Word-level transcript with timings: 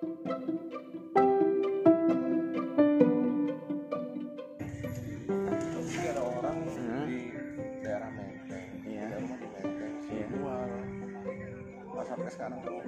Jadi 0.00 0.16
ada 6.08 6.22
orang 6.24 6.56
Hmm. 6.64 7.04
di 7.04 7.20
daerah 7.84 8.08
Menteng, 8.08 8.68
Iya. 8.80 9.04
ada 9.04 9.16
rumah 9.20 9.36
di 9.36 9.48
Menteng, 9.52 9.92
Iya. 10.08 10.24
jual. 10.32 10.70
Pas 11.92 12.06
sampai 12.08 12.32
sekarang 12.32 12.58
tuh 12.64 12.80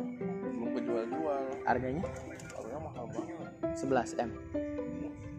belum 0.57 0.71
kejual-jual, 0.73 1.43
harganya 1.69 2.01
harganya 2.49 2.81
mahal 2.81 3.05
banget. 3.07 3.37
11 3.77 4.17
m 4.17 4.31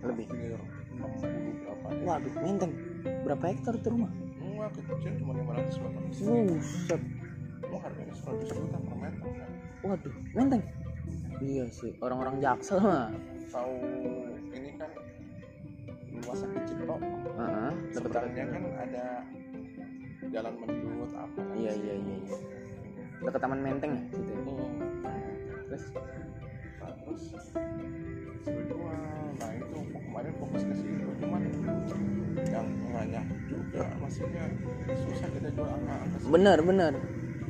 Lebih. 0.03 0.29
Hampir 0.29 0.61
60 0.93 1.57
berapa 1.57 1.87
ya? 1.89 2.05
waduh 2.05 2.33
menteng 2.37 2.71
berapa 3.25 3.43
hektar 3.49 3.73
itu 3.73 3.89
rumah 3.89 4.13
Enggak 4.37 4.69
kecil 4.77 5.11
cuma 5.17 5.33
500 5.33 5.81
meter. 5.81 6.01
buset 6.21 7.01
Mau 7.65 7.79
harganya 7.81 8.13
100 8.13 8.45
juta 8.45 8.77
per 8.77 8.93
meter 8.95 9.25
kan? 9.25 9.49
waduh 9.81 10.13
menteng 10.37 10.61
iya 11.43 11.65
sih 11.69 11.91
orang-orang 11.99 12.39
jaksel 12.39 12.79
mah 12.79 13.11
Tahu 13.51 13.75
ini 14.55 14.69
kan 14.79 14.89
sakit 16.23 16.61
Cipto, 16.65 16.95
Heeh, 16.97 17.71
deket-deket. 17.93 17.93
seberangnya 17.93 18.43
kan 18.49 18.63
ada 18.79 19.05
jalan 20.31 20.53
mendut 20.57 21.11
apa 21.13 21.35
kan? 21.37 21.55
iya 21.59 21.71
iya 21.75 21.93
iya 21.99 22.15
iya. 22.25 22.37
dekat 23.21 23.41
taman 23.43 23.59
menteng 23.61 23.91
ya 23.93 24.03
situ 24.15 24.31
ya? 24.31 24.39
Hmm. 24.39 24.71
terus 25.67 25.83
Nah, 26.79 26.91
terus 27.03 27.23
jual 28.43 28.99
nah 29.39 29.51
itu 29.55 29.77
kemarin 29.93 30.33
fokus 30.39 30.63
ke 30.63 30.73
situ 30.79 31.07
cuman 31.21 31.41
yang 32.49 32.67
nyampe 33.03 33.35
juga 33.51 33.83
maksudnya 33.99 34.43
susah 34.95 35.27
kita 35.31 35.49
jual 35.53 35.69
segitu. 35.77 36.27
bener 36.31 36.57
bener 36.63 36.93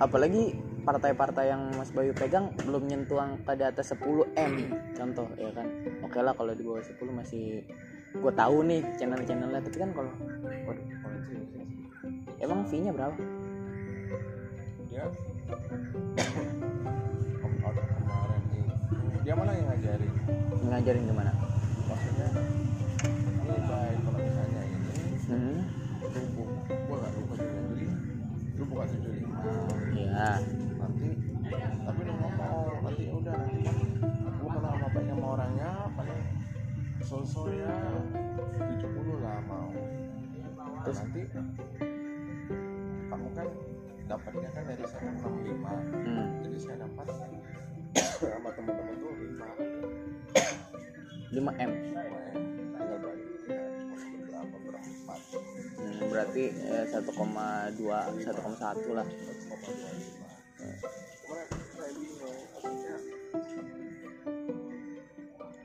apalagi 0.02 0.58
partai-partai 0.84 1.48
yang 1.48 1.72
Mas 1.80 1.96
Bayu 1.96 2.12
pegang 2.12 2.52
belum 2.60 2.92
nyentuh 2.92 3.16
angka 3.16 3.56
di 3.56 3.64
atas 3.64 3.96
10 3.96 4.36
m 4.36 4.54
contoh 4.92 5.28
ya 5.40 5.50
kan? 5.56 5.68
Oke 6.04 6.20
lah 6.20 6.36
kalau 6.36 6.52
di 6.52 6.64
bawah 6.64 6.84
10 6.84 7.00
masih 7.16 7.64
gue 8.14 8.34
tahu 8.36 8.58
nih 8.68 8.84
channel-channelnya 9.00 9.64
tapi 9.64 9.78
kan 9.80 9.90
kalau 9.96 10.12
waduh 10.68 10.86
kalau 10.86 11.18
itu 11.24 11.60
emang 12.44 12.68
fee 12.68 12.84
nya 12.84 12.92
berapa? 12.92 13.16
Dia 14.92 15.04
kemarin 17.90 18.42
dia 19.24 19.34
mana 19.40 19.52
yang 19.56 19.68
ngajarin? 19.72 20.12
Ngajarin 20.68 21.04
gimana? 21.08 21.32
Maksudnya 21.88 22.28
ini 23.24 23.60
baik 23.72 23.98
kalau 24.04 24.20
misalnya 24.20 24.62
ini 24.68 24.80
hmm. 25.32 25.60
gua 26.92 26.96
nggak 27.00 27.12
lupa 27.16 27.34
juga 27.40 28.03
itu 28.64 28.72
bukan 28.72 28.88
sendiri 28.88 29.20
ya 29.20 29.28
iya. 29.92 30.30
Nanti 30.80 31.10
tapi 31.84 32.00
lu 32.08 32.14
ngomong 32.16 32.80
nanti 32.80 33.04
udah 33.12 33.34
nanti 33.36 33.60
kan 33.60 33.76
gue 34.24 34.50
kenal 34.56 34.74
sama 34.80 34.88
banyak 34.96 35.16
sama 35.20 35.28
orangnya 35.36 35.72
paling 36.00 36.22
sosok 37.04 37.52
ya 37.52 37.76
tujuh 38.56 38.90
puluh 38.96 39.20
lah 39.20 39.44
mau. 39.44 39.68
Terus? 40.88 40.98
Nanti 41.04 41.22
kamu 43.12 43.28
kan 43.36 43.48
dapatnya 44.08 44.50
kan 44.56 44.64
dari 44.64 44.86
saya 44.88 45.02
kan 45.12 45.16
enam 45.20 45.34
lima. 45.44 45.74
Hmm. 45.76 46.28
Jadi 46.48 46.58
saya 46.64 46.76
dapat 46.88 47.08
sama 48.16 48.50
teman-teman 48.56 48.96
tuh 48.96 49.12
lima. 49.20 49.48
Lima 51.36 51.52
m. 51.60 51.72
Hmm, 55.14 56.10
berarti 56.10 56.44
eh, 56.50 56.86
1,2 56.90 57.06
1,1 57.06 58.98
lah 58.98 59.08
1,25 59.08 60.24
kemarin 61.34 61.48
saya 61.74 61.92
bingung 61.98 62.38
maksudnya 62.54 62.96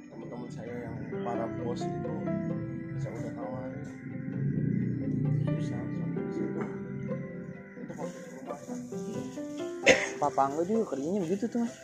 teman-teman 0.08 0.48
saya 0.48 0.74
yang 0.88 0.96
para 1.22 1.46
bos 1.60 1.82
itu 1.84 2.14
saya 2.98 3.12
udah 3.14 3.32
tawarin. 3.36 3.86
Susah 5.44 5.76
sampai 5.76 6.22
di 6.24 6.32
situ. 6.32 6.60
Itu 7.78 7.92
konflik 7.94 8.24
perumahan 8.32 8.68
papa 10.18 10.40
angga 10.50 10.62
juga 10.66 10.84
kerjanya 10.96 11.20
begitu 11.22 11.44
tuh 11.46 11.60
mas. 11.62 11.74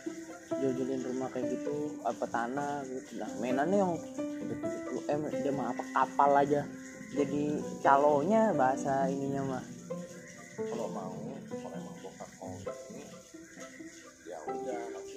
Jual-jualin 0.55 1.01
rumah 1.05 1.29
kayak 1.29 1.47
gitu 1.55 2.01
apa 2.03 2.25
tanah 2.25 2.83
gitu. 2.89 3.21
Nah 3.21 3.29
mainannya 3.37 3.77
yang 3.79 3.93
udah 4.45 4.57
70 5.07 5.13
m 5.13 5.21
dia 5.29 5.53
mah 5.53 5.71
apa 5.71 5.83
kapal 5.93 6.31
aja 6.37 6.61
jadi 7.15 7.43
calonya 7.79 8.51
bahasa 8.51 9.07
ininya 9.07 9.55
mah 9.55 9.63
kalau 10.59 10.87
mau 10.91 11.15
kalau 11.47 11.71
emang 11.71 11.95
bokap 12.03 12.29
mau 12.43 12.51
ini 12.91 13.03
ya 14.27 14.37
udah 14.43 14.81
nanti 14.91 15.15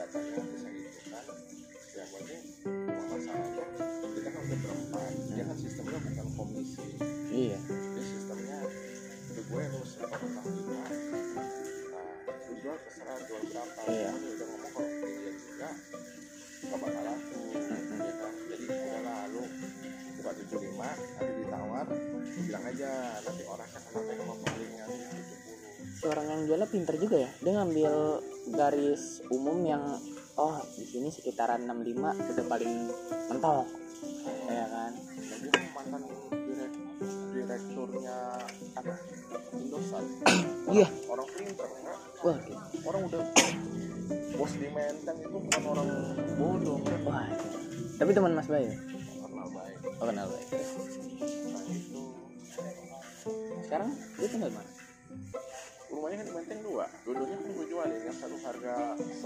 datanya 0.00 0.40
bisa 0.48 0.68
gitu 0.72 1.00
kan 1.12 1.24
yang 1.92 2.08
penting 2.08 2.42
masalahnya 2.88 3.64
kita 4.16 4.28
kan 4.32 4.40
udah 4.48 4.58
berempat 4.64 5.12
dia 5.36 5.44
kan 5.44 5.56
sistemnya 5.60 5.98
bukan 6.00 6.26
komisi. 6.36 6.84
Iya. 7.30 7.58
Dia 7.68 8.04
sistemnya 8.04 8.58
udah 9.30 9.44
gue 9.44 9.62
lu 9.70 9.80
setor 9.84 10.20
enam 10.20 10.44
lima 10.44 10.84
nah 11.92 12.06
lu 12.48 12.52
jual 12.60 12.76
terserah 12.80 13.18
jual 13.28 13.42
berapa. 13.48 13.80
Iya. 13.88 14.10
Dia 14.12 14.30
udah 14.40 14.46
ngomong 14.48 14.72
kalau 14.72 14.90
dia 15.00 15.32
juga 15.36 15.68
gak 16.60 16.78
bakal 16.80 17.02
laku. 17.04 17.40
Ya 17.52 18.12
kan 18.16 18.32
jadi 18.48 18.64
udahlah 18.68 19.20
lu 19.32 19.42
buka 20.20 20.36
tujuh 20.36 20.58
lima 20.68 20.90
nanti 21.16 21.32
ditawar 21.40 21.86
bilang 22.44 22.64
aja 22.68 22.90
nanti 23.24 23.42
orangnya 23.48 23.80
pegang 23.88 24.18
sama 24.20 24.34
palingnya 24.44 24.84
tujuh 24.84 25.36
puluh 25.40 25.40
orang 26.08 26.26
yang 26.32 26.40
jualnya 26.48 26.68
pinter 26.68 26.94
juga 26.96 27.16
ya? 27.28 27.30
Dia 27.44 27.52
ngambil 27.60 27.94
garis 28.56 29.20
umum 29.28 29.58
yang 29.68 29.84
oh 30.40 30.56
di 30.72 30.84
sini 30.88 31.12
sekitaran 31.12 31.68
65 31.68 32.32
udah 32.32 32.46
paling 32.48 32.72
mentok. 33.28 33.66
Ya 34.48 34.64
kan? 34.64 34.92
Kan 34.96 35.64
mantan 35.76 36.00
direk, 36.32 36.72
direkturnya 37.36 38.16
apa? 38.80 38.94
Indosat 39.60 40.04
Iya. 40.72 40.88
orang 41.10 41.28
pinter 41.36 41.68
kan? 41.68 41.96
Wah 42.24 42.38
orang 42.88 43.02
udah 43.12 43.22
bos 44.40 44.52
di 44.56 44.68
Menteng 44.72 45.16
itu 45.20 45.36
bukan 45.36 45.62
orang 45.68 45.88
bodoh 46.40 46.78
kan? 46.80 47.00
Wah. 47.04 47.28
Tapi 48.00 48.10
teman 48.16 48.32
mas 48.32 48.48
Bayu 48.48 48.72
oh 50.00 50.06
kenal 50.08 50.26
baik 50.32 50.48
sekarang 53.70 53.94
dia 54.18 54.26
tinggal 54.26 54.50
mana? 54.50 54.70
Rumahnya 55.94 56.16
kan 56.18 56.26
di 56.26 56.34
Menteng 56.34 56.60
dua. 56.66 56.84
Dua-duanya 57.06 57.36
kan 57.38 57.50
gue 57.54 57.66
jualin 57.70 58.00
yang 58.02 58.18
satu 58.18 58.36
harga 58.42 58.74
100 58.98 59.22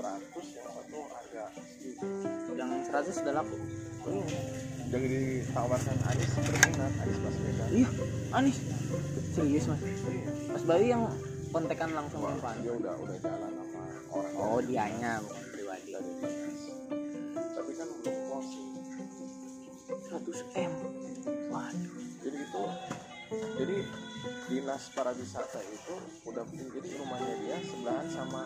yang 0.53 0.69
satu 0.69 0.99
harga 1.09 1.45
yang 2.53 2.71
100 2.85 3.23
udah 3.25 3.35
laku? 3.41 3.57
Hmm. 4.05 4.29
udah 4.85 5.01
ditawarkan 5.01 5.97
Anies 6.13 6.33
berminat 6.37 6.93
Anies 7.01 7.19
Baswedan. 7.25 7.69
Iya 7.73 7.89
Anis. 8.37 8.57
Serius 9.33 9.65
mas? 9.65 9.81
Iya. 9.81 10.29
mas 10.53 10.65
Bayu 10.69 10.87
yang 10.93 11.03
kontekan 11.49 11.91
langsung 11.97 12.21
sama 12.21 12.37
Pak 12.45 12.61
dia 12.61 12.73
udah 12.77 12.95
udah 13.01 13.17
jalan 13.25 13.49
sama 13.49 13.83
orang 14.13 14.35
oh 14.37 14.61
dianya 14.61 15.13
bukan 15.25 15.45
pribadi. 15.57 15.91
Tapi 17.33 17.73
kan 17.81 17.89
belum 17.97 18.14
100 20.11 20.61
m. 20.61 20.73
Waduh. 21.53 21.93
Jadi 22.25 22.37
gitu 22.41 22.65
jadi 23.35 23.77
dinas 24.49 24.93
pariwisata 24.95 25.61
itu 25.65 25.95
udah 26.29 26.45
jadi 26.49 26.89
rumahnya 27.01 27.35
dia 27.45 27.57
sebelahan 27.65 28.09
sama 28.13 28.43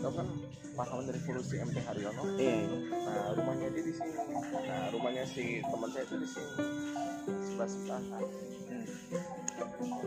tau 0.00 0.12
kan 0.14 0.26
pahlawan 0.74 1.04
dari 1.06 1.18
revolusi 1.22 1.58
MT 1.60 1.76
Haryono? 1.86 2.22
Iya 2.38 2.54
iya. 2.66 2.78
nah 3.04 3.30
rumahnya 3.36 3.68
dia 3.74 3.82
di 3.84 3.94
sini. 3.94 4.14
Nah 4.66 4.90
rumahnya 4.90 5.24
si 5.26 5.62
teman 5.62 5.90
saya 5.90 6.04
itu 6.06 6.16
di 6.18 6.28
sini. 6.28 6.52
Sebelah 7.26 7.68
sebelahan 7.68 8.02
Hmm. 8.64 8.86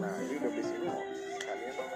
nah 0.01 0.11
dia 0.27 0.35
udah 0.43 0.51
di 0.51 0.63
sini. 0.65 0.85
Mau 0.87 1.01
sekalian. 1.39 1.73
Mau 1.77 1.91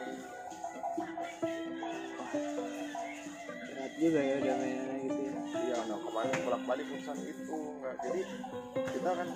berat 3.65 3.91
juga 3.99 4.19
ya 4.23 4.33
udah 4.39 4.55
mainannya 4.55 4.97
gitu 5.09 5.19
ya 5.25 5.30
iya 5.71 5.87
nah 5.87 5.99
kemarin 6.03 6.35
bolak 6.43 6.63
balik 6.67 6.87
urusan 6.91 7.15
itu 7.23 7.55
nggak 7.79 7.95
jadi 8.03 8.21
kita 8.91 9.09
kan 9.15 9.27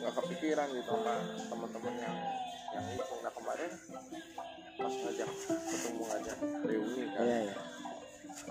nggak 0.00 0.12
kepikiran 0.16 0.68
gitu 0.72 0.88
sama 0.88 1.14
teman-teman 1.52 1.94
yang 2.00 2.16
yang 2.72 2.86
itu. 2.96 3.14
Nah 3.20 3.32
kemarin 3.36 3.70
pas 4.80 4.94
ngajak 5.04 5.30
ketemu 5.68 6.02
ngajak 6.08 6.36
reuni 6.64 7.02
kan. 7.12 7.22
Iya 7.28 7.38
iya. 7.44 7.56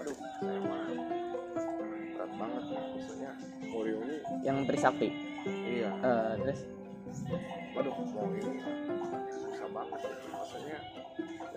Aduh 0.05 0.17
saya 0.37 0.59
mah 0.61 0.81
berat 2.13 2.31
banget 2.37 2.63
nih 2.69 2.81
maksudnya 2.93 3.31
mau 3.65 3.81
reuni. 3.81 4.17
Yang 4.45 4.57
Trisakti 4.69 5.09
iya. 5.65 5.89
Eh, 5.97 6.31
terus? 6.45 6.61
Aduh 7.73 7.93
mau 8.13 8.29
ini 8.37 8.53
susah 9.33 9.69
banget 9.73 9.99
maksudnya 10.29 10.77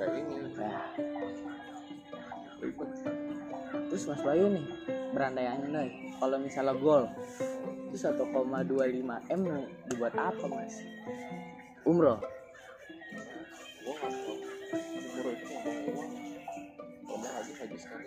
ya 0.00 0.04
ini. 0.16 0.36
Ya 0.56 0.80
ribet 2.64 2.90
terus 3.94 4.10
Mas 4.10 4.26
Bayu 4.26 4.50
nih 4.50 4.66
berandai-andai 5.14 6.18
kalau 6.18 6.34
misalnya 6.42 6.74
gol 6.82 7.06
itu 7.94 8.10
1,25 8.10 8.26
m 9.06 9.42
dibuat 9.86 10.18
apa 10.18 10.50
Mas? 10.50 10.82
Umroh. 11.86 12.18
Nggak 13.86 13.96
tahu. 14.02 14.34
Umur 14.98 15.26
itu 15.30 15.46
ngomong 15.46 15.78
uang. 15.94 16.10
Ngomong 17.06 17.32
haji 17.38 17.52
haji 17.54 17.76
sekali. 17.78 18.06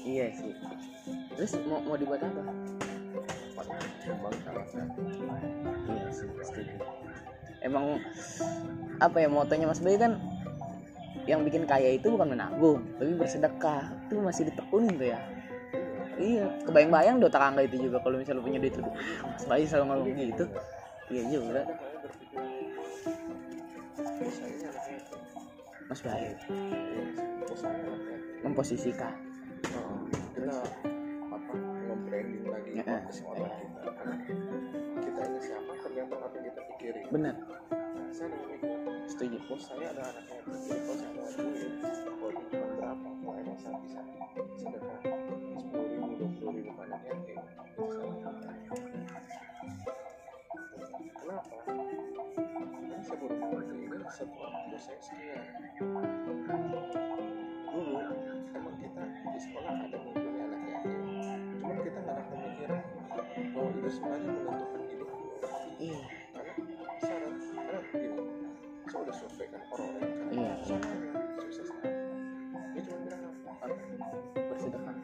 Hmm, 0.00 0.56
terus 1.36 1.52
mau 1.68 1.84
mau 1.84 2.00
dibuat 2.00 2.24
apa? 2.24 2.40
Iya 5.84 6.08
sih 6.16 6.32
setuju. 6.48 6.80
Emang 7.60 8.00
apa 9.04 9.16
ya 9.20 9.28
motonya 9.28 9.68
Mas 9.68 9.84
Bayu 9.84 10.00
kan 10.00 10.16
yang 11.26 11.42
bikin 11.42 11.66
kaya 11.66 11.98
itu 11.98 12.06
bukan 12.14 12.38
menabung 12.38 12.86
tapi 12.96 13.12
bersedekah. 13.18 13.90
Itu 14.06 14.22
masih 14.22 14.46
ditekunin 14.48 14.94
tuh 14.94 15.08
ya. 15.10 15.20
Iya 16.16 16.48
kebayang-bayang 16.64 17.20
do 17.20 17.28
tetangga 17.28 17.60
itu 17.60 17.76
juga 17.76 18.00
kalau 18.00 18.16
misalnya 18.16 18.40
punya 18.40 18.58
duit 18.62 18.72
lebih 18.72 18.92
"Ah, 19.20 19.36
Mas 19.36 19.44
Bayu 19.44 19.64
selalu 19.68 19.84
ngomong 19.90 20.16
gitu. 20.16 20.44
Iya 21.12 21.22
juga. 21.28 21.62
Mas 25.90 26.00
Bayu. 26.00 26.32
Memposisikan. 28.46 29.12
Kita 30.32 30.56
apa 31.26 31.54
nge-branding 31.58 32.44
lagi 32.48 32.70
Ya, 32.76 32.84
bagus 32.86 33.18
orang 33.26 33.52
kita 35.04 35.20
ini 35.26 35.40
siapa? 35.42 35.72
Tergantung 35.84 36.20
apa 36.22 36.34
yang 36.38 36.44
kita 36.48 36.60
pikirin. 36.70 37.04
Benar. 37.12 37.34
Nah 37.72 38.08
saya 38.14 38.95
setuju. 39.16 39.40
Bos 39.48 39.64
saya 39.64 39.96
ada 39.96 40.12
anaknya 40.12 40.36
itu 40.44 40.52
jadi 40.60 40.80
kalau 40.84 40.96
saya 41.00 41.10
mau 41.16 41.24
duit. 41.32 41.72
Kalau 42.04 42.42
cuma 42.52 42.66
berapa 42.76 43.08
mau 43.24 43.32
emang 43.40 43.56
saya 43.56 43.76
bisa. 43.80 44.00
Sedekah 44.60 45.00
sepuluh 45.56 45.88
ribu 45.88 46.12
dua 46.20 46.28
puluh 46.36 46.52
ribu 46.52 46.70
banyak 46.76 47.00
yatim 47.08 47.40
itu 47.40 47.92
lakukan. 47.96 48.56
Kenapa? 51.16 51.56
Karena 51.64 53.00
saya 53.00 53.16
baru 53.16 53.34
mengerti 53.40 53.76
ini 53.88 53.96
setelah 54.12 54.52
bos 54.68 54.82
saya 54.84 55.00
sekian 55.00 55.44
dulu 57.72 58.00
emang 58.52 58.76
kita 58.80 59.02
di 59.32 59.40
sekolah 59.40 59.72
ada 59.80 59.96
mempunyai 59.96 60.44
anak 60.44 60.60
yatim 60.68 60.94
cuman 61.60 61.76
kita 61.84 61.98
nggak 62.04 62.14
ada 62.16 62.24
pemikiran 62.28 62.82
bahwa 63.52 63.68
itu 63.72 63.88
sebenarnya 63.92 64.30
menentukan 64.32 64.82
hidup 64.88 65.08
iya 65.80 66.15
udah 69.26 69.34
survei 69.34 69.46
kan. 69.50 69.62
Iya. 70.30 70.52
suksesnya 71.42 71.90
dia 72.74 72.82
cuma 72.86 72.98
bilang 73.02 73.22
apa? 73.26 73.66
Bersedekah 74.52 74.94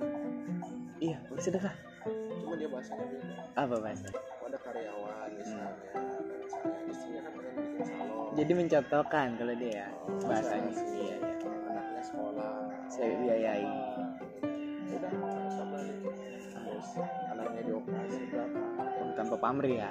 iya 1.03 1.19
bersedekah. 1.27 1.75
Cuma 2.39 2.55
dia 2.55 2.69
bahasanya 2.71 3.07
apa 3.59 3.75
bahasa? 3.79 4.07
Ada 4.43 4.59
karyawan 4.63 5.29
misalnya 5.35 5.91
dan 5.97 6.39
misalnya 6.39 6.81
istrinya 6.87 7.21
kan 7.25 7.33
pengen 7.35 7.55
bikin 7.59 7.83
salon. 7.89 8.27
Jadi 8.37 8.53
mencontohkan 8.55 9.29
kalau 9.35 9.55
dia 9.57 9.73
ya 9.73 9.87
Oh, 9.93 10.19
bahasanya. 10.29 10.71
sih, 10.71 10.87
iya 10.93 11.15
iya. 11.19 11.35
Eh, 11.35 11.69
anaknya 11.73 12.03
sekolah. 12.05 12.53
Saya 12.87 13.13
biayai. 13.19 13.67
Udah 14.93 15.11
balik 15.73 15.97
terus 16.05 16.87
anaknya 17.33 17.63
dioperasi 17.65 18.21
berapa 18.29 18.61
tanpa 19.17 19.37
pamrih 19.41 19.81
ya 19.81 19.91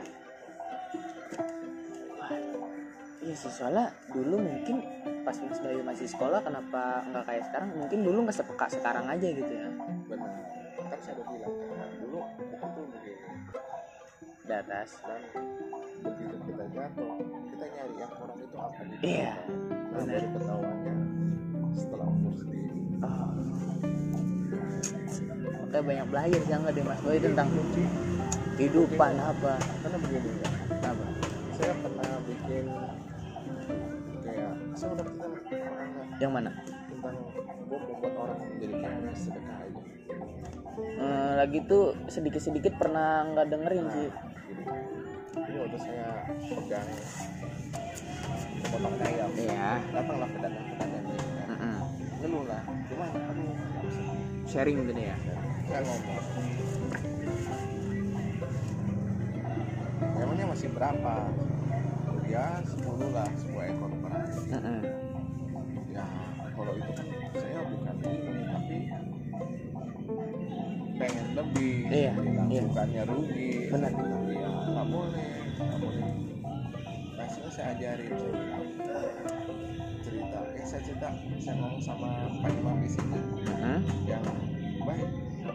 iya 3.31 3.39
sih 3.39 3.47
soalnya 3.47 3.87
dulu 4.11 4.43
mungkin 4.43 4.83
pas 5.23 5.39
Mas 5.39 5.63
Bayu 5.63 5.79
masih 5.87 6.03
sekolah 6.03 6.43
kenapa 6.43 6.99
nggak 7.07 7.23
kayak 7.23 7.43
sekarang? 7.47 7.69
Mungkin 7.79 7.99
dulu 8.03 8.27
nggak 8.27 8.35
sepeka 8.35 8.67
sekarang 8.67 9.07
aja 9.07 9.23
gitu 9.23 9.47
ya. 9.55 9.71
Benar. 10.11 10.35
Kan 10.75 10.99
saya 10.99 11.15
udah 11.15 11.27
bilang 11.31 11.55
dulu 12.03 12.19
kita 12.27 12.67
tuh 12.75 12.83
begini 12.91 13.23
di 14.43 14.51
atas. 14.51 14.99
dan 15.07 15.21
begitu 16.03 16.35
kita 16.43 16.63
jatuh. 16.75 17.11
Kita 17.47 17.65
nyari 17.71 17.95
yang 17.95 18.11
kurang 18.19 18.35
itu 18.35 18.57
apa 18.59 18.81
di 18.83 18.95
Iya, 18.99 19.33
nah 19.39 20.03
benar. 20.03 20.11
baru 20.11 20.27
ketahuannya 20.35 20.95
setelah 21.71 22.03
umur 22.11 22.33
sendiri 22.35 22.83
oh. 22.99 23.31
banyak 25.87 26.07
belajar 26.11 26.41
sih 26.43 26.51
nggak 26.51 26.73
deh 26.75 26.83
Mas 26.83 26.99
Bayu 26.99 27.19
tentang 27.23 27.47
kehidupan 28.59 29.13
apa. 29.23 29.55
Karena 29.55 29.97
begini 30.03 30.31
ya 30.43 30.50
yang 36.21 36.33
mana? 36.37 36.53
Tentang 36.85 37.17
gue 37.65 37.79
membuat 37.81 38.13
orang 38.13 38.37
menjadi 38.45 38.75
kaya 38.77 39.11
sedekah 39.17 39.57
aja. 39.57 39.81
Hmm, 41.01 41.31
lagi 41.41 41.59
tuh 41.65 41.97
sedikit 42.05 42.41
sedikit 42.45 42.73
pernah 42.77 43.25
nggak 43.33 43.47
dengerin 43.49 43.85
nah, 43.89 43.93
sih 43.97 44.09
ini 45.51 45.57
waktu 45.59 45.79
saya 45.83 46.07
pegang 46.47 46.89
potong 48.71 48.95
ayam 49.03 49.31
iya. 49.35 49.69
Datang 49.91 50.17
lah 50.23 50.29
pedagang 50.31 50.65
pedagang. 50.71 51.05
Ini 51.11 51.43
kan 51.43 51.59
ngeluh 52.23 52.43
lah. 52.47 52.61
Cuma 52.87 53.05
aku 53.11 53.43
sharing 54.47 54.77
gitu 54.87 55.01
ya? 55.01 55.15
Saya 55.67 55.81
ngomong. 55.83 56.23
Emangnya 60.23 60.45
masih 60.55 60.69
berapa? 60.71 61.15
Ya 62.31 62.63
10 62.63 63.11
lah 63.11 63.27
10 63.27 63.50
lebih 71.61 71.91
Iya, 71.91 72.11
iya. 72.49 72.61
bukannya 72.65 73.01
rugi 73.05 73.49
Benar. 73.69 73.91
Saya 73.91 74.33
ya 74.33 74.47
nggak 74.67 74.87
boleh 74.87 75.27
nggak 75.55 75.77
boleh 75.77 76.09
Hasilnya 77.13 77.51
saya 77.53 77.67
ajarin 77.71 78.09
saya 78.11 78.31
bilang 78.33 78.65
cerita 80.01 80.39
eh 80.51 80.65
saya 80.65 80.81
cerita 80.81 81.07
saya 81.37 81.55
ngomong 81.55 81.81
sama 81.81 82.09
Pak 82.41 82.51
Imam 82.51 82.77
di 82.81 82.89
sini 82.89 83.17
Mm-mm. 83.45 83.79
yang 84.03 84.23
baik 84.81 85.09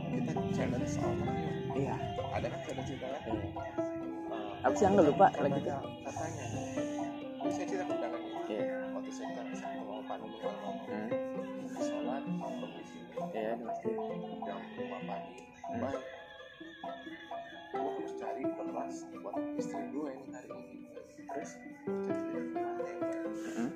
kita 0.08 0.32
challenge 0.55 0.94
yuk 0.94 1.14
iya 1.76 1.97
ada 2.31 2.47
kan 2.47 2.61
challenge 2.62 2.91
kita 2.93 3.06
kan 3.11 3.20
Iya. 3.26 3.35
Eh, 3.37 4.64
Apa 4.64 4.75
sih, 4.75 4.87
Angga? 4.88 5.03
Lupa 5.05 5.26
lagi 5.32 5.61
katanya 5.62 6.44
ini 7.37 7.50
saya 7.50 7.67
cerita 7.67 7.85
undangan 7.87 8.20
Iya. 8.47 8.67
waktu 8.93 9.11
saya 9.11 9.26
kita 9.29 9.43
sama 9.56 9.94
Pak 10.05 10.17
Nunu 10.19 10.38
ngomong 10.38 10.76
Hmm. 10.87 11.08
sholat 11.76 12.23
nongkrong 12.25 12.73
di 12.73 12.85
sini 12.85 13.11
Iya, 13.32 13.53
di 13.53 13.62
masjid. 13.64 13.94
jam 14.43 14.58
5 14.75 14.99
pagi 15.03 15.35
Baik 15.67 16.17
gue 17.77 17.93
harus 17.93 18.15
cari 18.17 18.43
beras 18.47 18.97
buat 19.21 19.37
istri 19.61 19.85
gue 19.93 20.11
ini 20.17 20.33
hari 20.33 20.49
ini 20.49 20.89
terus 21.29 21.51
cari 21.85 22.41
ya 22.57 23.67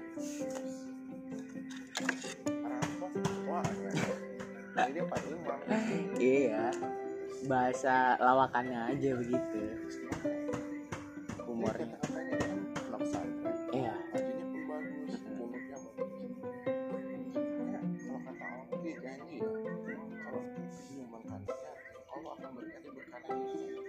wah 3.45 3.67
ya. 3.67 3.91
jadi 4.81 4.91
dia 4.95 5.05
Iya. 6.21 6.67
Bahasa 7.49 8.15
lawakannya 8.21 8.95
aja 8.95 9.11
begitu. 9.17 9.57
ya? 9.57 9.77
Humornya. 11.49 11.97
Pesantren 12.01 13.57
Iya. 13.73 13.95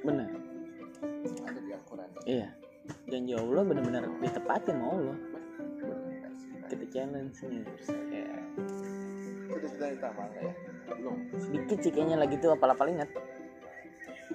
Benar. 0.01 0.29
ada 1.45 1.59
di 1.61 1.71
Al-Quran. 1.73 2.09
Iya. 2.25 2.49
Janji 3.07 3.33
Allah 3.37 3.63
benar-benar 3.63 4.03
ditepatin 4.19 4.75
sama 4.77 4.87
Allah. 4.91 5.17
Nggak? 5.17 6.33
Kita 6.71 6.85
challenge 6.89 7.37
nih. 7.45 7.63
Ya. 8.09 8.29
Sudah 9.51 9.69
sudah 9.69 9.87
ditambah 9.93 10.25
nggak 10.25 10.43
ya? 10.43 10.53
Belum. 10.97 11.15
Sedikit 11.37 11.77
sih 11.83 11.91
kayaknya 11.91 12.17
lagi 12.19 12.35
tuh 12.39 12.51
apal-apal 12.53 12.87
ingat. 12.89 13.09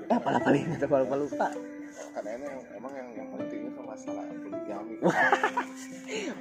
Eh, 0.06 0.14
apal-apal 0.14 0.54
ingat, 0.54 0.78
apal-apal 0.84 1.18
lupa. 1.24 1.48
Karena 2.12 2.30
ini 2.36 2.44
yang, 2.44 2.60
emang 2.76 2.92
yang 2.92 3.08
yang 3.16 3.28
penting 3.32 3.60
itu 3.72 3.80
masalah 3.80 4.24
poligami. 4.28 4.94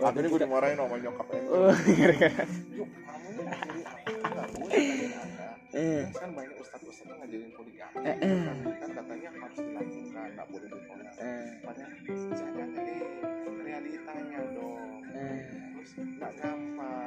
Akhirnya 0.03 0.29
gue 0.29 0.41
dimarahin 0.43 0.77
sama 0.79 0.95
nyokap 0.99 1.27
ini. 1.31 1.47
Oh, 1.47 1.71
gara-gara. 1.71 2.43
Yuk, 2.75 2.89
kamu 2.91 3.27
ini 3.31 3.41
ngajarin 3.43 3.83
apa? 3.87 3.97
Enggak, 4.11 4.47
gue 4.51 4.67
ngajarin 4.67 5.13
anda. 5.15 5.47
Eh, 5.75 6.03
Kan 6.11 6.29
banyak 6.35 6.54
ustadz-ustadz 6.95 7.11
yang 7.11 7.19
ngajarin 7.19 7.51
poligami. 7.51 7.95
Eh, 8.07 8.15
eh. 8.23 8.39
Kan, 8.47 8.57
kan 8.79 8.89
katanya 8.95 9.29
harus 9.35 9.59
dilakukan, 9.59 10.27
nggak 10.31 10.47
boleh 10.47 10.67
ditolak. 10.71 11.13
eh, 11.19 11.45
Padahal 11.59 11.91
jangan 12.31 12.67
deh, 12.71 13.03
realitanya 13.59 14.39
dong. 14.55 15.01
eh. 15.11 15.39
Terus 15.75 15.91
nggak 15.99 16.31
gampang. 16.39 17.04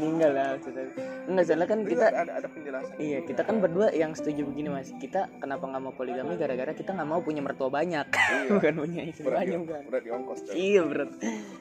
Meninggal 0.00 0.30
lah 0.32 0.46
maksudnya. 0.56 0.84
Enggak 1.28 1.44
salah 1.44 1.66
kan 1.68 1.78
kita 1.84 2.04
ada, 2.08 2.32
ada, 2.40 2.48
penjelasan. 2.48 2.94
Iya, 2.96 3.18
kita 3.22 3.42
kan 3.44 3.56
berdua 3.60 3.92
yang 3.92 4.16
setuju 4.16 4.48
begini 4.48 4.72
mas. 4.72 4.88
Kita 4.96 5.28
kenapa 5.36 5.68
nggak 5.68 5.82
mau 5.84 5.92
poligami? 5.92 6.40
Gara-gara 6.40 6.72
kita 6.72 6.96
nggak 6.96 7.04
mau 7.04 7.20
punya 7.20 7.44
mertua 7.44 7.68
banyak, 7.68 8.06
Iya. 8.08 8.48
bukan 8.56 8.74
punya 8.80 9.02
istri 9.04 9.28
berat, 9.28 9.44
banyak 9.44 9.60
kan. 9.68 9.82
berat 9.84 10.02
di 10.02 10.10
ongkos. 10.10 10.38
Iya 10.50 10.82
berat, 10.88 11.10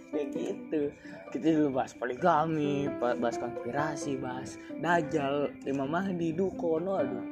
kayak 0.09 0.27
gitu. 0.31 0.81
Kita 1.29 1.45
dulu 1.51 1.69
bahas 1.75 1.93
poligami, 1.93 2.87
ba- 2.97 3.19
bahas 3.19 3.35
konspirasi, 3.35 4.15
bahas 4.17 4.55
dajal, 4.79 5.51
Imam 5.67 5.91
Mahdi, 5.91 6.31
dukun, 6.31 6.87
aduh. 6.87 7.25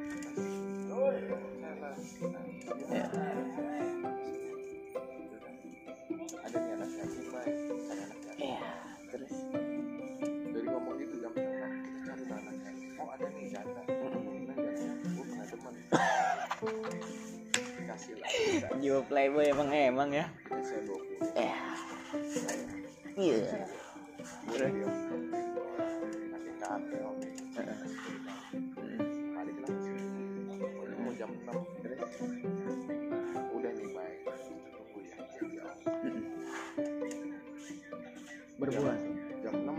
Ya. 2.92 3.04
ada 13.18 13.34
nih 13.34 13.50
Zata 13.50 13.82
gue 18.78 19.02
playboy 19.10 19.46
emang 19.50 19.70
emang 19.74 20.10
ya. 20.10 20.26
ya. 21.34 21.54
Iya. 23.18 23.38
Hmm. 23.42 23.66
Udah 33.54 33.70
nih 33.70 33.90
baik 33.94 34.18
hmm. 36.02 36.22
berbulan 38.58 38.98
jam 39.42 39.54
enam 39.54 39.77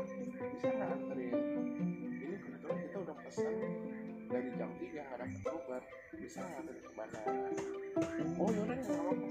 bisa 0.00 0.68
nggak 0.72 0.88
anterin 0.88 1.36
ini 2.08 2.36
kebetulan 2.40 2.76
kita 2.88 2.96
udah 3.04 3.16
pesan 3.28 3.54
dari 4.32 4.48
jam 4.56 4.70
tiga 4.80 5.00
nggak 5.04 5.18
dapat 5.20 5.52
Uber 5.52 5.82
bisa 6.16 6.38
nggak 6.40 6.58
anterin 6.64 6.80
ke 6.80 6.92
bandara 6.96 7.32
oh 8.40 8.48
yaudah 8.48 8.76
nggak 8.76 8.96
apa-apa 8.96 9.26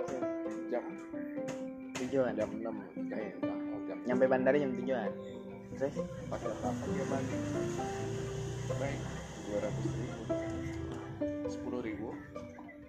saya 0.00 0.20
jam 0.70 0.84
tujuan 2.00 2.32
jam 2.32 2.50
enam 2.56 2.76
kayak 3.12 3.36
nyampe 4.08 4.24
bandara 4.24 4.56
jam 4.56 4.72
tujuan 4.80 5.10
terus? 5.76 5.96
Pas 6.28 6.40
jam 6.40 6.52
delapan 6.60 6.88
dia 6.92 7.04
balik 7.08 7.40
baik 8.80 9.00
dua 9.48 9.58
ratus 9.64 9.86
ribu. 9.92 10.22
Sepuluh 11.50 11.80
ribu 11.84 12.08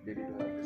jadi 0.01 0.21
dua 0.23 0.39
ratus 0.41 0.60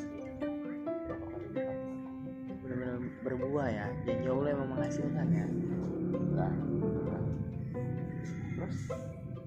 berbuah 3.36 3.68
ya 3.68 3.88
janji 4.08 4.28
Allah 4.32 4.50
emang 4.56 4.70
menghasilkan 4.72 5.28
ya. 5.28 5.46
Nah, 6.36 6.54
nah. 7.12 7.24
terus 8.56 8.78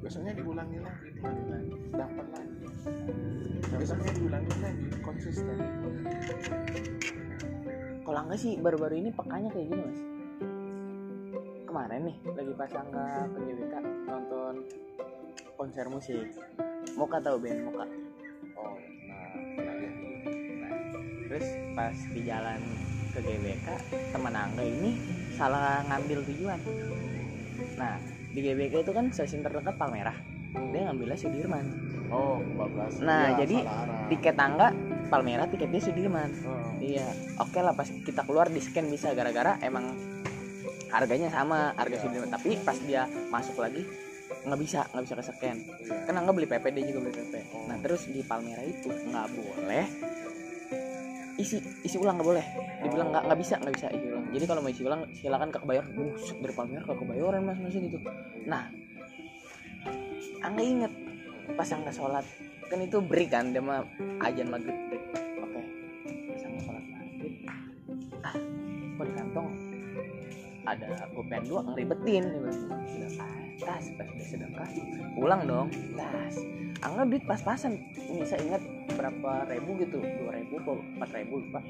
besoknya 0.05 0.33
diulangi 0.37 0.79
lagi 0.85 1.09
diulangi 1.17 1.77
dapat 1.97 2.27
lagi. 2.37 2.57
Besoknya 3.81 4.13
diulangi 4.13 4.55
lagi 4.61 4.87
konsisten. 5.01 5.57
Kalau 8.05 8.21
enggak 8.25 8.41
sih 8.41 8.53
baru-baru 8.61 8.95
ini 9.01 9.11
pekanya 9.13 9.49
kayak 9.53 9.67
gini 9.73 9.83
mas. 9.85 10.01
Kemarin 11.69 12.01
nih 12.09 12.17
lagi 12.33 12.53
pas 12.57 12.73
angga 12.77 13.09
ke 13.33 13.39
GBK 13.45 13.75
nonton 14.09 14.55
konser 15.57 15.87
musik. 15.89 16.29
Moka 16.97 17.21
tahu 17.21 17.37
band 17.41 17.61
Moka 17.69 17.85
oh 18.59 18.77
nah 19.09 19.29
nah 19.61 19.75
ya. 19.77 19.91
Nah, 20.61 20.73
terus 21.29 21.47
pas 21.77 21.97
di 22.13 22.21
jalan 22.25 22.61
ke 23.19 23.35
GBK 23.35 23.67
teman 24.15 24.31
Angga 24.31 24.63
ini 24.63 24.95
salah 25.35 25.83
ngambil 25.91 26.23
tujuan. 26.31 26.59
Nah 27.75 27.99
di 28.31 28.39
GBK 28.39 28.87
itu 28.87 28.93
kan 28.95 29.11
stasiun 29.11 29.43
terdekat 29.43 29.75
Palmerah. 29.75 30.15
Dia 30.55 30.87
ngambilnya 30.87 31.19
Sudirman. 31.19 31.67
Oh 32.09 32.41
bablas. 32.55 33.03
Nah, 33.03 33.35
Iya, 33.35 33.45
jadi 33.45 33.57
salah 33.67 34.07
tiket 34.07 34.37
Angga 34.39 34.69
Palmerah 35.11 35.51
tiketnya 35.51 35.83
Sudirman. 35.83 36.31
Oh. 36.47 36.79
Iya, 36.79 37.05
oke 37.43 37.59
lah 37.59 37.75
pas 37.75 37.91
kita 37.91 38.23
keluar 38.23 38.47
di 38.49 38.63
scan 38.63 38.87
bisa 38.87 39.11
gara-gara 39.19 39.59
emang 39.67 39.99
harganya 40.95 41.29
sama 41.35 41.75
harga 41.75 41.99
Iya. 41.99 42.03
Sudirman. 42.07 42.31
Tapi 42.31 42.51
pas 42.63 42.79
dia 42.87 43.11
masuk 43.35 43.59
lagi 43.59 43.83
nggak 44.29 44.61
bisa 44.61 44.85
nggak 44.93 45.05
bisa 45.05 45.15
ke 45.19 45.25
scan. 45.25 45.57
Iya. 45.59 45.95
kan 46.07 46.13
nggak 46.15 46.37
beli 46.37 46.47
PP 46.47 46.65
dia 46.77 46.85
juga 46.93 46.99
beli 47.09 47.15
PP 47.17 47.35
nah 47.65 47.77
terus 47.81 48.03
di 48.13 48.21
Palmera 48.21 48.61
itu 48.61 48.89
nggak 48.93 49.27
boleh 49.35 49.85
isi 51.39 51.63
isi 51.87 51.97
ulang 51.97 52.19
nggak 52.19 52.29
boleh. 52.29 52.47
Dibilang 52.83 53.09
nggak 53.15 53.25
nggak 53.31 53.39
bisa 53.39 53.55
nggak 53.63 53.75
bisa 53.79 53.87
isi 53.95 54.07
ulang. 54.11 54.27
Jadi 54.35 54.45
kalau 54.45 54.61
mau 54.61 54.71
isi 54.71 54.83
ulang 54.83 55.01
silakan 55.15 55.49
ke 55.55 55.59
Kebayoran. 55.63 55.91
Buset 55.95 56.37
dari 56.43 56.55
Palmera 56.55 56.85
ke 56.85 56.95
Kebayoran 56.99 57.41
mas 57.47 57.59
masih 57.63 57.81
gitu 57.87 57.99
nah 58.49 58.65
Angga 60.43 60.63
inget 60.63 60.93
pas 61.55 61.71
Angga 61.71 61.93
sholat. 61.95 62.27
Kan 62.69 62.85
itu 62.85 62.99
break 63.01 63.33
kan 63.33 63.55
dia 63.55 63.63
mah 63.65 63.87
ajan 64.23 64.53
maghrib. 64.53 64.77
Oke. 65.41 65.63
Pas 66.05 66.43
Angga 66.45 66.61
sholat 66.67 66.85
maghrib 66.85 67.35
ah 68.27 68.37
kok 68.99 69.05
di 69.07 69.15
kantong. 69.15 69.49
Ada 70.69 70.87
gopean 71.17 71.43
dua 71.47 71.61
ngeribetin. 71.65 72.25
Bilang 72.29 72.59
sedekah 72.91 73.31
tas. 73.63 73.85
Pas 73.95 74.07
udah 74.11 74.27
sedekah 74.27 74.69
pulang 75.19 75.41
dong 75.51 75.69
tas 75.99 76.37
Angga 76.79 77.03
duit 77.11 77.25
pas-pasan. 77.27 77.75
Ini 77.99 78.23
saya 78.23 78.41
ingat 78.47 78.63
berapa 78.95 79.51
ribu 79.51 79.79
gitu 79.83 79.99
dua 79.99 80.31
ribu 80.39 80.63
empat 80.63 81.11
ribu 81.11 81.43
lupa. 81.43 81.61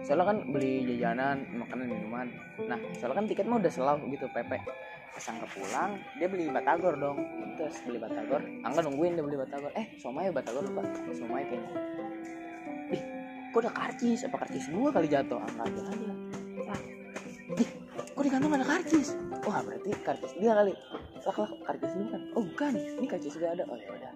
Soalnya 0.00 0.32
kan 0.32 0.38
beli 0.48 0.88
jajanan 0.88 1.44
makanan 1.60 1.86
minuman. 1.92 2.26
Nah 2.64 2.80
soalnya 2.96 3.20
kan 3.20 3.26
tiket 3.28 3.44
mah 3.44 3.60
udah 3.60 3.72
selalu 3.72 4.16
gitu 4.16 4.26
PP 4.32 4.52
pas 5.08 5.24
Angga 5.34 5.50
pulang 5.50 5.90
dia 6.16 6.28
beli 6.30 6.48
batagor 6.48 6.94
dong. 6.96 7.18
Terus 7.60 7.76
beli 7.84 7.98
batagor 8.00 8.40
Angga 8.64 8.80
nungguin 8.88 9.12
dia 9.18 9.24
beli 9.24 9.36
batagor. 9.36 9.70
Eh 9.76 9.86
somai 10.00 10.32
batagor 10.32 10.64
lupa. 10.64 10.82
Somai 11.12 11.44
kayaknya. 11.44 11.72
Ih 12.96 13.02
kok 13.52 13.60
ada 13.64 13.70
karcis? 13.76 14.24
Apa 14.24 14.36
karcis 14.46 14.72
gua 14.72 14.88
kali 14.88 15.08
jatuh? 15.12 15.36
Angga 15.36 15.68
aja 15.68 15.82
aja 15.84 16.12
ih 17.58 17.68
kok 18.14 18.22
di 18.24 18.30
kantong 18.32 18.56
ada 18.56 18.66
karcis? 18.66 19.12
Wah 19.44 19.60
berarti 19.60 19.90
karcis 20.00 20.32
dia 20.40 20.52
kali 20.56 20.72
lah 21.28 21.36
lah 21.44 21.50
karcis 21.68 21.92
lu 21.92 22.04
kan 22.08 22.22
oh 22.32 22.42
bukan 22.42 22.72
ini 22.72 23.06
karcis 23.06 23.36
gak 23.36 23.52
ada 23.60 23.64
oh 23.68 23.76
ya 23.76 23.88
udah 23.92 24.12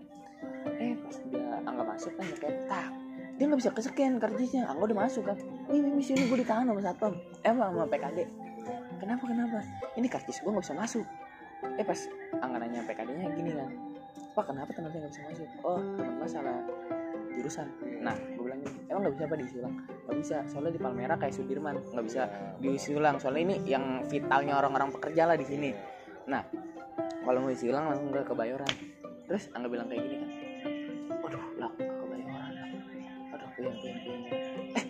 eh 0.81 0.97
pas 0.97 1.17
dia 1.29 1.45
Angga 1.69 1.85
masuk 1.85 2.13
kan 2.17 2.27
kayak 2.41 2.57
tak 2.67 2.89
dia 3.37 3.45
nggak 3.49 3.61
bisa 3.61 3.71
kesekian 3.77 4.17
karcisnya 4.17 4.65
Angga 4.65 4.89
udah 4.89 4.99
masuk 5.05 5.23
kan 5.29 5.37
wih 5.69 5.85
wih, 5.85 6.05
sini 6.05 6.25
gue 6.25 6.39
ditahan 6.41 6.65
sama 6.65 6.81
satpam 6.81 7.13
eh 7.45 7.53
sama 7.53 7.85
PKD 7.85 8.19
kenapa 8.97 9.23
kenapa 9.29 9.59
ini 10.01 10.09
karcis 10.09 10.41
gue 10.41 10.51
nggak 10.51 10.65
bisa 10.65 10.77
masuk 10.77 11.07
eh 11.77 11.85
pas 11.85 12.01
Angga 12.41 12.57
nanya 12.65 12.81
PKD 12.89 13.11
nya 13.13 13.29
gini 13.37 13.51
kan 13.53 13.71
pak 14.33 14.45
kenapa 14.49 14.71
teman 14.73 14.89
saya 14.89 15.01
nggak 15.05 15.13
bisa 15.13 15.23
masuk 15.29 15.49
oh 15.69 15.81
teman 16.01 16.15
mas 16.17 16.33
salah 16.33 16.59
jurusan 17.37 17.69
nah 18.01 18.17
gue 18.17 18.41
bilang 18.41 18.61
gini 18.65 18.79
emang 18.89 19.01
nggak 19.05 19.15
bisa 19.21 19.25
apa 19.29 19.37
diisi 19.37 19.57
ulang 19.61 19.75
nggak 20.09 20.17
bisa 20.17 20.37
soalnya 20.49 20.73
di 20.73 20.81
Palmera 20.81 21.15
kayak 21.21 21.35
Sudirman 21.37 21.77
nggak 21.93 22.05
bisa 22.09 22.23
diisi 22.57 22.91
ulang 22.97 23.17
soalnya 23.21 23.43
ini 23.53 23.57
yang 23.69 23.85
vitalnya 24.09 24.57
orang-orang 24.57 24.89
pekerja 24.97 25.29
lah 25.29 25.37
di 25.37 25.45
sini 25.45 25.71
nah 26.25 26.41
kalau 27.23 27.39
mau 27.39 27.51
isi 27.55 27.71
ulang 27.71 27.87
langsung 27.91 28.11
ke 28.11 28.21
kebayoran. 28.27 28.73
Terus 29.31 29.45
Angga 29.55 29.69
bilang 29.71 29.87
kayak 29.87 30.03
gini 30.03 30.17
kan. 30.19 30.31
Waduh. 31.23 31.45
Lah 31.59 31.71
ke 31.79 31.85
kebayoran. 31.87 32.53
Aduh 33.33 33.49
puyeng 33.55 33.77
puyeng 33.79 33.99
puyeng 34.03 34.23
eh 34.73 34.85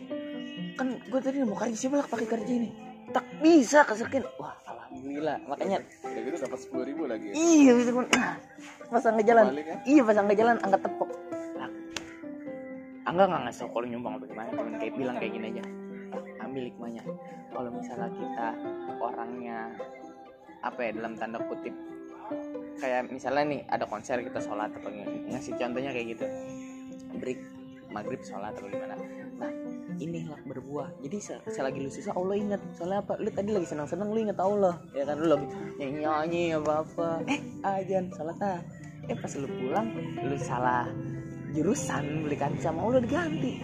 kan 0.73 0.89
gue 0.99 1.21
tadi 1.21 1.37
mau 1.45 1.55
kerja 1.55 1.77
siapa 1.77 2.01
lah 2.01 2.09
pakai 2.09 2.27
kerja 2.27 2.53
ini? 2.53 2.71
Tak 3.13 3.25
bisa 3.45 3.85
kesekian 3.85 4.25
wah 4.41 4.57
alhamdulillah. 4.65 5.37
Makanya 5.45 5.85
udah 5.85 6.23
gitu 6.25 6.37
dapat 6.49 6.59
sepuluh 6.59 6.85
ribu 6.89 7.03
lagi 7.05 7.29
ya? 7.29 7.35
iya 7.37 7.73
bisa 7.77 7.91
pun 7.93 8.07
pas 8.89 9.05
Angga 9.05 9.25
jalan. 9.25 9.45
Balik 9.53 9.67
ya? 9.69 9.77
Iya 9.85 10.03
pas 10.09 10.17
Angga 10.17 10.35
jalan 10.35 10.57
Angga 10.65 10.79
tepok 10.81 11.11
lah 11.61 11.71
Angga 13.05 13.25
nggak 13.29 13.43
ngasih 13.45 13.65
kalau 13.69 13.87
nyumbang 13.87 14.13
atau 14.17 14.27
gimana? 14.33 14.49
Cuman 14.57 14.75
kayak 14.81 14.95
bilang 14.97 15.17
kayak 15.21 15.33
gini 15.37 15.47
aja. 15.53 15.65
"Lah, 16.13 16.25
ambil 16.49 16.63
hikmahnya. 16.73 17.03
Kalau 17.53 17.71
misalnya 17.73 18.09
kita 18.17 18.49
orangnya 18.97 19.59
apa 20.63 20.81
ya 20.81 20.91
dalam 20.95 21.13
tanda 21.19 21.39
kutip 21.43 21.75
kayak 22.83 23.07
misalnya 23.15 23.45
nih 23.47 23.61
ada 23.71 23.87
konser 23.87 24.19
kita 24.19 24.43
sholat 24.43 24.75
atau 24.75 24.91
ng- 24.91 25.31
ngasih 25.31 25.55
contohnya 25.55 25.95
kayak 25.95 26.19
gitu. 26.19 26.27
Break 27.23 27.39
maghrib 27.95 28.19
sholat 28.27 28.59
atau 28.59 28.67
gimana. 28.67 28.99
Nah 29.39 29.53
inilah 30.03 30.41
berbuah. 30.43 30.99
Jadi 31.07 31.17
se- 31.23 31.43
selagi 31.47 31.79
lu 31.79 31.91
susah 31.95 32.19
Allah 32.19 32.35
ingat. 32.35 32.61
Soalnya 32.75 33.07
apa? 33.07 33.15
Lu 33.23 33.31
tadi 33.31 33.55
lagi 33.55 33.67
senang 33.71 33.87
senang 33.87 34.11
lu 34.11 34.19
ingat 34.19 34.43
Allah. 34.43 34.75
Ya 34.91 35.07
kan? 35.07 35.23
Lu 35.23 35.31
lagi 35.31 35.47
nyanyi 35.79 35.97
nyanyi 36.03 36.43
apa 36.59 36.73
apa 36.83 37.07
eh 37.31 37.41
ajan 37.63 38.05
sholat 38.11 38.39
ah. 38.43 38.59
Eh 39.07 39.15
pas 39.15 39.33
lu 39.39 39.47
pulang 39.47 39.87
lu 40.27 40.37
salah 40.43 40.91
jurusan 41.55 42.27
beli 42.27 42.35
kaca 42.35 42.69
mau 42.75 42.91
lu 42.91 42.99
diganti. 42.99 43.63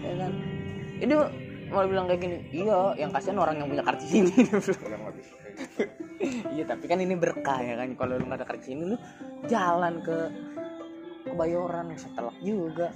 Ya 0.00 0.14
kan? 0.24 0.32
Ini 0.96 1.12
mau 1.66 1.82
bilang 1.82 2.06
kayak 2.06 2.22
gini 2.22 2.38
iya 2.54 2.94
yang 2.94 3.10
kasihan 3.10 3.42
orang 3.42 3.58
yang 3.58 3.66
punya 3.66 3.82
karcis 3.82 4.12
ini 4.14 4.30
kayak 6.16 6.52
iya 6.52 6.64
tapi 6.64 6.84
kan 6.88 6.98
ini 7.00 7.14
berkah 7.16 7.60
ya 7.60 7.74
kan. 7.76 7.88
Kalau 7.96 8.16
lu 8.16 8.24
nggak 8.26 8.40
ada 8.42 8.46
karcis 8.48 8.72
ini 8.72 8.84
lu 8.94 8.96
jalan 9.46 10.00
ke 10.00 10.18
kebayoran 11.26 11.92
setelak 11.96 12.36
juga. 12.40 12.88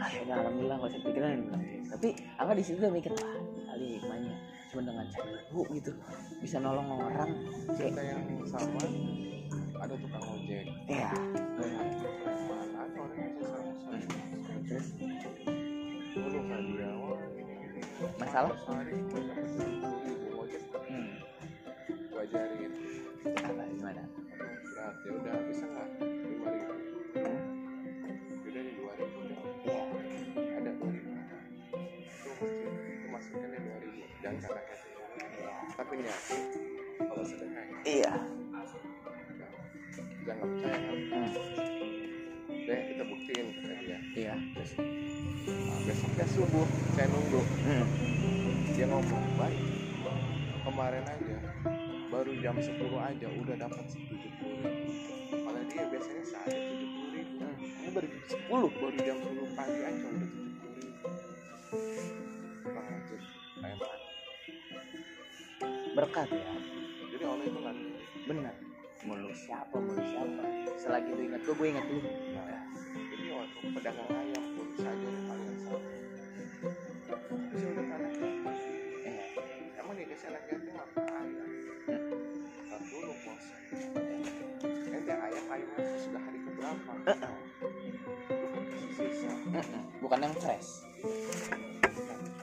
Ah 0.00 0.08
ya 0.10 0.20
udah 0.26 0.36
alhamdulillah 0.42 0.76
gak 0.80 0.90
usah 0.90 1.02
pikiran 1.04 1.30
tapi 1.94 2.08
angga 2.40 2.54
di 2.58 2.64
situ 2.64 2.78
mikir 2.90 3.12
wah 3.14 3.38
kali 3.70 3.86
hikmahnya 4.00 4.34
cuma 4.72 4.82
dengan 4.82 5.06
seribu 5.12 5.60
gitu. 5.70 5.92
Bisa 6.42 6.56
nolong 6.58 6.88
orang. 6.98 7.30
Cerita 7.78 8.00
yang 8.02 8.22
sama 8.48 8.82
ada 9.78 9.94
tukang 9.94 10.24
ojek. 10.24 10.66
Ya 10.88 11.12
terus 14.64 14.96
dulu 16.14 16.40
Karyawan 16.48 17.20
masalah 18.16 18.54
ajarin 22.24 22.72
apa 23.36 23.62
gimana? 23.68 24.02
Aduh 24.40 24.58
berat 24.64 24.96
ya 25.04 25.10
udah 25.12 25.34
bisa 25.52 25.64
nggak 25.68 25.88
lima 26.00 26.48
ribu. 26.56 26.74
Udah 28.48 28.60
nih 28.64 28.74
dua 28.80 28.92
ribu 28.96 29.16
udah. 29.28 29.38
Ya 29.68 29.82
ada 30.56 30.70
dua 30.72 30.88
ribu. 30.88 31.10
Itu 32.00 32.30
itu 32.48 33.06
masukinnya 33.12 33.58
dua 33.60 33.76
ribu. 33.84 34.02
Jangan 34.24 34.38
karena 34.40 34.62
hati 34.64 34.88
tapi 35.74 35.92
niat 36.00 36.20
kalau 36.96 37.24
sedekah 37.26 37.64
iya. 37.84 38.12
Jangan 40.24 40.46
percaya. 40.48 40.78
Kan 40.80 40.98
Hmm, 41.04 41.30
deh 42.64 42.80
kita 42.88 43.02
buktiin 43.04 43.46
kata 43.60 43.74
dia. 43.84 43.98
Iya. 44.16 44.34
Nah, 45.44 45.78
besoknya 45.84 46.26
subuh 46.32 46.66
saya 46.96 47.06
nunggu. 47.12 47.40
Hmm, 47.68 47.84
dia 48.72 48.86
ngomong 48.88 49.24
baik 49.36 49.60
kemarin 50.64 51.04
aja 51.04 51.36
baru 52.14 52.30
jam 52.38 52.54
10 52.54 52.78
aja 52.78 53.26
udah 53.26 53.56
dapat 53.58 53.84
70 53.90 54.22
ribu. 54.22 54.46
Padahal 55.34 55.66
dia 55.66 55.82
biasanya 55.90 56.22
sehari 56.22 56.62
70 56.78 57.10
ribu. 57.10 57.42
Ini 57.58 57.90
baru 57.90 58.06
jam 58.06 58.22
10 58.30 58.70
baru 58.78 58.98
jam 59.02 59.16
10 59.18 59.58
pagi 59.58 59.80
aja 59.82 60.06
udah 60.06 60.28
70 60.30 60.78
ribu. 60.78 61.08
Kurang 62.62 62.86
aja 62.86 63.16
kayak 63.58 63.76
mana 63.82 63.98
berkat 65.98 66.28
ya. 66.30 66.54
Jadi 67.10 67.24
Allah 67.26 67.46
itu 67.50 67.58
nanti 67.58 67.86
benar. 68.30 68.54
Mulu 69.04 69.30
siapa 69.34 69.76
mulu 69.76 70.02
siapa? 70.06 70.42
Selagi 70.78 71.10
lu 71.18 71.22
ingat 71.34 71.42
gue 71.42 71.54
gue 71.58 71.66
ingat 71.66 71.86
lu. 71.90 71.98
Nah, 71.98 72.62
jadi 72.94 73.24
waktu 73.34 73.66
pedagang 73.74 74.10
ayam 74.14 74.44
pun 74.54 74.68
saja 74.78 75.08
hal 75.10 75.38
yang 75.42 75.58
sama 75.66 75.78
bisa 77.50 77.66
udah 77.70 77.84
anak 77.84 78.12
eh, 79.02 79.18
emang 79.82 79.94
dikasih 79.98 80.26
anak 80.30 80.42
yatim 80.50 80.74
apa 80.78 81.00
ayam 81.10 81.63
bos 83.74 83.82
nanti 84.86 85.10
ayam 85.10 85.44
ayamnya 85.50 85.98
sudah 85.98 86.22
hari 86.22 86.38
keberapa? 86.46 86.92
Sisa. 88.94 89.30
Bukan 89.98 90.18
yang 90.22 90.34
fresh. 90.38 90.86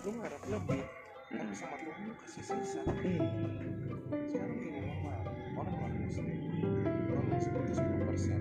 Lu 0.03 0.11
ngarep 0.19 0.43
lebih 0.51 0.83
tapi 1.31 1.55
sama 1.55 1.79
Tuhan 1.79 2.11
lu 2.11 2.13
kasih 2.19 2.43
sisa. 2.43 2.83
Ih, 3.07 3.23
sekarang 4.27 4.57
gini 4.59 4.83
mama 4.83 5.15
orang 5.55 5.75
non 5.79 5.93
muslim 6.03 6.27
non 7.07 7.25
muslim 7.31 7.55
itu 7.63 7.73
10 7.79 8.07
persen. 8.11 8.39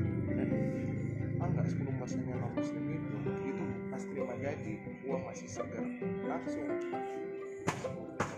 Enggak 1.39 1.67
10 1.71 1.87
persen 2.03 2.21
yang 2.27 2.43
non 2.43 2.51
muslim 2.59 2.83
itu 2.91 3.17
itu 3.47 3.65
pas 3.95 4.03
terima 4.03 4.35
gaji 4.43 4.75
uang 5.07 5.23
masih 5.23 5.47
segar. 5.47 5.87
Langsung. 6.27 6.67
10%. 6.67 8.30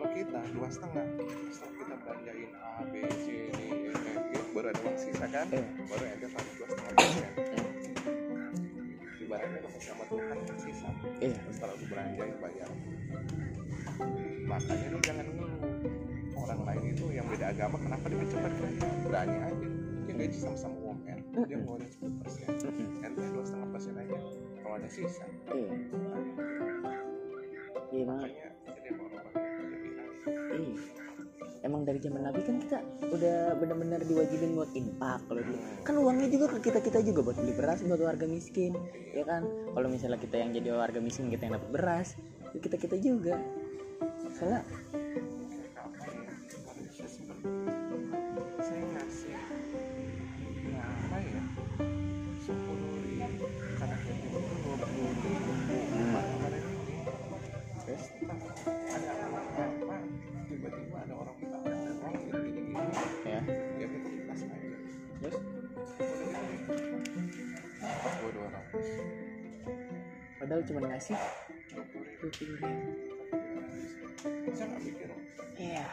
Kalau 0.00 0.16
kita 0.16 0.40
dua 0.56 0.68
setengah 0.72 1.06
setelah 1.52 1.72
kita 1.76 1.94
belanjain 2.00 2.50
A 2.56 2.88
B 2.88 2.94
C 3.20 3.52
D 3.52 3.60
E 3.68 3.92
F 3.92 4.24
G 4.32 4.32
baru 4.56 4.72
ada 4.72 4.80
uang 4.80 4.96
sisa 4.96 5.26
kan? 5.28 5.44
Eh. 5.52 5.64
baru 5.76 6.04
ada 6.08 6.26
satu 6.32 6.50
dua 6.56 6.66
setengah 6.72 6.92
persen 6.96 7.32
ibaratnya 9.20 9.58
kalau 9.60 9.80
sama 9.84 10.04
Tuhan 10.08 10.36
kan 10.40 10.56
sisa. 10.56 10.88
Iya. 11.20 11.36
Setelah 11.52 11.74
lu 11.76 11.84
belanjain 11.92 12.36
bayar. 12.40 12.70
Makanya 14.48 14.86
lu 14.88 14.98
jangan 15.04 15.24
ngeluh 15.28 15.52
orang 16.32 16.60
lain 16.64 16.84
itu 16.96 17.04
yang 17.12 17.26
beda 17.28 17.46
agama 17.52 17.76
kenapa 17.76 18.04
dia 18.08 18.24
cepat? 18.24 18.52
Kaya 18.56 18.72
berani 19.04 19.36
aja. 19.36 19.68
Dia 20.08 20.14
gaji 20.16 20.38
sama-sama 20.40 20.76
UMR 20.80 21.18
dia 21.44 21.56
ngeluarin 21.60 21.90
10 21.92 22.20
persen. 22.24 22.48
Ente 23.04 23.20
dua 23.36 23.44
setengah 23.44 23.68
persen 23.68 23.94
aja. 24.00 24.16
Kalau 24.64 24.74
ada 24.80 24.88
sisa. 24.88 25.28
Iya. 25.52 25.72
Iya 27.92 28.04
makanya 28.08 28.49
iya. 30.60 30.80
Emang 31.60 31.84
dari 31.84 32.00
zaman 32.00 32.24
Nabi 32.24 32.40
kan 32.40 32.56
kita 32.56 32.78
udah 33.12 33.52
benar-benar 33.60 34.00
diwajibin 34.08 34.56
buat 34.56 34.72
infak 34.72 35.20
kalau 35.28 35.44
dulu 35.44 35.58
kan 35.84 35.94
uangnya 36.00 36.28
juga 36.32 36.46
ke 36.56 36.58
kita 36.72 36.80
kita 36.80 36.98
juga 37.04 37.20
buat 37.20 37.36
beli 37.36 37.52
beras 37.52 37.84
buat 37.84 38.00
warga 38.00 38.24
miskin 38.24 38.72
ya 39.12 39.28
kan? 39.28 39.44
Kalau 39.44 39.88
misalnya 39.92 40.16
kita 40.16 40.40
yang 40.40 40.56
jadi 40.56 40.72
warga 40.72 41.04
miskin 41.04 41.28
kita 41.28 41.48
yang 41.48 41.60
dapat 41.60 41.70
beras 41.72 42.08
ya 42.56 42.58
kita 42.64 42.76
kita 42.80 42.96
juga. 42.96 43.36
Soalnya 44.40 44.64
nggak 74.60 74.80
mikir 74.84 75.08
iya. 75.58 75.86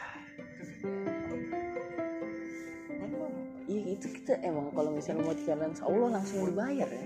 Iya 3.68 3.84
itu 4.00 4.06
kita 4.16 4.40
emang 4.40 4.72
kalau 4.72 4.96
misalnya 4.96 5.28
mau 5.28 5.36
jalan 5.44 5.76
Allah 5.84 6.08
langsung 6.16 6.48
dibayar 6.48 6.88
ya. 6.88 7.04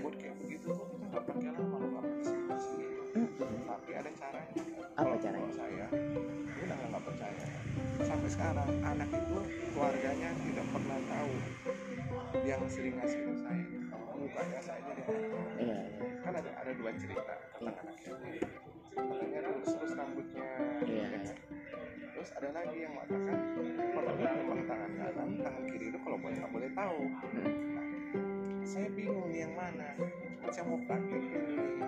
Sih 2.63 2.87
tapi 3.67 3.91
ada 3.99 4.11
caranya 4.15 4.63
Apa 4.95 5.15
caranya? 5.19 5.53
saya 5.53 5.85
dia 5.91 6.63
udah 6.63 6.77
nggak 6.87 7.03
percaya 7.03 7.45
sampai 8.05 8.29
sekarang 8.31 8.69
anak 8.85 9.09
itu 9.11 9.37
keluarganya 9.73 10.29
tidak 10.39 10.67
pernah 10.71 10.99
tahu 11.09 11.33
yang 12.47 12.61
sering 12.71 12.95
ngasih 12.97 13.19
itu 13.21 13.33
saya 13.43 13.63
mukanya 14.15 14.59
jadi 14.63 15.03
iya 15.59 15.72
kan 16.33 16.41
ada 16.41 16.51
ada 16.65 16.71
dua 16.73 16.89
cerita 16.97 17.33
tentang 17.53 17.75
anak 17.77 17.97
yatim 18.01 18.41
katanya 18.89 19.39
lurus 19.45 19.69
terus 19.69 19.93
rambutnya 19.93 20.49
Iya. 20.81 21.05
ya 21.05 21.07
kan? 21.13 21.23
terus 22.13 22.29
ada 22.33 22.49
lagi 22.57 22.77
yang 22.81 22.93
mengatakan 22.97 23.37
memang 24.33 24.61
tangan 24.65 24.91
kanan 24.97 25.29
tangan 25.37 25.63
kiri 25.69 25.85
itu 25.93 25.99
kalau 26.01 26.17
boleh 26.17 26.35
nggak 26.41 26.53
boleh 26.53 26.69
tahu 26.73 26.99
Hmm. 27.33 28.65
saya 28.65 28.87
bingung 28.97 29.29
nih 29.29 29.45
yang 29.45 29.53
mana 29.53 29.87
Cuma 30.41 30.49
saya 30.49 30.65
mau 30.65 30.79
praktek 30.89 31.21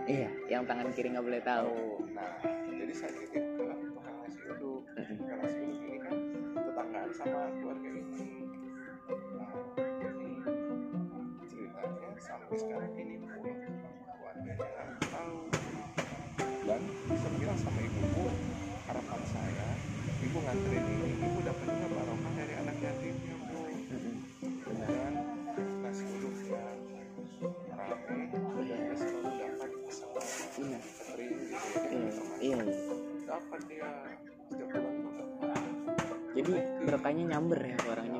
iya 0.05 0.29
yang 0.45 0.63
tangan 0.69 0.93
kiri 0.93 1.08
nggak 1.10 1.25
boleh 1.25 1.41
tahu 1.41 2.05
nah 2.13 2.38
jadi 2.69 2.93
saya 2.93 3.12
titip 3.17 3.41
ke 3.41 3.63
tukang 3.65 4.15
nasi 4.21 4.39
uduk 4.45 4.81
Mm-mm. 4.93 5.15
tukang 5.17 5.39
nasi 5.41 5.58
uduk 5.58 5.81
ini 5.81 5.97
kan 6.05 6.15
tetanggaan 6.53 7.10
sama 7.17 7.41
keluarga 7.58 7.89
ibu 20.36 20.43
nganterin 20.43 20.84
ini 20.84 21.10
ibu 21.15 21.39
dapat 21.48 21.63
juga 21.71 21.88
barokah 21.95 22.32
dari 22.36 22.54
anak 22.60 22.76
yatimnya 22.84 23.36
bu 23.39 23.56
Mm-mm. 23.88 24.15
benar 24.67 24.91
dan 24.91 25.13
nasi 25.80 26.04
uduknya 26.12 26.60
rame. 26.60 27.00
Dan 28.67 28.67
dia 28.67 28.95
selalu 29.00 29.32
dapat 29.39 29.71
sama 29.95 30.19
Iya. 30.60 30.80
gitu 30.84 31.95
ya 31.95 32.12
kan 32.12 32.36
iya 32.43 32.60
iya. 32.67 32.84
Dapat 33.24 33.62
dia 33.71 33.89
setiap 34.52 34.69
bulan 34.76 34.95
jadi 36.36 36.52
berkahnya 36.84 37.24
nyamber 37.32 37.60
ya 37.63 37.78
orangnya 37.88 38.14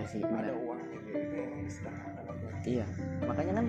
iya 0.00 0.08
sih 0.08 0.22
ada 0.24 0.52
iya 2.64 2.86
makanya 3.28 3.52
kan 3.60 3.66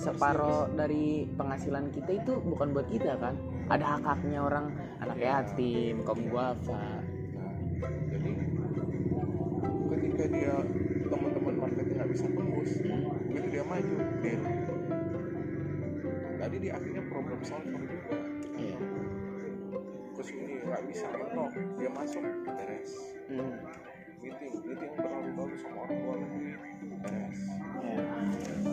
separuh 0.00 0.72
dari 0.72 1.28
penghasilan 1.36 1.92
kita 1.92 2.24
itu 2.24 2.32
bukan 2.42 2.72
buat 2.72 2.88
kita 2.88 3.20
kan 3.20 3.36
ada 3.68 3.96
hak 3.96 4.02
haknya 4.04 4.40
orang 4.40 4.72
anak 5.04 5.16
Iya. 5.20 5.44
yatim 5.44 6.00
kaum 6.02 6.20
duafa 6.24 7.04
Nah, 7.34 7.52
jadi 8.08 8.30
ketika 9.92 10.24
dia 10.30 10.54
teman-teman 11.10 11.54
marketing 11.58 11.96
nggak 12.00 12.10
bisa 12.16 12.26
tembus, 12.32 12.70
begitu 13.28 13.46
dia 13.50 13.64
maju, 13.66 13.96
deal. 14.24 14.42
Tadi 16.40 16.56
dia 16.62 16.72
akhirnya 16.78 17.02
problem 17.12 17.40
solver 17.44 17.82
juga. 17.84 18.16
iya 18.56 18.78
kampus 20.24 20.40
ini 20.40 20.56
nggak 20.64 20.82
bisa 20.88 21.06
mentok 21.12 21.52
dia 21.76 21.90
masuk 21.92 22.22
beres 22.48 22.90
hmm. 23.28 23.56
Meeting 24.24 24.56
meeting 24.64 24.92
berlalu-lalu 24.96 25.56
sama 25.60 25.84
orang 25.84 25.98
luar 26.00 26.16
negeri 26.24 26.56
beres 27.04 27.38
ya. 27.84 28.04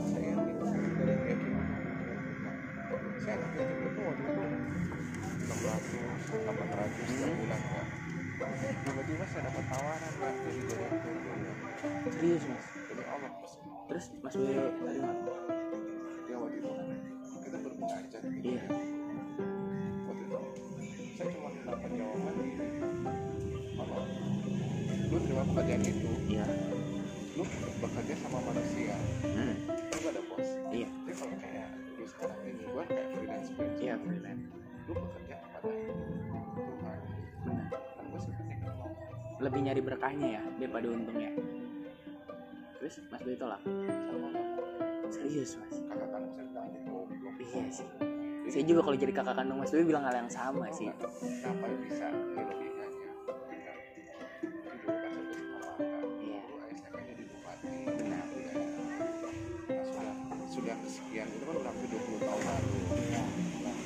saya 0.08 0.32
yakin 0.32 0.56
dari 0.96 1.12
yang 1.12 1.24
yakin 1.28 1.56
saya 3.20 3.34
anak 3.36 3.52
yatim 3.60 3.78
itu 3.84 4.00
waktu 4.00 4.24
itu 4.24 4.44
600 5.52 6.48
800 6.56 7.04
setiap 7.04 7.36
bulan 7.36 7.62
kan 7.68 7.88
tiba-tiba 8.80 9.26
saya 9.28 9.42
dapat 9.52 9.64
tawaran 9.68 10.14
lah 10.24 10.34
jadi 10.40 10.62
direktur 10.72 11.16
dulu 11.20 11.44
serius 12.16 12.44
mas? 12.48 12.66
Allah 13.12 13.32
terus 13.92 14.06
mas 14.24 14.34
Bayu 14.40 14.64
tadi 14.80 15.00
apa 15.04 15.36
dia 16.32 16.36
waktu 16.40 16.56
itu 16.64 16.72
kita 17.44 17.58
berbelanja 17.60 18.18
iya. 18.40 18.64
Waktu 20.08 20.24
itu 20.24 20.40
saya 21.20 21.28
cuma 21.36 21.50
dapat 21.68 21.90
jawaban 21.92 23.20
lu 25.32 25.40
terima 25.40 25.48
pekerjaan 25.56 25.84
itu. 25.88 26.12
Iya. 26.28 26.46
Lu 27.40 27.44
bekerja 27.80 28.16
sama 28.20 28.40
manusia. 28.44 28.96
Hmm. 29.24 29.56
lu 29.72 29.98
gak 30.04 30.12
ada 30.12 30.22
bos. 30.28 30.50
Iya. 30.76 30.88
Tapi 30.92 31.12
kalau 31.16 31.36
kayak 31.40 31.70
lu 31.96 32.04
sekarang 32.04 32.40
ini 32.44 32.64
gua 32.68 32.84
kayak 32.84 33.08
freelance 33.16 33.50
freelance 33.56 33.80
iya 33.80 33.94
freelance. 33.96 34.46
Lu 34.84 34.94
bekerja 35.00 35.36
kepada 35.40 35.70
Tuhan. 35.72 37.00
Benar. 37.48 37.68
Kan 37.72 38.06
gua 38.12 38.20
sebenarnya 38.20 38.58
lebih 39.42 39.60
nyari 39.64 39.82
berkahnya 39.82 40.28
ya 40.28 40.42
daripada 40.60 40.88
untungnya. 40.92 41.32
Terus 42.84 42.96
mas 43.08 43.22
tolak? 43.24 43.62
Sama 43.88 44.30
serius 45.08 45.52
mas? 45.64 45.76
Kakak 45.88 46.08
kandung 46.12 46.34
saya 46.36 46.46
bilang 46.52 46.68
itu 46.76 46.96
iya 47.40 47.64
sih. 47.72 47.88
Saya 48.52 48.64
juga 48.68 48.84
kalau 48.84 48.98
jadi 49.00 49.14
kakak 49.16 49.36
kandung 49.40 49.64
mas 49.64 49.72
Bayu 49.72 49.88
bilang 49.88 50.04
hal 50.04 50.16
yang 50.28 50.28
sama 50.28 50.68
sih. 50.76 50.92
kenapa 51.40 51.72
bisa 51.88 52.12
ini 52.12 52.71
hampir 61.60 61.88
20 61.92 62.24
tahun 62.24 62.44
lalu. 62.48 62.80
Iya 63.12 63.24
Nah, 63.62 63.78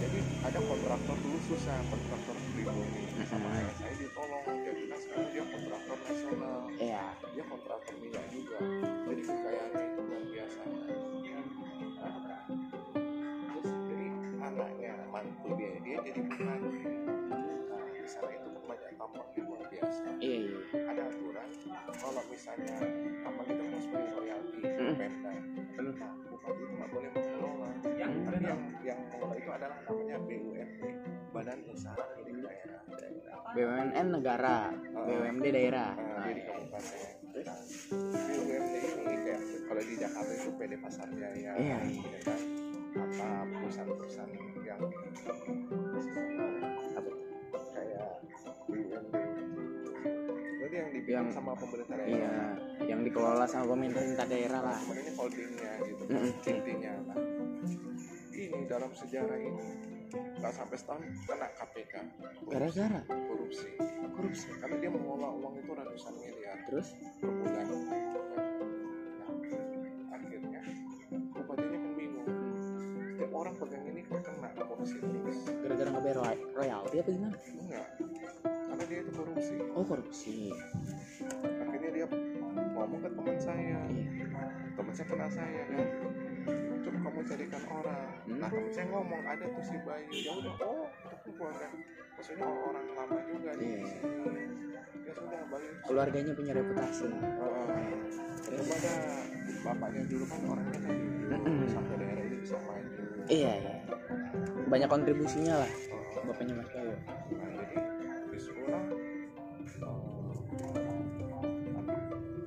jadi 0.00 0.18
ada 0.42 0.58
kontraktor 0.64 1.16
dulu 1.22 1.38
susah 1.46 1.76
kontraktor 1.86 2.36
pribumi. 2.56 3.04
Sama 3.28 3.48
ayah 3.54 3.74
saya 3.78 3.94
ditolong 4.00 4.44
jadi 4.64 4.82
kan 4.90 4.98
sekarang 4.98 5.28
dia 5.30 5.44
kontraktor 5.48 5.98
nasional. 6.02 6.60
Iya. 6.74 7.04
Dia 7.36 7.44
kontraktor 7.46 7.94
minyak 8.02 8.26
juga. 8.32 8.58
Jadi 9.06 9.22
kekayaannya 9.22 9.82
itu 9.84 10.00
luar 10.02 10.24
biasa. 10.28 10.60
Nah, 10.64 12.42
terus 13.54 13.70
jadi 13.88 14.06
anaknya 14.42 14.94
mantu 15.12 15.48
dia 15.56 15.70
dia 15.84 15.96
jadi 16.02 16.20
bupati 16.26 16.83
tambangnya 19.04 19.40
luar 19.44 19.60
biasa 19.68 20.04
iya 20.24 20.36
iya. 20.48 20.58
Ada 20.88 21.02
aturan 21.12 21.48
kalau 22.00 22.22
misalnya 22.32 22.76
tambang 23.20 23.48
itu 23.52 23.62
harus 23.68 23.86
bayar 23.92 24.12
royalti 24.16 24.58
Mm. 24.64 24.96
Pemda 25.76 25.92
nah 26.00 26.12
bupati 26.24 26.60
itu 26.64 26.72
nggak 26.72 26.88
boleh 26.88 27.10
mengelola. 27.12 27.68
Tapi 27.84 27.96
yang 28.00 28.12
yang 28.80 28.98
mengelola 29.04 29.34
itu 29.36 29.50
adalah 29.52 29.78
namanya 29.84 30.16
BUMD 30.24 30.82
Badan 31.36 31.58
Usaha 31.68 32.04
Milik 32.24 32.40
Daerah. 32.40 32.80
BUMN 33.52 34.06
negara 34.08 34.56
BUMD 35.04 35.44
daerah. 35.52 35.92
Nah, 35.94 36.24
jadi 36.26 36.42
kabupaten. 36.48 36.98
Nah, 37.44 37.58
BUMD 38.24 38.74
ini 39.04 39.16
kayak 39.20 39.40
kalau 39.68 39.82
di 39.84 39.94
Jakarta 40.00 40.32
itu 40.32 40.50
PD 40.56 40.72
Pasar 40.80 41.08
Jaya, 41.12 41.52
Iya, 41.60 41.78
ya 41.84 42.20
kan? 42.24 42.40
Apa 42.94 43.28
perusahaan-perusahaan 43.50 44.30
yang 44.64 44.80
Berarti 50.54 50.76
yang 50.76 50.90
dibikin 50.90 51.14
Yang- 51.14 51.34
sama 51.36 51.52
pemerintah 51.54 51.96
daerah. 51.96 52.16
iya 52.16 52.34
yang 52.88 53.00
dikelola 53.04 53.46
sama 53.46 53.64
pemerintah 53.76 54.26
daerah 54.26 54.60
lah. 54.60 54.78
Sebenarnya 54.80 55.12
holdingnya 55.14 55.72
gitu, 55.84 56.02
intinya. 56.48 56.92
Nah, 57.12 57.18
ini 58.32 58.58
dalam 58.66 58.90
sejarah 58.92 59.38
ini 59.38 59.64
nggak 60.14 60.52
sampai 60.54 60.76
setahun 60.78 61.02
kena 61.26 61.48
KPK 61.58 61.94
gara-gara? 62.46 63.00
Korupsi. 63.06 63.68
Korupsi. 64.14 64.46
Karena 64.62 64.76
dia 64.78 64.90
mengelola 64.90 65.28
uang 65.34 65.54
itu 65.58 65.70
ratusan 65.74 66.14
miliar. 66.18 66.58
Terus? 66.70 66.88
Per 67.18 67.28
bulan. 67.30 68.13
Orang 73.44 73.54
pegang 73.58 73.84
ini 73.84 74.00
kok 74.02 74.20
kena 74.22 74.48
korupsi 74.56 74.96
terus. 74.96 75.38
gara-gara 75.60 75.88
nggak 75.90 76.02
bayar 76.02 76.18
roy- 76.18 76.44
royalti 76.54 76.96
apa 76.96 77.10
gimana 77.10 77.36
Enggak, 77.54 77.88
karena 78.42 78.84
dia 78.84 78.98
itu 78.98 79.12
korupsi. 79.12 79.54
oh 79.70 79.84
korupsi 79.84 80.36
Akhirnya 81.60 81.90
dia 81.92 82.06
ngomong 82.74 83.00
ke 83.00 83.08
teman 83.10 83.36
saya, 83.36 83.78
iya 83.86 84.04
teman 84.74 84.92
saya 84.92 85.06
kena 85.06 85.28
saya 85.28 85.62
kan. 85.66 85.86
Coba 86.80 86.98
kamu 87.00 87.20
carikan 87.24 87.62
orang. 87.66 88.08
Hmm. 88.24 88.36
Nah 88.36 88.48
teman 88.48 88.70
saya 88.70 88.86
ngomong 88.88 89.22
ada 89.22 89.44
tuh 89.46 89.64
si 89.64 89.76
Bayu. 89.80 90.08
Ya 90.10 90.32
udah, 90.34 90.54
oh 90.60 90.84
itu 90.86 91.16
kan 91.24 91.32
keluarga. 91.32 91.66
Maksudnya 92.14 92.46
orang 92.46 92.86
lama 92.92 93.18
juga 93.24 93.50
di 93.54 93.64
Iya. 93.64 93.88
sini. 94.20 94.42
Ya 95.00 95.12
sudah 95.14 95.40
Bayu. 95.46 95.68
keluarganya 95.82 96.32
punya 96.32 96.52
reputasi 96.54 97.04
Uh, 97.04 97.68
terus 98.44 98.58
kepada 98.60 98.92
bapaknya 99.62 100.02
dulu 100.06 100.24
kan 100.24 100.40
orangnya 100.46 100.78
kan 100.80 100.94
Mm-mm. 101.34 101.66
sampai 101.66 101.94
daerah 101.96 102.22
ini 102.22 102.36
bisa 102.38 102.56
maju 102.58 103.03
iya 103.28 103.52
iya 103.56 103.74
banyak 104.68 104.88
kontribusinya 104.88 105.64
lah 105.64 105.72
bapaknya 106.24 106.54
mas 106.56 106.68
Bayu 106.72 106.96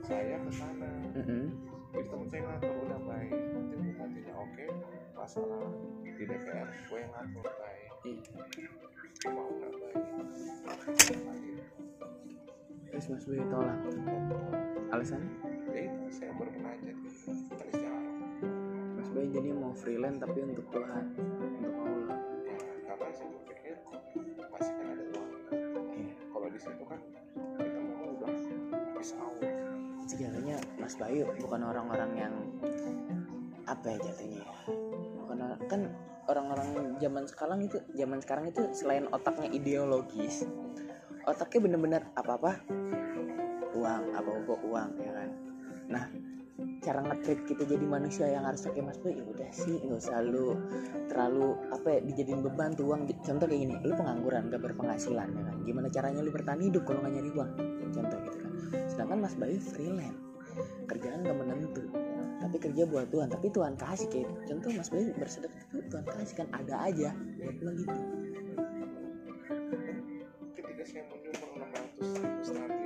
saya 0.07 0.39
ke 0.39 0.51
sana. 0.55 0.87
Jadi 1.11 2.03
temen 2.07 2.27
saya 2.31 2.41
ngatur 2.47 2.75
udah 2.87 2.99
baik 3.03 3.31
nanti 3.35 3.75
bupatinya 3.75 4.33
oke 4.39 4.65
masalah 5.11 5.67
di 6.07 6.23
DPR 6.23 6.67
gue 6.71 6.99
yang 7.03 7.11
ngatur 7.11 7.45
baik 7.59 7.91
Iya. 8.07 8.23
mau 9.35 9.49
nggak 9.51 9.71
baik 9.75 10.05
terus 12.87 13.05
mas 13.11 13.23
Bayu 13.27 13.45
tolak. 13.51 13.77
Alasannya? 14.87 15.31
Ya 15.75 15.81
itu 15.91 16.01
saya 16.07 16.31
baru 16.39 16.51
menajat 16.55 16.95
gitu 16.95 17.31
kan 17.75 18.06
Bayu 19.17 19.33
jadi 19.33 19.49
mau 19.49 19.73
freelance 19.73 20.21
tapi 20.21 20.45
untuk 20.45 20.69
Tuhan 20.69 21.03
untuk 21.17 21.73
Allah 21.81 22.21
Nah, 22.85 22.93
karena 23.01 23.09
saya 23.17 23.27
berpikir 23.33 23.75
pasti 24.53 24.71
kan 24.77 24.87
ada 24.93 25.03
uang 25.09 25.29
iya. 25.97 26.13
kalau 26.29 26.47
di 26.53 26.59
situ 26.61 26.83
kan 26.85 27.01
kita 27.57 27.79
mau 27.81 28.13
udah 28.13 28.29
bisa 28.29 29.15
out 29.17 29.41
sejarahnya 30.05 30.57
Mas 30.77 30.93
Bayu 31.01 31.25
bukan 31.41 31.61
orang-orang 31.65 32.11
yang 32.13 32.33
apa 33.65 33.85
ya 33.89 33.97
jatuhnya 34.05 34.45
ya? 34.45 34.53
Bukan 35.17 35.37
kan 35.65 35.81
orang-orang 36.29 36.69
zaman 37.01 37.23
sekarang 37.25 37.59
itu 37.65 37.77
zaman 37.97 38.21
sekarang 38.21 38.45
itu 38.53 38.69
selain 38.77 39.09
otaknya 39.09 39.49
ideologis 39.49 40.45
otaknya 41.25 41.59
bener-bener 41.65 42.01
apa-apa? 42.13 42.61
Uang 43.73 44.13
apa-apa 44.13 44.53
uang 44.61 44.89
ya 45.01 45.11
kan? 45.11 45.29
Nah 45.89 46.05
cara 46.81 47.05
nge-treat 47.05 47.45
kita 47.45 47.63
jadi 47.69 47.85
manusia 47.85 48.25
yang 48.29 48.45
harus 48.45 48.65
pakai 48.65 48.81
mas 48.81 48.97
Bayu 48.97 49.21
ya 49.21 49.25
udah 49.29 49.49
sih 49.53 49.77
nggak 49.77 49.99
usah 50.01 50.25
lu 50.25 50.57
terlalu 51.05 51.53
apa 51.69 51.87
ya 51.87 51.99
dijadiin 52.01 52.41
beban 52.41 52.73
tuh 52.73 52.89
uang. 52.89 53.05
Contoh 53.21 53.45
kayak 53.45 53.61
gini 53.61 53.75
lu 53.85 53.93
pengangguran 53.93 54.49
gak 54.49 54.61
berpenghasilan 54.65 55.29
ya 55.29 55.41
kan? 55.45 55.57
Gimana 55.65 55.87
caranya 55.93 56.21
lu 56.25 56.31
bertahan 56.33 56.61
hidup 56.61 56.83
kalau 56.89 57.05
nggak 57.05 57.13
nyari 57.13 57.29
uang? 57.33 57.51
Contoh 57.93 58.17
gitu 58.25 58.37
kan. 58.41 58.51
Sedangkan 58.89 59.17
Mas 59.21 59.35
Bayu 59.37 59.57
freelance 59.61 60.17
kerjaan 60.89 61.21
gak 61.21 61.37
menentu 61.37 61.83
tapi 62.37 62.57
kerja 62.61 62.83
buat 62.87 63.09
Tuhan 63.09 63.27
tapi 63.33 63.47
Tuhan 63.49 63.73
kasih 63.75 64.07
kayak 64.13 64.29
contoh 64.45 64.69
Mas 64.73 64.89
Bayu 64.93 65.11
bersedekah 65.17 65.61
itu 65.73 65.83
Tuhan 65.89 66.05
kasih 66.05 66.35
kan 66.37 66.47
ada 66.53 66.75
aja 66.85 67.09
buat 67.37 67.57
lo 67.59 67.71
gitu. 67.75 67.99
Ketika 70.55 70.83
saya 70.85 71.03
menyumbang 71.11 71.51
600 72.01 72.55
ribu 72.55 72.76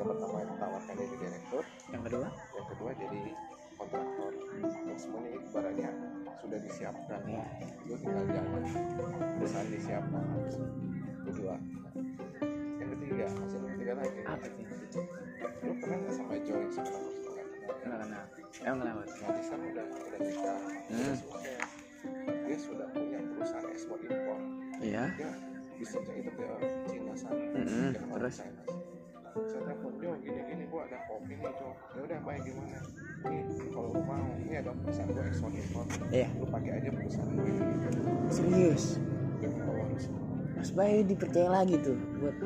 yang 0.00 0.08
pertama 0.16 0.36
ditawarkan 0.48 0.94
jadi 0.96 1.16
direktur 1.20 1.62
yang 1.92 2.02
kedua? 2.08 2.26
Yang 2.56 2.66
kedua 2.72 2.90
jadi 2.96 3.20
kontraktor. 3.76 4.32
Yang 4.88 4.98
semuanya 5.04 5.30
ibaratnya 5.36 5.90
sudah 6.40 6.58
disiapkan. 6.64 7.20
Ya 7.28 7.44
itu 7.84 7.94
tinggal 8.00 8.24
jalan. 8.32 8.62
Perusahaan 9.36 9.68
disiapkan. 9.68 10.24
Kedua. 11.28 11.54
Yang 12.80 12.88
ketiga 12.96 13.26
hasil 13.28 13.60
ketiga 13.76 13.92
lagi. 14.00 14.20
Apa 14.24 14.46
sih? 14.48 14.64
Lu 15.60 15.72
pernah 15.76 15.96
nggak 16.00 16.14
sama 16.16 16.32
Joy 16.40 16.60
harus 16.64 16.78
nggak 16.80 17.98
kenal 18.00 18.24
kenal 18.50 18.86
emang 18.88 19.06
kenapa? 19.08 19.32
Di 19.36 19.44
sana 19.44 19.64
udah 19.68 19.86
udah 19.88 20.18
nikah 20.20 20.58
Hmm. 20.90 21.16
dia 22.48 22.56
sudah 22.58 22.86
punya 22.96 23.20
perusahaan 23.36 23.68
ekspor 23.68 23.98
impor. 24.00 24.38
Iya. 24.80 25.04
Dia 25.20 25.32
bisnisnya 25.76 26.14
itu 26.16 26.30
ke 26.32 26.44
Cina 26.88 27.14
sana. 27.14 27.44
Dia 27.92 28.00
mau 28.08 28.16
terus? 28.16 28.36
China. 28.40 28.62
Saya 29.32 29.62
telepon 29.62 29.92
Jo 29.96 30.10
gini 30.18 30.40
gini 30.42 30.64
gua 30.66 30.82
ada 30.84 30.98
kopi 31.04 31.32
nih 31.32 31.52
Jo 31.52 31.68
ya 31.94 32.00
udah 32.02 32.18
baik 32.20 32.42
gimana? 32.42 32.78
Nih 33.20 33.40
kalau 33.70 33.88
lu 33.90 34.00
mau 34.02 34.26
ini 34.36 34.54
ada 34.56 34.70
perusahaan 34.74 35.08
gua 35.08 35.24
ekspor 35.24 35.50
impor 35.50 35.84
iya. 36.10 36.28
Lu 36.34 36.46
pakai 36.46 36.70
aja 36.76 36.88
perusahaan 36.90 37.30
gue 37.30 37.46
ini. 37.46 37.64
Serius? 38.28 38.84
Harus 39.40 40.04
Mas 40.52 40.70
Bayu 40.70 41.00
dipercaya 41.02 41.48
lagi 41.50 41.76
tuh 41.80 41.96
buat 42.18 42.36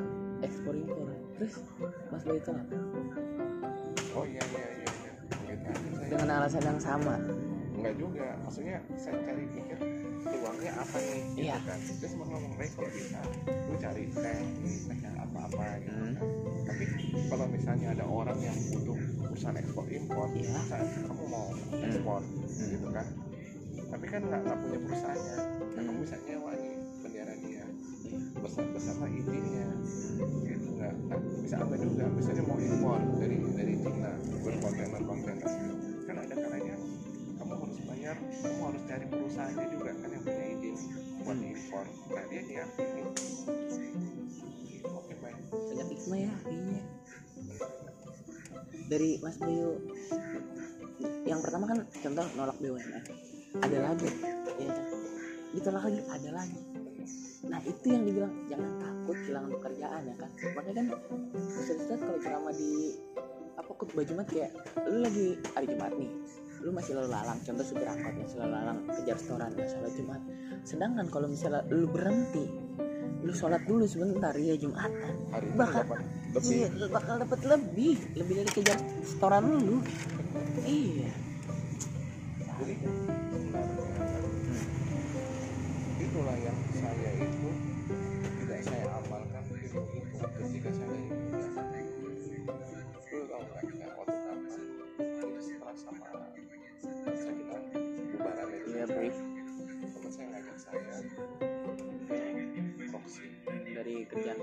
ekspor 0.40 0.74
impor. 0.74 1.08
Terus 1.34 1.54
Mas 2.10 2.22
Bayu 2.22 2.38
itu 2.38 2.50
apa? 2.50 2.76
Oh 4.14 4.24
iya 4.24 4.42
iya 4.44 4.66
iya 4.72 4.88
iya. 4.88 5.12
Gitu 5.44 5.68
saya 5.94 6.06
dengan 6.06 6.28
alasan 6.38 6.62
yang 6.62 6.78
sama? 6.78 7.14
Enggak 7.74 7.94
juga. 7.98 8.26
Maksudnya 8.40 8.76
saya 8.94 9.18
cari 9.20 9.44
pikir 9.50 9.78
peluangnya 10.22 10.72
apa 10.72 10.96
nih 10.96 11.20
gitu 11.34 11.42
Iya. 11.42 11.56
kan. 11.60 11.78
Dia 11.82 12.08
sempat 12.08 12.28
ngomong 12.30 12.52
baik 12.54 12.70
kalau 12.72 12.90
bisa 12.90 13.20
lu 13.44 13.74
cari 13.76 14.02
teh 14.08 14.38
nih 14.62 14.76
teh 14.86 14.98
yang 15.02 15.16
apa 15.18 15.38
apa 15.44 15.64
gitu 15.82 15.90
Hmm. 15.94 16.14
kan 16.14 16.53
tapi 16.64 16.84
kalau 17.28 17.46
misalnya 17.48 17.88
ada 17.94 18.04
orang 18.08 18.38
yang 18.40 18.56
butuh 18.72 18.96
perusahaan 19.20 19.56
ekspor 19.60 19.84
impor 19.92 20.28
Iya. 20.34 20.58
saat 20.66 20.88
kamu 21.04 21.24
mau 21.28 21.48
ekspor 21.76 22.20
gitu 22.56 22.88
kan. 22.90 23.06
Tapi 23.94 24.04
kan 24.10 24.20
nggak 24.26 24.40
nggak 24.42 24.58
punya 24.58 24.78
perusahaannya. 24.82 25.36
Nah, 25.74 25.82
kamu 25.84 25.98
bisa 26.02 26.16
nyewa 26.24 26.50
nih 26.56 26.74
bendera 27.04 27.34
dia. 27.38 27.50
Iya. 27.50 27.66
bersama 28.38 28.68
bersama 28.76 29.04
izinnya 29.08 29.68
gitu 30.44 30.68
nggak 30.78 30.94
nggak 31.08 31.20
bisa 31.42 31.56
apa 31.60 31.74
juga. 31.78 32.04
Misalnya 32.12 32.42
mau 32.46 32.58
impor 32.58 33.00
dari 33.18 33.36
dari 33.54 33.74
Cina 33.78 34.12
berkontainer 34.44 35.02
kontainer 35.04 35.48
kan 36.04 36.16
ada 36.20 36.34
kalanya 36.36 36.76
kamu 37.40 37.52
harus 37.58 37.78
bayar 37.88 38.16
kamu 38.44 38.62
harus 38.68 38.82
cari 38.84 39.04
perusahaannya 39.08 39.66
juga 39.72 39.90
kan 39.96 40.08
yang 40.12 40.24
punya 40.24 40.46
izin 40.52 40.76
buat 41.24 41.38
impor 41.40 41.86
nah 42.12 42.24
dia 42.28 42.42
baik 42.44 44.23
banyak 45.54 45.88
hikmah 45.94 46.18
ya. 46.18 46.32
kayaknya 46.44 46.82
dari 48.84 49.10
Mas 49.24 49.36
Bayu 49.40 49.80
yang 51.24 51.40
pertama 51.40 51.64
kan 51.66 51.78
contoh 51.88 52.26
nolak 52.36 52.56
BUMN 52.60 53.02
ada 53.62 53.78
lagi. 53.90 54.08
Ya 54.58 54.72
ditolak 55.54 55.82
lagi 55.86 56.00
ada 56.10 56.30
lagi. 56.34 56.60
Nah 57.46 57.60
itu 57.62 57.86
yang 57.86 58.02
dibilang 58.02 58.34
jangan 58.50 58.70
takut 58.82 59.16
kehilangan 59.24 59.50
pekerjaan 59.60 60.02
ya 60.10 60.14
kan. 60.18 60.30
Makanya 60.54 60.74
kan 60.74 60.86
Ustaz-Ustaz 61.34 62.00
kalau 62.02 62.18
ceramah 62.18 62.54
di 62.54 62.98
apa 63.54 63.70
khutbah 63.70 64.04
Jumat 64.04 64.26
kayak 64.26 64.50
lu 64.90 64.98
lagi 65.06 65.38
hari 65.54 65.66
Jumat 65.70 65.94
nih 65.94 66.10
lu 66.64 66.72
masih 66.72 66.96
lalu 66.96 67.12
lalang 67.12 67.38
contoh 67.44 67.60
supir 67.60 67.86
angkot 67.86 68.16
masih 68.18 68.40
lalu 68.40 68.52
lalang 68.56 68.78
kejar 68.88 69.16
setoran 69.20 69.52
sholat 69.54 69.92
Jumat. 69.94 70.20
Sedangkan 70.64 71.06
kalau 71.12 71.28
misalnya 71.28 71.62
lu 71.70 71.86
berhenti 71.86 72.44
lu 73.24 73.32
sholat 73.32 73.62
dulu 73.64 73.84
sebentar 73.84 74.36
ya 74.36 74.52
Jumatan 74.54 74.92
hari 75.30 75.46
ini 75.46 75.56
Bakal- 75.56 75.82
dapat 75.82 75.98
lebih. 76.34 76.50
Iya, 76.52 76.68
bakal 76.88 77.14
dapat 77.18 77.40
lebih, 77.42 77.94
lebih 78.14 78.34
dari 78.36 78.50
kejar 78.52 78.78
setoran 79.02 79.44
lu. 79.56 79.76
Iya. 80.62 81.08
jadi 82.54 82.74
itulah 86.00 86.36
yang 86.38 86.58
saya 86.72 87.10
itu 87.16 87.48
tidak 88.38 88.60
saya 88.62 88.86
amalkan 88.94 89.42
itu 89.42 89.54
itu 89.66 89.80
ketika 90.38 90.70
saya 90.70 90.94
itu 90.94 92.08
lu 93.10 93.24
tahu 93.24 93.42
nggak 93.42 93.62
kita 93.64 93.86
waktu 93.90 94.16
kapan 94.16 94.60
itu 95.00 95.26
setelah 95.40 95.74
sama 95.74 96.06
saya 97.04 97.32
kita 97.32 97.56
bubaran 98.12 98.48
itu 98.48 98.68
Iya, 98.70 98.84
break 98.86 99.14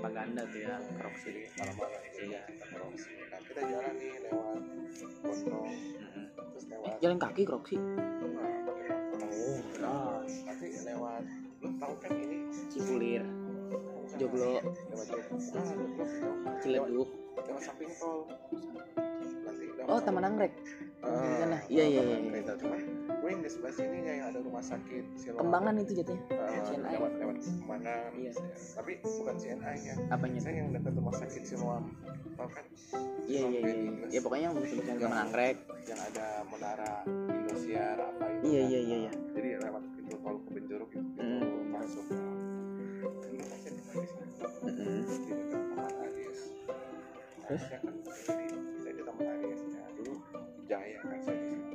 dari 0.02 0.10
kerjaan 0.12 0.34
Paganda 0.34 0.42
tuh 0.44 0.60
ya, 0.60 0.76
Kroksi. 0.92 1.30
malam-malam 1.54 2.00
Iya. 2.12 2.42
proxy 2.68 3.10
nah 3.22 3.40
kita 3.40 3.60
jalan 3.62 3.94
nih 3.94 4.12
lewat 4.20 4.58
gondong 5.22 5.70
terus 6.32 6.64
Eh, 6.64 6.70
lewat 6.72 6.94
jalan 7.00 7.18
kaki 7.18 7.42
Kroksi. 7.44 7.76
nah, 7.76 7.94
motor 8.26 8.76
Oh, 9.22 9.58
benar. 9.70 10.22
nanti 10.26 10.66
lewat 10.82 11.22
lu 11.60 11.68
tahu 11.78 11.94
kan 11.96 12.10
ini 12.12 12.36
Cipulir, 12.68 13.22
Joglo, 14.12 14.52
lewat 14.60 15.06
Joglo 15.08 15.36
ah 15.38 16.56
Ciledug. 16.58 17.08
lewat 17.38 17.62
samping 17.62 17.90
tol 17.94 18.26
lewat 19.54 19.84
Oh, 19.84 19.98
Taman 19.98 20.24
Anggrek. 20.24 20.52
Ah, 21.00 21.10
di 21.10 21.34
sana. 21.36 21.58
Iya, 21.66 21.84
iya, 21.84 22.00
iya. 22.04 22.16
Cuman 22.54 22.78
gue 23.12 23.28
yang 23.28 23.42
di 23.42 23.50
sebelah 23.50 23.72
sininya 23.72 24.12
yang 24.12 24.26
ada 24.28 24.38
rumah 24.38 24.62
sakit 24.62 25.04
Siloam. 25.16 25.40
Kembangan 25.40 25.74
itu 25.76 25.92
jatuhnya. 25.96 26.22
Ah, 26.32 26.62
CNI. 26.62 26.90
lewat 26.92 27.12
lewat 27.16 27.36
kembangan 27.40 28.10
Iya. 28.14 28.32
tapi 28.72 28.92
bukan 29.00 29.34
CNI 29.36 29.76
nya 29.80 29.94
Apanya? 30.08 30.38
saya 30.38 30.54
yang 30.56 30.70
dekat 30.70 30.92
rumah 30.92 31.14
sakit 31.16 31.42
Siloam 31.44 31.84
tau 32.32 32.48
kan 32.48 32.64
Iya, 33.24 33.42
iya, 33.44 33.60
iya. 33.60 33.74
iya. 33.74 34.06
Ya 34.08 34.20
pokoknya 34.20 34.44
yang 34.44 34.56
bisa 34.56 34.74
Taman 34.78 35.18
Anggrek. 35.20 35.56
yang 35.82 36.00
ada 36.00 36.26
menara 36.44 36.92
Indosiar 37.06 37.96
apa 37.98 38.24
itu 38.32 38.42
Iya, 38.44 38.60
kan. 38.60 38.70
iya, 38.70 38.80
iya, 38.80 38.96
iya. 39.00 39.12
jadi 39.32 39.48
lewat 39.60 39.82
pintu 39.92 40.14
tol 40.16 40.36
ke 40.38 40.50
Benjeruk 40.52 40.90
itu 40.90 41.02
Hmm. 41.12 41.42
masuk 41.68 42.04
dulu 42.06 42.30
kan 43.42 43.58
saya 43.58 43.70
tinggal 43.72 43.96
di 43.96 44.06
sini 44.06 44.24
Mm-mm. 44.62 44.98
di 45.02 45.32
dekat 45.32 45.60
nah, 45.74 46.01
Terus? 47.48 47.62
saya 47.66 47.78
kan 47.82 47.94
jadi 48.06 48.46
saya 48.82 48.92
di 48.94 49.02
Taman 49.02 49.26
Aries 49.26 49.62
ya 49.74 49.84
dulu 49.98 50.14
Jaya 50.70 50.98
kan 51.02 51.18
saya 51.26 51.71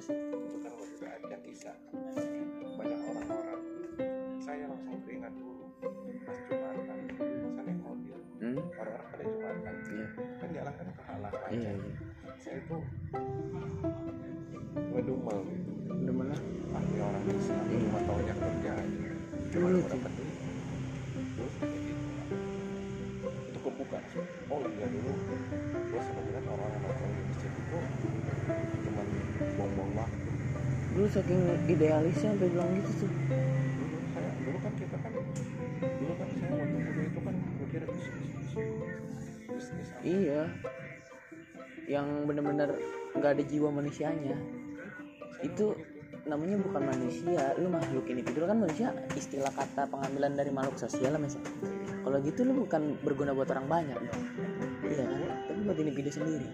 Terus? 0.00 0.16
itu 0.16 0.56
kan 0.64 0.72
itu 0.80 1.04
ada 1.04 1.36
kisah 1.44 1.76
banyak 2.72 3.00
orang-orang 3.04 3.60
saya 4.40 4.64
langsung 4.64 4.96
teringat 5.04 5.28
dulu 5.36 5.68
pas 6.24 6.36
Jumatan 6.48 6.96
saya 7.20 7.60
naik 7.60 7.80
mobil 7.84 8.16
Hmm. 8.40 8.56
orang-orang 8.80 9.08
pada 9.12 9.24
Jumatan 9.28 9.74
Iya. 9.84 10.06
kan 10.40 10.48
jalan 10.56 10.72
kan 10.72 10.86
kehalang 10.96 11.32
Iya, 11.52 11.68
aja 11.68 11.70
iya. 11.76 11.92
saya 12.40 12.56
itu 12.64 12.76
ngedumel 14.88 15.38
gitu 15.52 15.72
Udah 15.92 16.14
mana? 16.16 16.36
ah 16.72 16.82
orang 17.04 17.22
bisa 17.28 17.52
Iya. 17.60 17.76
cuma 17.84 18.00
taunya 18.08 18.34
kerja 18.40 18.70
aja 18.80 18.99
waktu 29.96 30.28
Dulu 30.90 31.06
saking 31.06 31.42
idealisnya 31.70 32.34
sampai 32.34 32.50
bilang 32.50 32.70
gitu 32.82 33.06
tuh. 33.06 33.10
dulu 33.30 33.96
saya 34.10 34.30
dulu 34.42 34.58
kan 34.58 34.72
kita 34.74 34.96
kan 34.98 35.12
dulu 35.80 36.12
kan 36.18 36.28
saya 36.34 36.52
waktu 36.58 36.78
muda 36.82 37.02
itu 37.06 37.20
kan 37.22 37.34
mikir 37.62 37.82
bisnis 37.86 38.30
Iya. 40.02 40.42
Yang 41.86 42.06
bener-bener 42.26 42.70
nggak 43.14 43.30
ada 43.38 43.44
jiwa 43.46 43.68
manusianya. 43.70 44.34
Itu 45.46 45.78
namanya 46.28 46.60
bukan 46.60 46.82
manusia, 46.84 47.56
lu 47.56 47.72
makhluk 47.72 48.04
ini 48.12 48.20
dulu 48.20 48.44
kan 48.44 48.58
manusia 48.60 48.92
istilah 49.16 49.50
kata 49.50 49.88
pengambilan 49.88 50.36
dari 50.36 50.52
makhluk 50.52 50.76
sosial 50.76 51.16
lah 51.16 51.22
misalnya. 51.22 51.48
Kalau 52.00 52.18
gitu 52.20 52.40
lu 52.44 52.52
bukan 52.66 52.98
berguna 53.00 53.32
buat 53.32 53.48
orang 53.54 53.66
banyak 53.70 53.98
dong. 53.98 54.22
Iya 54.84 55.04
kan? 55.06 55.30
Tapi 55.48 55.60
buat 55.64 55.78
individu 55.78 56.10
sendiri. 56.12 56.48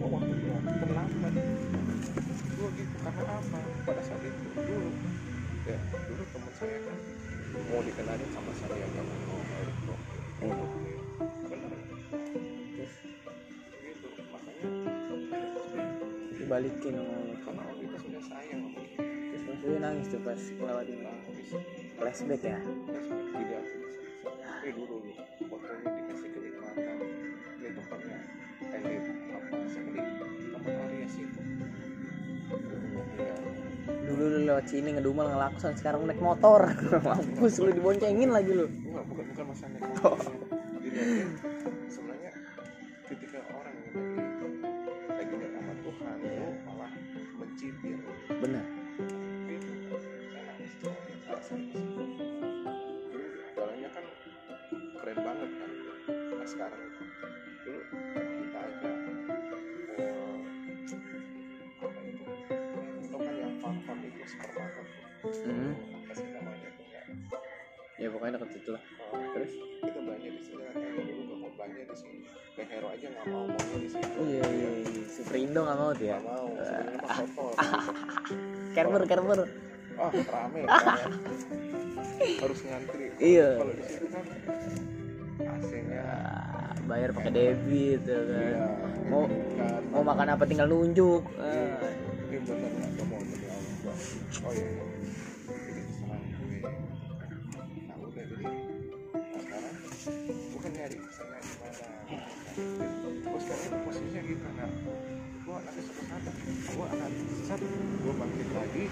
Oh 0.00 0.08
waktu 0.12 0.34
gua 0.42 0.58
terlambat 0.82 1.34
gua 2.54 2.68
gitu 2.78 2.96
karena 3.02 3.22
apa? 3.38 3.58
Pada 3.84 4.02
saat 4.04 4.22
itu 4.22 4.44
dulu 4.54 4.90
ya 5.64 5.78
dulu 6.10 6.22
teman 6.28 6.52
saya 6.60 6.76
kan 6.84 6.98
mau 7.70 7.80
dikenalin 7.86 8.30
sama 8.34 8.52
saya 8.58 8.76
yang 8.76 9.06
mau 9.30 9.40
Erick 9.62 9.78
Thohir. 9.86 10.20
Eh, 10.44 10.54
bener 11.48 11.70
gitu 13.80 14.08
makanya 14.28 14.66
dibalikin 16.34 16.94
karena 17.46 17.62
waktu 17.64 17.82
itu 17.86 17.96
sudah 18.04 18.22
sayang 18.28 18.60
sama 18.68 18.80
terus 19.08 19.42
Bayu 19.64 19.78
nangis 19.80 20.06
tuh 20.12 20.20
pas 20.20 20.36
ngelewatin 20.36 20.98
nangis 21.00 21.48
flashback 21.96 22.42
ya? 22.44 22.58
Tidak 22.60 23.64
eh 24.64 24.72
dulu 24.72 24.96
lu 25.04 25.12
fotonya 25.44 25.88
dikasih 25.92 26.28
kenikmatan 26.32 26.96
ini 27.60 27.68
tempatnya 27.76 28.18
elit 28.72 29.04
ya 33.14 33.34
dulu 34.04 34.24
lu 34.30 34.38
lewat 34.46 34.66
sini 34.68 34.88
ngedumel 34.94 35.26
ngelakson 35.26 35.74
sekarang 35.74 36.06
naik 36.06 36.20
motor. 36.20 36.70
Mampus 37.04 37.58
lu 37.58 37.70
diboncengin 37.72 38.30
lagi 38.30 38.52
lu. 38.52 38.66
Enggak 38.68 39.04
bukan 39.10 39.24
bukan 39.32 39.44
masalah 39.50 39.70
naik 39.74 39.84
motornya 39.98 40.54
dilihatin 40.94 41.74
sebenarnya 41.90 42.32
ketika 43.08 43.40
orang 43.50 43.74
yang 43.82 43.96
lagi 43.98 44.60
lagi 45.10 45.32
nggak 45.32 45.52
sama 45.56 45.72
Tuhan 45.80 46.16
lu 46.22 46.48
malah 46.68 46.92
mencibir. 47.40 47.98
Dulu 53.10 53.28
jalannya 53.56 53.88
kan 53.90 54.04
keren 55.02 55.18
banget 55.18 55.50
kan. 55.56 55.70
Nah 56.36 56.46
sekarang 56.46 56.80
dulu 57.64 57.80
deket 68.34 68.48
situ 68.50 68.70
lah 68.74 68.82
Eh, 69.14 69.28
terus? 69.30 69.52
kita 69.78 69.98
belanja 70.02 70.26
di 70.26 70.42
sini 70.42 70.62
kayak 70.64 71.04
dulu 71.06 71.22
gak 71.22 71.38
mau 71.38 71.50
belanja 71.54 71.82
di 71.86 71.96
sini. 71.96 72.18
Ke 72.54 72.62
hero 72.66 72.86
aja 72.90 73.06
nggak 73.06 73.24
mau 73.30 73.44
maunya 73.46 73.78
di 73.78 73.88
sini 73.90 74.06
iya 74.26 74.44
iya 74.46 74.70
iya. 74.82 75.02
Superindo 75.06 75.60
nggak 75.62 75.78
mau 75.78 75.90
ya 75.94 76.16
nggak 76.18 76.22
mau. 76.26 76.46
Sebenarnya 76.58 76.98
mah 76.98 77.14
kotor. 77.14 77.52
Carrefour 78.74 79.02
Carrefour 79.06 79.40
ah 79.94 80.10
rame 80.10 80.58
kan 80.66 80.82
ya. 80.82 81.06
Harus 82.42 82.58
ngantri. 82.66 83.04
Iya. 83.22 83.48
kalau 83.62 83.72
di 83.74 83.84
situ 83.86 84.06
kan 84.10 84.24
AC-nya. 85.34 86.02
Ah, 86.02 86.74
bayar 86.90 87.10
pakai 87.14 87.30
debit 87.30 88.02
ya 88.02 88.18
kan? 88.18 88.42
Iya. 88.42 88.66
Mau 89.06 89.22
kan 89.30 89.82
mau 89.94 90.02
makan 90.02 90.26
apa 90.34 90.42
tinggal 90.42 90.66
nunjuk. 90.66 91.22
Ah, 91.38 91.78
ini 92.26 92.38
bener 92.42 92.70
nggak? 92.70 93.06
Mau 93.06 93.20
demi 93.22 93.46
Allah 93.46 93.74
gua 93.82 93.94
oh 93.94 94.52
iya 94.54 94.66
iya. 94.66 94.93
Gue 106.14 106.86
akan 106.86 107.12
saat 107.42 107.58
gue 107.58 108.14
bangkit 108.14 108.48
lagi 108.54 108.86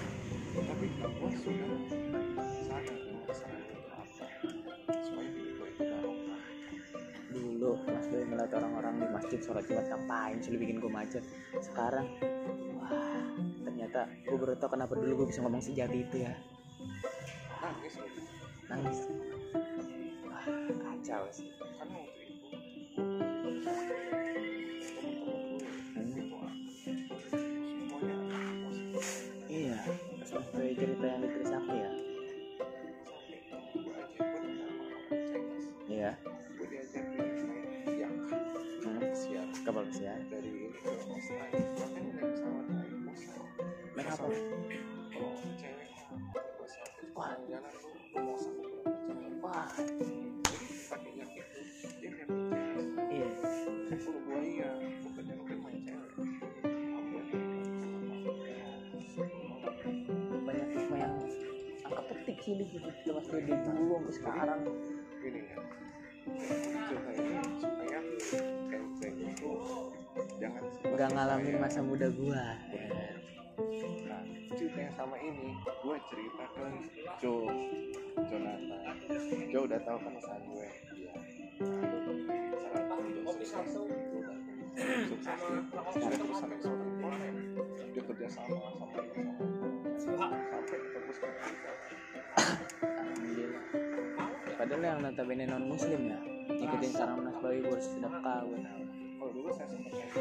tapi 0.59 0.85
gue 0.91 1.31
sudah 1.39 1.71
sadar 2.67 2.97
dengan 2.99 3.23
kesalahan 3.23 3.63
itu 3.63 3.87
apa 3.95 4.27
supaya 5.07 5.29
gue 5.31 5.67
itu 5.71 5.83
barokah 5.87 6.41
dulu 7.31 7.71
Mas 7.87 8.05
Boy 8.11 8.23
ngeliat 8.27 8.51
orang-orang 8.51 8.93
di 8.99 9.07
masjid 9.07 9.39
sholat 9.39 9.63
jumat 9.71 9.87
ngapain 9.87 10.35
sih 10.43 10.51
lu 10.51 10.59
bikin 10.59 10.83
gue 10.83 10.91
macet 10.91 11.23
sekarang 11.63 12.11
wah 12.75 13.23
ternyata 13.63 14.11
gue 14.27 14.35
baru 14.35 14.59
tau 14.59 14.67
kenapa 14.75 14.91
dulu 14.99 15.23
gue 15.23 15.27
bisa 15.31 15.39
ngomong 15.47 15.63
sejati 15.63 16.03
itu 16.03 16.27
ya 16.27 16.35
nangis 17.63 17.95
nangis 18.67 18.99
wah 20.27 20.43
kacau 20.75 21.23
sih. 21.31 21.47
karena 21.55 21.95
waktu 22.03 22.23
ini 31.03 31.27
ke 31.27 31.39
Australia 41.11 41.67
makanya 41.75 42.11
naik 42.15 42.27
pesawat 42.31 42.65
naik 42.71 42.95
musel 43.03 43.43
naik 43.99 44.07
apa? 44.07 44.25
Kalau 45.11 45.31
cewek. 45.59 45.89
Mah 46.07 46.43
gue 46.43 46.67
sampai 46.71 47.05
Wah. 47.13 47.35
jalan 47.51 48.62
di 62.43 62.65
kita 62.67 63.11
Mas 63.15 63.27
dari 63.31 63.47
dulu 63.47 63.95
sampai 63.95 64.13
sekarang. 64.19 64.59
Gini 65.23 65.41
ya. 65.47 65.57
Cerita 66.87 67.11
ini 67.15 67.35
supaya 67.59 67.99
kenceng 68.67 69.15
itu 69.23 69.51
jangan 70.39 70.63
nggak 70.83 71.09
ngalamin 71.15 71.55
masa 71.59 71.79
muda 71.79 72.07
gua. 72.11 72.43
Nah 74.03 74.23
cerita 74.53 74.79
yang 74.79 74.95
sama 74.95 75.17
ini 75.19 75.55
gue 75.59 75.97
cerita 76.11 76.43
ke 76.55 76.65
Joe 77.23 77.47
Jonathan. 78.27 78.95
Joe 79.51 79.63
udah 79.67 79.79
tahu 79.83 79.97
kan 80.03 80.13
usaha 80.19 80.37
gue. 80.39 80.67
Iya. 80.99 81.13
Sukses. 83.43 85.39
Sekarang 85.93 86.17
perusahaan 86.17 86.49
ekspor 86.49 86.79
impor 86.81 87.13
dia 87.93 88.01
kerja 88.09 88.27
sama 88.31 88.57
sama 88.57 88.85
ini 89.05 89.21
sama. 90.01 90.37
Sampai 90.49 90.77
tembus 90.91 91.17
ke 91.21 91.27
kita. 91.29 91.71
Padahal 94.53 94.83
yang 94.83 94.99
notabene 95.03 95.43
non 95.49 95.67
muslim 95.67 96.01
ya, 96.07 96.19
ngikutin 96.49 96.91
saran 96.95 97.19
Mas 97.25 97.37
Bayu 97.43 97.67
sedekah 97.77 98.43
kalau 99.23 99.31
dulu 99.31 99.49
saya 99.55 99.67
sempat 99.71 99.91
siapa? 99.95 100.19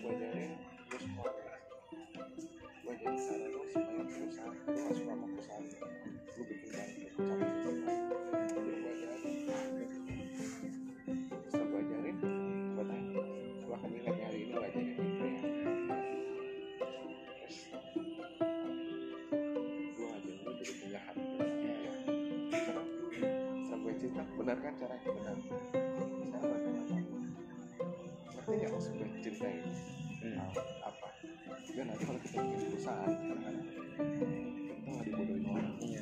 gue 0.00 0.12
lu 0.14 0.98
semua 0.98 1.26
gue 2.80 2.94
jadi 2.96 3.18
cara 3.18 3.99
Hmm. 30.20 30.36
Nah, 30.36 30.52
apa 30.84 31.08
dan 31.72 31.84
nanti 31.88 32.04
kalau 32.04 32.20
kita 32.20 32.36
bikin 32.44 32.60
perusahaan 32.68 33.08
kadang-kadang 33.08 33.64
kita 33.64 34.88
nggak 34.90 35.04
dibodohin 35.08 35.44
orang 35.48 35.66
Iya. 35.80 36.00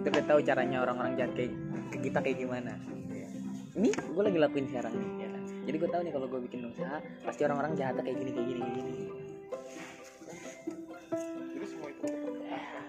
Kita 0.00 0.06
udah 0.08 0.24
tahu 0.24 0.40
caranya 0.46 0.78
orang-orang 0.80 1.12
jahat 1.18 1.32
kayak 1.36 1.52
ke 1.92 1.98
kita 2.08 2.18
kayak 2.24 2.38
gimana. 2.40 2.72
Ini 3.76 3.88
gue 3.92 4.22
lagi 4.24 4.38
lakuin 4.40 4.66
sekarang 4.70 4.92
nih 4.96 5.08
ya. 5.20 5.28
kan. 5.28 5.42
Jadi 5.68 5.76
gue 5.76 5.90
tahu 5.92 6.02
nih 6.08 6.12
kalau 6.16 6.26
gue 6.30 6.40
bikin 6.48 6.60
usaha 6.72 6.98
pasti 7.20 7.40
orang-orang 7.44 7.72
jahatnya 7.76 8.02
kayak 8.02 8.16
gini 8.16 8.30
kayak 8.32 8.46
gini 8.48 8.60
kayak 8.60 8.76
gini. 8.80 8.92
jadi 11.52 11.66
semua 11.68 11.88
itu 11.92 12.04
apa 12.08 12.80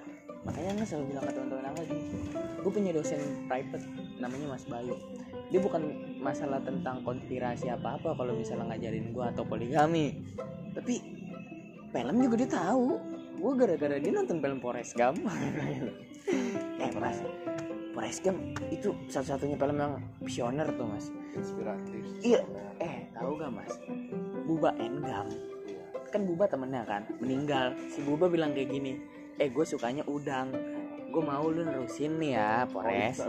Makanya 0.48 0.70
nggak 0.80 0.88
selalu 0.88 1.06
bilang 1.12 1.24
ke 1.28 1.34
teman-teman 1.36 1.66
aku 1.68 1.82
gini. 1.84 2.04
Gue 2.62 2.72
punya 2.72 2.92
dosen 2.96 3.22
private 3.52 3.86
namanya 4.24 4.48
Mas 4.56 4.66
Bayu. 4.72 4.96
Dia 5.52 5.60
bukan 5.60 5.84
masalah 6.24 6.64
tentang 6.64 7.04
konspirasi 7.04 7.68
apa-apa 7.68 8.16
kalau 8.16 8.34
misalnya 8.34 8.72
ngajarin 8.72 9.12
gue 9.12 9.26
atau 9.36 9.44
poligami. 9.44 10.16
Tapi 10.72 10.96
film 11.92 12.16
juga 12.24 12.36
dia 12.40 12.50
tahu. 12.50 12.86
Gue 13.42 13.54
gara-gara 13.60 13.98
dia 14.00 14.12
nonton 14.16 14.40
film 14.40 14.60
Forrest 14.64 14.96
Gump. 14.96 15.20
eh 16.84 16.92
mas, 16.96 17.20
Forrest 17.92 18.24
Gump 18.24 18.40
itu 18.72 18.96
satu-satunya 19.12 19.60
film 19.60 19.76
yang 19.76 19.94
visioner 20.24 20.68
tuh 20.72 20.88
mas. 20.88 21.12
inspiratif 21.36 22.04
Iya. 22.24 22.42
Eh 22.80 23.12
tahu 23.12 23.36
gak 23.40 23.52
mas? 23.52 23.76
Buba 24.52 24.76
Engam 24.84 25.32
iya 25.64 25.86
kan 26.12 26.28
Buba 26.28 26.44
temennya 26.50 26.84
kan 26.84 27.08
meninggal 27.24 27.72
si 27.88 28.04
Buba 28.04 28.28
bilang 28.28 28.52
kayak 28.52 28.68
gini 28.74 29.00
eh 29.40 29.48
gue 29.48 29.64
sukanya 29.64 30.04
udang 30.12 30.52
gue 31.12 31.24
mau 31.28 31.44
lu 31.52 31.62
nerusin 31.68 32.16
nih 32.18 32.40
ya 32.40 32.64
Polres 32.72 33.20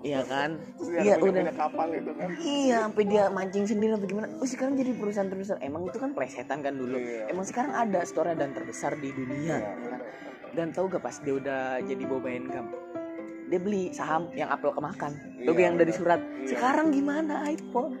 iya. 0.00 0.24
Kan? 0.24 0.56
Terus 0.80 0.88
dia 0.88 1.00
iya 1.04 1.14
udah. 1.20 1.52
kapal 1.52 1.88
itu 1.92 2.10
kan. 2.16 2.28
Iya 2.40 2.76
sampai 2.88 3.04
dia 3.04 3.24
mancing 3.28 3.64
sendiri 3.68 3.92
apa 3.98 4.06
gimana. 4.08 4.26
Oh 4.40 4.48
sekarang 4.48 4.74
jadi 4.80 4.96
perusahaan 4.96 5.28
terbesar 5.28 5.60
emang 5.60 5.84
itu 5.84 5.98
kan 6.00 6.16
plesetan 6.16 6.64
kan 6.64 6.74
dulu. 6.74 6.96
Iya. 6.96 7.28
emang 7.28 7.44
sekarang 7.44 7.76
ada 7.76 8.00
store 8.08 8.32
dan 8.32 8.56
terbesar 8.56 8.96
di 8.96 9.12
dunia. 9.12 9.60
Iya, 9.60 9.74
kan? 9.76 10.00
dan 10.58 10.74
tahu 10.74 10.90
gak 10.90 11.06
pas 11.06 11.16
dia 11.22 11.34
udah 11.36 11.78
jadi 11.86 12.02
boba 12.02 12.28
income 12.32 12.68
dia 13.48 13.60
beli 13.62 13.94
saham 13.96 14.28
yang 14.36 14.52
Apple 14.52 14.74
kemakan 14.76 15.16
Iya, 15.38 15.46
logo 15.48 15.60
yang 15.62 15.76
dari 15.78 15.92
surat? 15.94 16.20
Iya. 16.20 16.58
sekarang 16.58 16.90
gimana 16.90 17.46
iPhone 17.48 17.94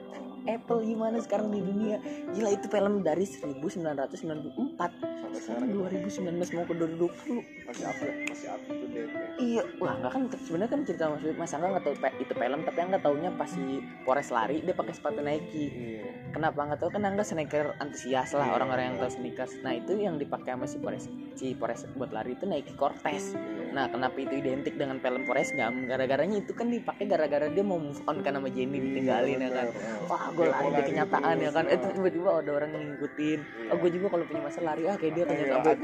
Apple 0.48 0.80
gimana 0.82 1.20
sekarang 1.20 1.52
di 1.52 1.60
dunia 1.60 2.00
gila 2.32 2.50
itu 2.50 2.66
film 2.66 3.04
dari 3.04 3.28
1994 3.28 4.80
sampai 4.80 5.40
sekarang 5.44 5.68
sekarang 5.68 5.68
2019 5.76 6.56
mau 6.56 6.64
ke 6.64 6.74
2020 6.74 7.68
masih 7.68 7.84
up 7.84 7.96
masih 8.00 8.48
to 8.64 8.86
date 8.88 9.12
ya. 9.12 9.28
Iya, 9.38 9.62
wah 9.76 9.94
nggak 9.94 10.10
kan 10.10 10.22
sebenarnya 10.40 10.70
kan 10.72 10.80
cerita 10.82 11.04
Mas 11.06 11.22
Mas 11.36 11.52
Angga 11.52 11.68
nggak 11.70 11.84
tahu 11.84 11.94
itu 12.16 12.32
film 12.32 12.60
tapi 12.64 12.78
Angga 12.80 12.98
taunya 12.98 13.30
pas 13.30 13.46
si 13.46 13.64
Pores 14.02 14.28
lari 14.32 14.64
dia 14.64 14.72
pakai 14.72 14.94
sepatu 14.96 15.20
Nike. 15.20 15.66
iya 15.68 16.08
Kenapa 16.28 16.60
nggak 16.64 16.80
tahu 16.80 16.90
kan 16.90 17.02
Angga 17.04 17.24
sneaker 17.24 17.76
antusias 17.76 18.32
lah 18.32 18.48
Iya. 18.48 18.54
orang-orang 18.56 18.84
yang 18.88 18.96
tahu 18.98 19.12
sneakers. 19.14 19.52
Nah 19.60 19.72
itu 19.76 19.92
yang 19.96 20.16
dipakai 20.16 20.56
sama 20.56 20.64
si 20.64 20.80
Pores 20.80 21.04
si 21.36 21.52
Pores 21.52 21.84
buat 21.92 22.08
lari 22.08 22.32
itu 22.32 22.48
Nike 22.48 22.72
Cortez. 22.72 23.36
iya 23.36 23.67
Nah 23.68 23.84
kenapa 23.86 24.16
itu 24.16 24.34
identik 24.34 24.74
dengan 24.74 24.96
film 24.98 25.22
Pores 25.22 25.52
Gam? 25.52 25.84
Gara-garanya 25.84 26.38
itu 26.38 26.52
kan 26.52 26.66
dipakai 26.66 27.04
gara-gara 27.04 27.46
dia 27.46 27.60
mau 27.60 27.76
move 27.76 28.00
on 28.04 28.20
kan 28.20 28.32
sama 28.32 28.48
Jenny 28.48 28.78
ditinggalin 28.80 29.38
ya 29.38 29.50
kan. 29.50 29.66
Wah 30.04 30.24
gue 30.30 30.44
lari 30.44 30.66
di 30.66 30.72
lari 30.72 30.82
kenyataan 30.88 31.36
ya 31.38 31.50
kan. 31.50 31.64
ah. 31.64 31.74
Itu 31.74 31.86
tiba-tiba 31.92 32.28
ada 32.34 32.50
orang 32.52 32.70
yang 32.70 32.84
ngikutin. 32.90 33.38
Iya. 33.38 33.70
Oh 33.70 33.76
gue 33.76 33.90
juga 33.90 34.06
kalau 34.08 34.24
punya 34.24 34.42
masalah 34.42 34.66
lari 34.68 34.82
ah 34.84 34.96
kayak 34.96 35.12
dia 35.12 35.24
Iya, 35.28 35.54
Sampai- 35.54 35.76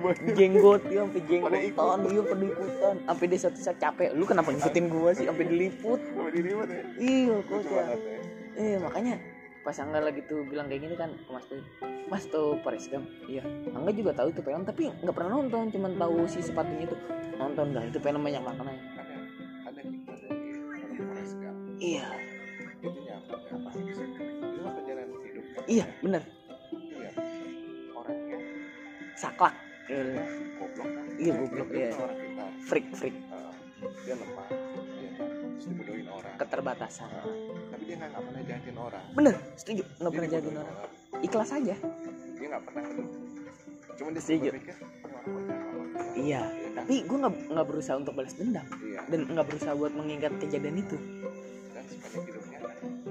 buat- 0.00 0.18
jenggot 0.30 0.82
dia 0.84 1.00
sampai 1.00 1.20
jenggotan 1.22 1.60
dia 2.02 2.22
pada 2.22 2.44
ikutan 2.44 2.94
sampai 3.02 3.26
dia 3.26 3.38
satu 3.38 3.58
saat 3.58 3.78
capek 3.78 4.08
lu 4.12 4.24
kenapa 4.24 4.48
ngikutin 4.50 4.84
gua 4.88 5.10
sih 5.12 5.24
sampai 5.24 5.44
diliput 5.46 6.00
ya 6.00 6.82
iya 6.98 7.36
kok 7.40 7.60
ya 7.60 7.70
banget 7.70 7.98
ya 8.00 8.18
eh 8.56 8.76
makanya 8.78 9.14
pas 9.60 9.76
Angga 9.76 10.00
lagi 10.00 10.24
tuh 10.24 10.40
bilang 10.48 10.72
kayak 10.72 10.88
gini 10.88 10.94
kan 10.96 11.12
ke 11.12 11.30
Mas 11.30 11.44
Boy. 11.48 11.60
Mas 12.08 12.24
tuh 12.26 12.56
Paris 12.64 12.88
Gam 12.88 13.04
iya. 13.28 13.44
Angga 13.70 13.92
juga 13.92 14.10
tahu 14.16 14.32
itu 14.32 14.40
film 14.40 14.62
tapi 14.64 14.88
nggak 14.88 15.14
pernah 15.14 15.30
nonton 15.36 15.68
cuman 15.68 15.92
tahu 16.00 16.16
si 16.24 16.40
sepatunya 16.40 16.88
itu. 16.88 16.96
Nonton 17.36 17.76
nggak 17.76 17.84
itu 17.92 17.98
film 18.00 18.20
banyak 18.24 18.42
maknanya 18.42 18.82
ada 18.96 19.14
ada 19.68 19.80
Forrest 20.96 21.34
Gump. 21.38 21.58
Iya. 21.76 22.08
Itu 22.80 23.00
apa 23.52 23.70
itu 23.76 24.60
mah 24.64 24.72
perjalanan 24.76 25.18
hidup 25.24 25.44
iya 25.68 25.84
bener. 26.00 26.22
Iya. 26.72 27.12
Orangnya. 27.92 28.38
Saklak. 29.16 29.54
Goblok 29.90 30.86
kan? 30.86 31.04
Iya, 31.18 31.32
goblok, 31.34 31.68
iya. 31.74 31.90
kita 31.90 32.46
freak 32.70 32.86
freak. 32.94 33.16
Dia 34.06 34.14
lemah 34.14 34.69
dibodohin 35.68 36.08
orang. 36.08 36.34
Keterbatasan. 36.40 37.10
Uh, 37.20 37.52
tapi 37.74 37.82
dia 37.84 37.96
nggak 38.00 38.22
pernah 38.24 38.42
jahatin 38.46 38.76
orang. 38.78 39.04
Bener 39.12 39.34
setuju. 39.58 39.82
Nggak 40.00 40.12
pernah 40.12 40.28
jadi 40.28 40.40
dibodohin 40.46 40.64
orang. 40.64 40.90
ikhlas 41.20 41.50
aja. 41.52 41.74
Dia 42.40 42.46
nggak 42.48 42.64
pernah. 42.64 42.82
Cuma 44.00 44.08
dia 44.16 44.22
Setuju. 44.24 44.48
berpikir 44.48 44.76
"Ini 44.80 45.12
orang 45.12 45.24
mau 45.28 45.40
jahat 45.44 45.60
sama 45.60 45.84
kita." 45.84 46.02
iya. 46.16 46.42
Kan? 46.48 46.74
tapi 46.80 46.94
gue 47.04 47.18
nggak 47.20 47.34
nggak 47.52 47.66
berusaha 47.68 47.96
untuk 48.00 48.12
balas 48.16 48.34
dendam. 48.38 48.66
Iya. 48.80 49.00
Dan 49.12 49.20
nggak 49.28 49.46
berusaha 49.52 49.72
buat 49.76 49.92
mengingat 49.92 50.32
kejadian 50.40 50.76
itu. 50.80 50.96
Dan 51.76 51.84
sepanjang 51.84 52.24
hidupnya 52.24 52.58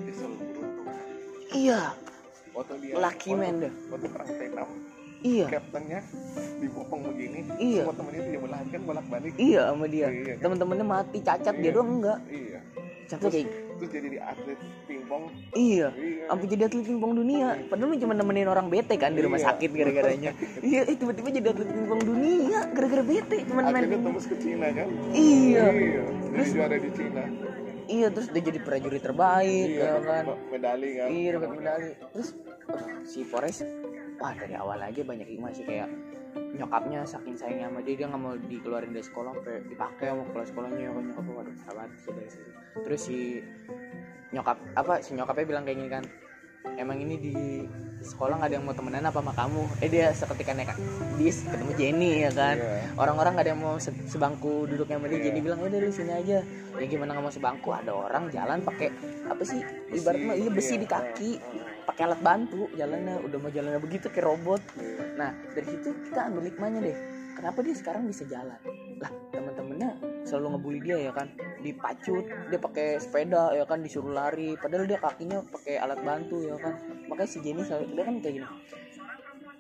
dia 0.02 0.14
selalu 0.18 0.36
beruntung. 0.42 0.88
Iya. 1.54 1.82
Waktu 2.50 2.74
dia 2.82 3.36
man 3.38 3.56
dah. 3.62 3.74
waktu 3.94 4.08
perang 4.10 4.30
Vietnam 4.34 4.70
iya. 5.22 5.46
Kaptennya 5.48 6.00
dibopong 6.60 7.02
begini 7.08 7.40
Iya. 7.56 7.84
semua 7.84 7.96
temennya 7.96 8.22
dia 8.26 8.40
melahirkan 8.40 8.82
bolak 8.84 9.06
balik 9.08 9.34
iya 9.36 9.62
sama 9.68 9.86
dia. 9.88 10.08
Iya. 10.08 10.34
temen-temennya 10.40 10.86
mati 10.86 11.18
cacat 11.20 11.56
dia 11.56 11.64
Iya. 11.66 11.76
doang 11.76 11.90
enggak. 11.98 12.20
Iya. 12.28 12.60
Cacat 13.10 13.32
kayak 13.34 13.48
terus 13.80 13.90
jadi 13.90 14.08
di 14.08 14.20
atlet 14.20 14.60
pingpong. 14.86 15.24
Iya. 15.56 15.88
Iya. 15.90 16.24
Sampai 16.28 16.46
jadi 16.46 16.62
atlet 16.68 16.86
pingpong 16.86 17.14
dunia. 17.16 17.48
Padahal 17.66 17.90
lu 17.90 17.96
cuma 17.98 18.14
nemenin 18.14 18.46
orang 18.46 18.68
bete 18.68 18.96
kan 18.96 19.16
di 19.16 19.22
rumah 19.24 19.40
Iya. 19.40 19.48
sakit 19.50 19.70
gara-garanya. 19.72 20.32
Iya 20.70 20.82
eh, 20.86 20.96
tiba-tiba 20.96 21.30
jadi 21.32 21.48
atlet 21.50 21.70
pingpong 21.70 22.02
dunia 22.04 22.60
gara-gara 22.70 23.04
bete 23.04 23.38
cuma 23.44 23.60
main 23.62 23.72
akhirnya 23.74 23.90
pingpong 23.90 24.14
tembus 24.14 24.28
ke 24.28 24.36
Cina 24.38 24.68
kan? 24.70 24.88
Iya. 25.12 25.66
Iya. 25.72 26.04
Jadi 26.30 26.48
juara 26.54 26.76
di 26.76 26.90
Cina. 26.94 27.24
Iya 27.90 28.08
terus 28.14 28.28
dia 28.30 28.44
jadi 28.46 28.60
prajurit 28.62 29.02
terbaik 29.02 29.70
iya 29.74 29.98
ya 29.98 30.06
kan? 30.06 30.24
medali 30.54 30.90
kan? 30.94 31.08
Iya 31.10 31.30
dapat 31.34 31.50
medali. 31.58 31.90
Terus 32.14 32.30
uh, 32.70 32.86
si 33.02 33.26
Forrest 33.26 33.66
wah 34.20 34.34
dari 34.34 34.54
awal 34.54 34.78
aja 34.78 35.02
banyak 35.02 35.26
hikmah 35.26 35.52
sih 35.52 35.64
kayak 35.64 35.88
nyokapnya 36.30 37.02
saking 37.04 37.34
sayangnya 37.34 37.68
sama 37.68 37.80
dia 37.82 37.96
dia 37.96 38.06
nggak 38.06 38.22
mau 38.22 38.36
dikeluarin 38.36 38.92
dari 38.92 39.02
sekolah 39.02 39.32
sampai 39.34 39.64
dipakai 39.66 40.06
sama 40.08 40.24
kepala 40.28 40.46
sekolahnya 40.46 40.82
ya 40.82 40.92
kan 40.92 41.04
nyokapnya 41.06 41.34
waduh 41.34 41.56
sahabat 41.58 41.90
sih 41.98 42.12
dari 42.12 42.30
situ. 42.30 42.50
Terus 42.80 43.02
si 43.02 43.18
nyokap 44.30 44.58
apa 44.76 44.94
si 45.02 45.10
nyokapnya 45.14 45.46
bilang 45.48 45.64
kayak 45.64 45.78
gini 45.80 45.90
kan 45.90 46.04
emang 46.76 47.00
ini 47.00 47.16
di 47.18 47.36
sekolah 48.00 48.40
nggak 48.40 48.48
ada 48.48 48.56
yang 48.56 48.66
mau 48.66 48.76
temenan 48.76 49.04
apa 49.04 49.20
sama 49.20 49.34
kamu? 49.34 49.64
Eh 49.80 49.90
dia 49.90 50.06
seketika 50.12 50.52
nekat 50.54 50.78
dia 51.18 51.32
ketemu 51.34 51.72
Jenny 51.76 52.12
ya 52.24 52.32
kan? 52.32 52.56
Iya. 52.56 52.80
orang-orang 52.96 53.32
nggak 53.36 53.46
ada 53.48 53.52
yang 53.52 53.62
mau 53.62 53.76
se- 53.76 54.06
sebangku 54.06 54.68
duduknya 54.68 55.00
sama 55.00 55.08
dia. 55.08 55.16
Iya. 55.16 55.26
Jenny 55.26 55.40
bilang 55.42 55.60
udah 55.60 55.80
lu 55.80 55.92
sini 55.92 56.12
aja. 56.14 56.40
Ya 56.76 56.86
gimana 56.86 57.10
nggak 57.12 57.26
mau 57.26 57.34
sebangku? 57.34 57.70
Ada 57.72 57.92
orang 57.92 58.24
jalan 58.30 58.60
pakai 58.62 58.88
apa 59.26 59.44
sih 59.44 59.60
ibarat 59.92 60.22
mah 60.22 60.36
iya 60.36 60.50
besi 60.50 60.76
Iya. 60.76 60.82
di 60.84 60.88
kaki 60.88 61.32
pakai 61.90 62.06
alat 62.06 62.22
bantu 62.22 62.70
jalannya 62.78 63.18
udah 63.26 63.38
mau 63.42 63.50
jalannya 63.50 63.82
begitu 63.82 64.14
kayak 64.14 64.30
robot. 64.30 64.62
Nah 65.18 65.34
dari 65.58 65.68
situ 65.74 65.90
kita 66.06 66.30
ambil 66.30 66.46
hikmahnya 66.46 66.80
deh. 66.86 66.98
Kenapa 67.34 67.66
dia 67.66 67.74
sekarang 67.74 68.06
bisa 68.06 68.28
jalan? 68.30 68.60
Lah 69.02 69.12
teman-temannya 69.34 69.90
selalu 70.28 70.48
ngebully 70.54 70.80
dia 70.86 70.98
ya 71.10 71.12
kan? 71.16 71.34
Dipacut 71.66 72.30
dia 72.54 72.60
pakai 72.62 73.02
sepeda 73.02 73.58
ya 73.58 73.66
kan? 73.66 73.82
Disuruh 73.82 74.14
lari. 74.14 74.54
Padahal 74.54 74.86
dia 74.86 75.02
kakinya 75.02 75.42
pakai 75.50 75.82
alat 75.82 75.98
bantu 76.06 76.46
ya 76.46 76.62
kan? 76.62 76.78
Makanya 77.10 77.30
si 77.32 77.42
Jenny 77.42 77.66
selalu 77.66 77.98
dia 77.98 78.06
kan 78.06 78.16
kayak 78.22 78.34
gini 78.38 78.48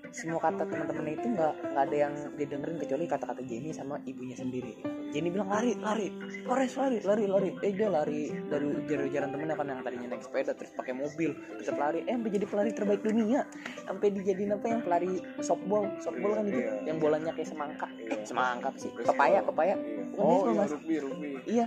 semua 0.09 0.41
kata 0.41 0.65
teman-temannya 0.65 1.13
itu 1.21 1.27
nggak 1.37 1.53
nggak 1.69 1.83
ada 1.85 1.97
yang 2.09 2.13
didengerin 2.33 2.77
kecuali 2.81 3.05
kata-kata 3.05 3.41
Jenny 3.45 3.69
sama 3.69 4.01
ibunya 4.09 4.33
sendiri. 4.33 4.73
Jenny 5.13 5.29
bilang 5.29 5.49
lari 5.53 5.77
lari 5.77 6.09
Forest 6.45 6.81
lari 6.81 6.97
lari 7.05 7.25
lari. 7.29 7.49
Eh 7.61 7.71
dia 7.77 7.89
lari 7.93 8.33
dari 8.49 8.67
ujar-ujaran 8.73 9.29
temennya 9.29 9.53
kan 9.53 9.67
yang 9.69 9.81
tadinya 9.85 10.07
naik 10.09 10.23
sepeda 10.25 10.57
terus 10.57 10.73
pakai 10.73 10.97
mobil 10.97 11.31
bisa 11.61 11.71
pelari 11.77 12.01
eh 12.09 12.13
sampai 12.17 12.31
jadi 12.33 12.45
pelari 12.49 12.71
terbaik 12.73 13.01
dunia. 13.05 13.45
Sampai 13.85 14.07
dijadiin 14.09 14.51
apa 14.57 14.65
yang 14.65 14.81
pelari 14.81 15.11
softball 15.45 15.85
softball 16.01 16.33
kan 16.33 16.45
itu 16.47 16.57
Iya. 16.59 16.73
yang 16.89 16.97
bolanya 16.97 17.31
kayak 17.37 17.49
semangka. 17.53 17.87
Iya. 17.93 18.09
eh, 18.09 18.19
semangka 18.25 18.67
apa 18.73 18.79
sih? 18.81 18.91
Pepaya 18.91 19.39
pepaya. 19.45 19.75
Iya. 19.77 20.03
Bukan 20.09 20.23
oh 20.25 20.41
iya 20.49 20.63
rugby 20.65 20.95
rugby. 20.97 21.29
Iya. 21.45 21.65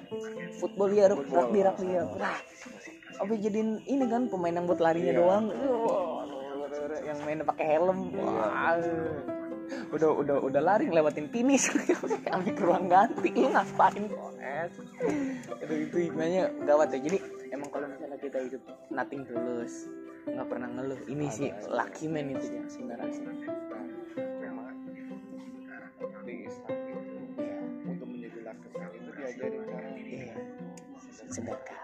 Football 0.58 0.90
ya 0.92 1.04
rugby 1.08 1.58
rugby 1.62 1.86
ya 1.94 2.02
wah. 2.10 2.38
Sampai 3.12 3.38
jadiin 3.38 3.76
ini 3.86 4.04
kan 4.08 4.26
pemain 4.26 4.56
yang 4.56 4.66
buat 4.66 4.80
larinya 4.82 5.12
Iya. 5.14 5.20
doang 5.20 5.44
yang 7.32 7.40
main 7.40 7.48
pakai 7.48 7.66
helm. 7.76 7.98
Wah. 8.20 8.76
Udah 9.88 10.10
udah 10.12 10.36
udah 10.44 10.60
lari 10.60 10.84
ngelewatin 10.92 11.32
finish. 11.32 11.72
Kami 12.28 12.52
ke 12.52 12.62
ruang 12.62 12.92
ganti. 12.92 13.32
Lu 13.32 13.48
ngapain 13.48 14.04
Forest 14.12 14.76
itu 15.64 15.74
itu 15.88 15.96
hikmahnya 16.08 16.52
gawat 16.68 16.92
ya. 16.92 16.98
Jadi 17.00 17.18
emang 17.48 17.72
kalau 17.72 17.88
misalnya 17.88 18.18
kita 18.20 18.38
hidup 18.44 18.62
nothing 18.92 19.24
tulus 19.24 19.88
nggak 20.28 20.46
pernah 20.46 20.68
ngeluh. 20.76 21.00
Ini 21.08 21.26
sih 21.32 21.48
lucky 21.72 22.06
man 22.12 22.36
itu 22.36 22.46
ya 22.52 22.62
sebenarnya. 22.68 23.10
Sih 23.16 23.24
iya. 30.12 30.36
sedekah 31.32 31.81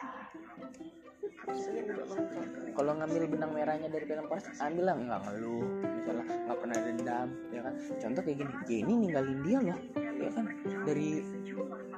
kalau 2.78 2.92
ngambil 2.94 3.22
benang 3.26 3.51
merahnya 3.51 3.88
dari 3.90 4.05
film 4.07 4.24
Forest 4.30 4.55
ambil 4.62 4.84
lah. 4.86 4.94
Nggak 4.94 5.20
ngeluh 5.26 5.66
misalnya 5.82 6.24
nggak 6.46 6.59
pernah 6.62 6.78
dendam 6.78 7.28
ya 7.51 7.61
kan? 7.66 7.74
Contoh 7.99 8.20
kayak 8.22 8.36
gini 8.38 8.53
Jenny 8.68 8.94
ninggalin 9.07 9.38
dia 9.42 9.59
loh 9.59 9.78
ya 9.99 10.30
kan? 10.30 10.44
Dari 10.86 11.11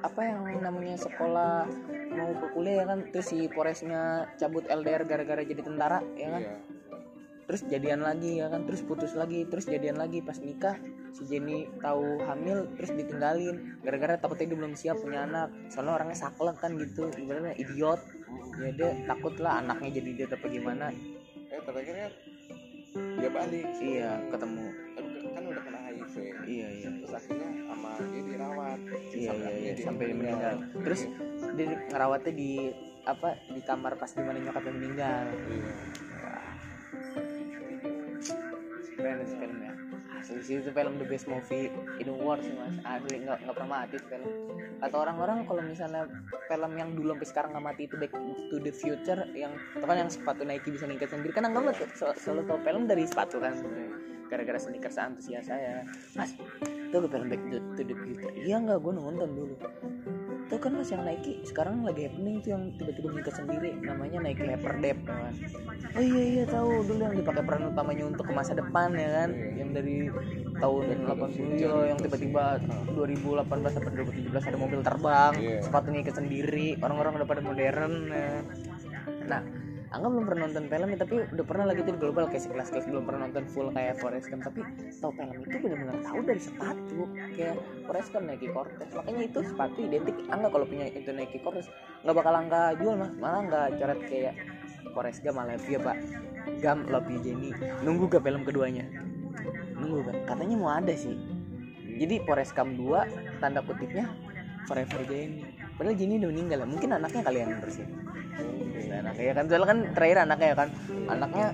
apa 0.01 0.21
yang 0.25 0.41
namanya 0.65 0.95
sekolah 0.97 1.53
mau 2.17 2.31
ke 2.33 2.47
kuliah 2.57 2.75
ya 2.81 2.85
kan? 2.89 2.99
Terus 3.13 3.27
si 3.29 3.39
Forestnya 3.51 4.25
cabut 4.41 4.65
LDR 4.65 5.05
gara-gara 5.05 5.41
jadi 5.45 5.61
tentara 5.61 6.01
ya 6.17 6.29
kan? 6.33 6.43
Iya 6.43 6.70
terus 7.51 7.67
jadian 7.67 7.99
lagi 7.99 8.39
ya 8.39 8.47
kan? 8.47 8.63
Terus 8.63 8.79
putus 8.87 9.11
lagi 9.11 9.43
terus 9.43 9.67
jadian 9.67 9.99
lagi. 9.99 10.23
Pas 10.23 10.39
nikah 10.39 10.79
si 11.11 11.27
Jenny 11.27 11.67
tahu 11.83 12.23
hamil 12.23 12.71
terus 12.79 12.95
ditinggalin. 12.95 13.75
Gara-gara 13.83 14.15
takutnya 14.15 14.55
dia 14.55 14.57
belum 14.63 14.73
siap 14.79 15.03
punya 15.03 15.27
anak. 15.27 15.51
Soalnya 15.67 15.99
orangnya 15.99 16.15
saklek 16.15 16.63
kan 16.63 16.79
gitu. 16.79 17.11
Ibaratnya 17.11 17.59
idiot. 17.59 17.99
Ya 18.55 18.71
dia 18.71 18.89
takut 19.03 19.35
lah 19.43 19.59
anaknya 19.59 19.99
jadi 19.99 20.09
dia 20.23 20.27
apa 20.31 20.47
gimana. 20.47 20.95
Eh 21.51 21.59
terakhir 21.59 21.95
kan 21.99 22.13
dia 23.19 23.29
balik. 23.35 23.67
Iya 23.83 24.11
ketemu. 24.31 24.65
Kan, 24.95 25.05
kan 25.35 25.43
udah 25.51 25.63
kena 25.67 25.79
HIV. 25.91 26.15
Iya 26.47 26.67
iya. 26.71 26.89
Terus 27.03 27.13
akhirnya 27.19 27.49
sama 27.67 27.91
dia 27.99 28.23
dirawat. 28.31 28.79
Iya 29.11 29.31
iya, 29.35 29.49
iya. 29.59 29.71
dia 29.75 29.83
sampai 29.83 30.03
dia 30.07 30.15
meninggal. 30.15 30.55
Terus 30.87 31.01
dia 31.59 31.65
ngerawatnya 31.91 32.31
di 32.31 32.51
apa 33.03 33.33
di 33.51 33.59
kamar 33.65 33.99
pas 33.99 34.15
di 34.15 34.23
mana 34.23 34.39
nyokapnya 34.39 34.71
meninggal. 34.71 35.25
Iya. 35.51 36.10
Keren 39.21 39.29
sih 39.29 39.37
filmnya 39.37 39.71
asli 40.21 40.41
sih 40.41 40.55
itu 40.61 40.69
film 40.73 40.97
the 40.97 41.05
best 41.05 41.25
movie 41.29 41.69
in 41.97 42.05
the 42.05 42.13
world 42.13 42.41
sih 42.45 42.53
mas. 42.53 42.77
Asli 42.85 43.25
nggak 43.25 43.41
nggak 43.41 43.55
pernah 43.57 43.69
mati 43.85 43.97
film. 43.97 44.29
Kata 44.77 44.95
orang-orang 44.97 45.37
kalau 45.49 45.61
misalnya 45.65 46.05
film 46.45 46.71
yang 46.77 46.89
dulu 46.93 47.17
sampai 47.17 47.29
sekarang 47.29 47.49
nggak 47.57 47.65
mati 47.65 47.81
itu 47.89 47.95
back 47.97 48.13
to 48.53 48.57
the 48.61 48.73
future 48.73 49.21
yang 49.33 49.53
kan 49.81 49.97
yang 49.97 50.09
sepatu 50.13 50.45
Nike 50.45 50.69
bisa 50.69 50.85
ngikat 50.85 51.09
sendiri 51.09 51.33
kan 51.33 51.49
anggap 51.49 51.73
so- 51.97 52.13
selalu 52.17 52.45
tau 52.45 52.59
film 52.61 52.85
dari 52.85 53.05
sepatu 53.05 53.41
kan 53.41 53.53
gara-gara 54.29 54.61
sneakers 54.61 55.01
antusias 55.01 55.49
saya. 55.49 55.83
Mas 56.13 56.37
itu 56.69 56.97
film 57.09 57.25
back 57.25 57.41
to, 57.49 57.57
to 57.73 57.81
the 57.81 57.95
future. 58.05 58.33
Iya 58.37 58.61
nggak 58.61 58.77
gue 58.77 58.93
nonton 58.93 59.29
dulu 59.33 59.55
itu 60.51 60.59
kan 60.59 60.75
mas 60.75 60.91
yang 60.91 61.07
Nike 61.07 61.39
sekarang 61.47 61.87
lagi 61.87 62.11
happening 62.11 62.43
tuh 62.43 62.59
yang 62.59 62.75
tiba-tiba 62.75 63.07
ngikat 63.07 63.39
sendiri 63.39 63.71
namanya 63.79 64.19
Nike 64.19 64.43
Hyperdep 64.43 64.99
ya 64.99 65.15
kan 65.15 65.33
oh 65.95 66.03
iya 66.03 66.23
iya 66.27 66.43
tahu 66.43 66.83
dulu 66.83 67.07
yang 67.07 67.15
dipakai 67.15 67.43
peran 67.47 67.71
utamanya 67.71 68.03
untuk 68.03 68.27
ke 68.27 68.33
masa 68.35 68.51
depan 68.51 68.91
ya 68.91 69.09
kan 69.23 69.29
yang 69.31 69.71
dari 69.71 70.11
tahun 70.59 71.07
80 71.07 71.55
ya 71.55 71.95
yang 71.95 71.99
tiba-tiba 72.03 72.59
2018 72.91 73.47
sampai 73.47 73.91
2017 73.95 74.51
ada 74.51 74.59
mobil 74.59 74.79
terbang 74.83 75.33
Iya. 75.39 75.63
sepatu 75.63 75.87
ngikat 75.95 76.15
sendiri 76.19 76.75
orang-orang 76.83 77.23
udah 77.23 77.27
pada 77.31 77.39
modern 77.39 77.93
ya. 78.11 78.31
nah 79.31 79.41
Angga 79.91 80.07
belum 80.07 80.23
pernah 80.23 80.47
nonton 80.47 80.71
filmnya 80.71 80.97
tapi 81.03 81.15
udah 81.35 81.45
pernah 81.45 81.65
lagi 81.67 81.83
tuh 81.83 81.91
di 81.91 81.99
global 81.99 82.25
kayak 82.31 82.47
sekelas 82.47 82.71
kelas 82.71 82.87
belum 82.87 83.03
pernah 83.03 83.27
nonton 83.27 83.43
full 83.51 83.67
kayak 83.75 83.99
Forrest 83.99 84.31
Gump. 84.31 84.47
Tapi 84.47 84.63
tahu 85.03 85.11
film 85.11 85.35
itu 85.43 85.57
benar-benar 85.59 85.97
tahu 85.99 86.19
dari 86.23 86.39
sepatu 86.39 86.99
kayak 87.35 87.55
Forrest 87.83 88.09
Gump 88.15 88.25
Nike 88.31 88.47
Cortez. 88.55 88.87
Makanya 88.95 89.21
itu 89.27 89.39
sepatu 89.43 89.77
identik 89.83 90.15
Angga 90.31 90.47
kalau 90.47 90.63
punya 90.63 90.87
itu 90.87 91.11
Nike 91.11 91.43
Cortez. 91.43 91.67
Nggak 92.07 92.15
bakal 92.23 92.33
Angga 92.39 92.61
jual 92.79 92.95
mah 92.95 93.11
malah 93.19 93.41
nggak 93.51 93.67
coret 93.83 93.99
kayak 94.07 94.33
Forrest 94.95 95.19
Gump 95.27 95.35
malah 95.43 95.59
ya 95.59 95.79
pak. 95.83 95.97
Gump 96.63 96.87
Love 96.87 97.11
Jenny 97.19 97.51
nunggu 97.83 98.07
ke 98.07 98.23
film 98.23 98.47
keduanya. 98.47 98.87
Nunggu 99.75 100.07
kan 100.07 100.15
katanya 100.23 100.55
mau 100.55 100.71
ada 100.71 100.95
sih. 100.95 101.19
Jadi 101.99 102.23
Forrest 102.23 102.55
Gump 102.55 102.79
2 102.79 103.43
tanda 103.43 103.59
kutipnya 103.59 104.07
Forever 104.71 105.03
Jenny 105.03 105.50
padahal 105.81 105.97
Jenny 105.97 106.21
udah 106.21 106.29
meninggal 106.29 106.57
ya. 106.61 106.67
Mungkin 106.69 106.89
anaknya 106.93 107.21
kalian 107.25 107.47
bersih 107.57 107.89
Nah, 108.91 108.97
anaknya 109.07 109.23
ya 109.23 109.33
kan. 109.33 109.45
Soalnya 109.47 109.67
kan 109.71 109.79
terakhir 109.97 110.17
anaknya 110.21 110.47
ya 110.47 110.57
kan. 110.57 110.69
Anaknya 111.09 111.47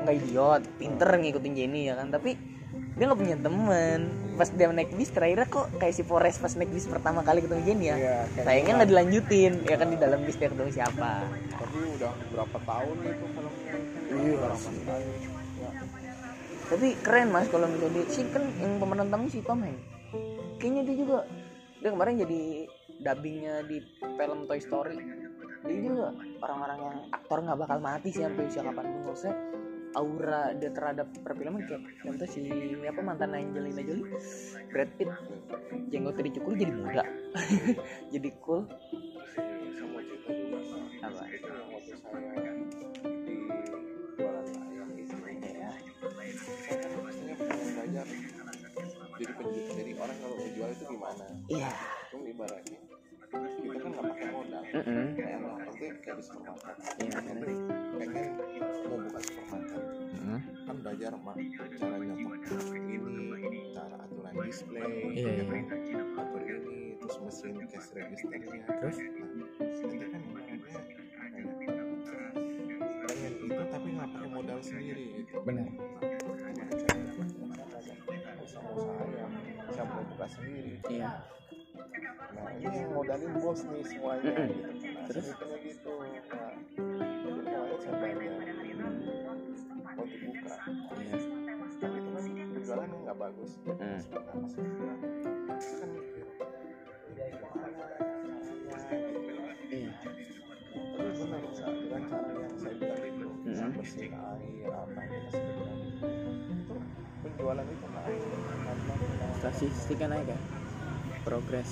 nggak 0.00 0.14
idiot. 0.16 0.62
Pinter 0.80 1.08
ngikutin 1.12 1.52
Jenny 1.52 1.82
ya 1.92 1.94
kan. 1.98 2.08
Tapi 2.08 2.30
dia 2.96 3.04
nggak 3.04 3.20
punya 3.20 3.36
temen. 3.36 4.00
Pas 4.40 4.48
dia 4.48 4.66
naik 4.72 4.90
bis 4.96 5.10
terakhirnya 5.12 5.48
kok 5.48 5.66
kayak 5.76 5.92
si 5.92 6.02
Forrest 6.06 6.40
pas 6.40 6.52
naik 6.56 6.72
bis 6.72 6.88
pertama 6.88 7.20
kali 7.20 7.44
ketemu 7.44 7.62
Jenny 7.68 7.86
ya. 7.92 7.96
Iya, 8.00 8.16
sayangnya 8.40 8.72
nggak 8.80 8.90
dilanjutin. 8.94 9.52
Ya 9.68 9.76
kan 9.76 9.88
di 9.92 9.98
dalam 10.00 10.20
bis 10.24 10.36
dia 10.40 10.48
ketemu 10.48 10.70
siapa. 10.72 11.12
Tapi 11.60 11.76
udah 12.00 12.12
berapa 12.32 12.58
tahun 12.64 12.96
itu 13.02 13.26
filmnya? 13.34 13.76
Iya, 14.16 14.34
berapa 14.40 14.68
kali? 14.88 15.10
Ya. 15.56 15.70
tapi 16.66 16.98
keren 16.98 17.30
mas 17.30 17.46
kalau 17.46 17.70
misalnya 17.70 18.02
sih 18.10 18.26
kan 18.34 18.42
yang 18.58 18.82
pemeran 18.82 19.06
tamu 19.06 19.30
si 19.30 19.38
Tom 19.44 19.62
Hanks. 19.62 19.86
Kayaknya 20.58 20.82
dia 20.82 20.96
juga 20.98 21.18
dia 21.78 21.90
kemarin 21.94 22.14
jadi 22.18 22.40
dubbingnya 23.00 23.64
di 23.66 23.78
film 24.00 24.48
Toy 24.48 24.60
Story. 24.60 24.98
Dia 25.66 25.78
juga 25.82 26.14
orang-orang 26.42 26.78
yang 26.78 26.96
aktor 27.10 27.38
nggak 27.42 27.58
bakal 27.58 27.78
mati 27.82 28.08
sih 28.14 28.22
sampai 28.22 28.46
usia 28.46 28.62
kapan 28.62 28.86
pun. 28.86 29.02
Maksudnya 29.10 29.36
aura 29.96 30.52
dia 30.52 30.70
terhadap 30.76 31.08
perfilman 31.24 31.64
kayak 31.64 31.82
contoh 32.04 32.28
si 32.28 32.44
apa 32.84 33.00
mantan 33.00 33.32
Angelina 33.32 33.82
Jolie 33.82 34.06
Brad 34.70 34.90
Pitt. 35.00 35.10
Jenggotnya 35.90 36.22
dicukur 36.30 36.52
jadi 36.54 36.72
muda. 36.72 37.04
Jadi 38.14 38.28
cool. 38.44 38.68
Apa? 41.06 41.22
jadi 49.16 49.32
penjual 49.32 49.72
jadi 49.80 49.92
orang 49.96 50.16
kalau 50.20 50.34
mau 50.36 50.48
jual 50.52 50.70
itu 50.76 50.84
gimana? 50.92 51.24
Iya. 51.48 51.70
Itu 52.12 52.16
ibaratnya 52.20 52.85
kita 53.36 53.76
kan 53.76 53.90
nggak 53.90 54.04
pakai 54.06 54.26
modal 54.28 54.62
Mm-mm. 54.66 55.06
kayak 55.12 55.30
anak 55.36 55.52
nanti 55.58 55.86
kayak 55.98 56.16
di 56.16 56.22
supermarket 56.22 56.76
Iya. 56.96 57.18
nanti 57.18 57.52
pengen 57.92 58.28
mau 58.86 58.98
buka 58.98 59.20
supermarket 59.20 59.82
Mm. 60.16 60.40
kan 60.66 60.76
belajar 60.80 61.12
mak 61.16 61.36
cara 61.76 61.96
nyetok 61.96 62.34
ini 62.42 63.62
cara 63.70 63.96
aturan 64.00 64.32
display 64.40 64.82
Iya, 65.12 65.28
ya 65.28 65.32
iya. 65.32 65.44
kan? 65.46 65.62
atur 66.16 66.42
ini 66.42 66.76
terus 66.98 67.16
mesin 67.20 67.54
cash 67.62 67.88
registernya 67.92 68.64
Terus? 68.66 68.96
nah, 68.98 69.86
kita 69.86 70.06
kan 70.08 70.22
pengen 73.06 73.32
itu 73.38 73.62
tapi 73.66 73.88
nggak 73.92 74.08
pakai 74.08 74.28
modal 74.28 74.58
sendiri 74.60 75.04
gitu 75.16 75.38
benar. 75.40 75.66
Bisa 78.36 78.58
mau 78.58 78.76
saya 78.76 79.26
saya 79.68 79.84
mau 79.84 80.02
buka 80.06 80.26
sendiri 80.28 80.72
iya 80.88 81.10
nah 82.36 82.52
ini 82.56 82.76
yang 82.84 82.92
modalin 82.92 83.32
bos 83.40 83.60
nih 83.64 83.84
semuanya. 83.84 84.32
Gitu 84.48 84.72
Terus? 85.06 85.26
gitu 85.64 85.92
nah 86.32 86.52
itu 86.56 87.26
kemarin 87.26 87.76
saya 87.80 87.94
belajar 87.96 88.44
waktu 89.96 90.16
buka. 90.24 90.54
Iya 90.96 91.16
tapi 91.76 91.96
itu 92.00 92.08
kan 92.08 92.24
penjualannya 92.56 92.98
nggak 93.04 93.18
bagus. 93.20 93.52
Mm. 93.66 94.00
saya 95.56 95.76
kan 95.80 95.88
gitu 95.92 96.20
iya. 99.72 99.92
Tapi 100.96 101.10
benar 101.16 101.42
cara 101.52 101.72
yang 101.76 102.56
saya 102.56 102.74
bilang 102.76 103.00
itu 103.04 103.28
bersihin 103.76 104.12
air 104.14 104.72
apa 104.72 105.00
itu 105.06 105.38
penjualan 107.24 107.66
itu 107.66 107.86
naik 107.90 108.22
naik 110.08 110.26
ya 110.30 110.55
progres. 111.26 111.70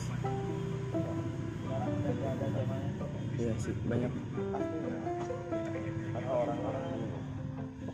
Iya 3.38 3.54
sih 3.62 3.74
banyak. 3.86 4.10
Karena 6.10 6.30
orang-orang 6.30 6.86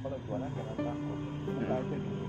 kalau 0.01 0.19
jualan 0.25 0.49
jangan 0.57 0.77
takut 0.81 1.19
buka 1.45 1.75
aja 1.77 1.97
dulu 2.01 2.27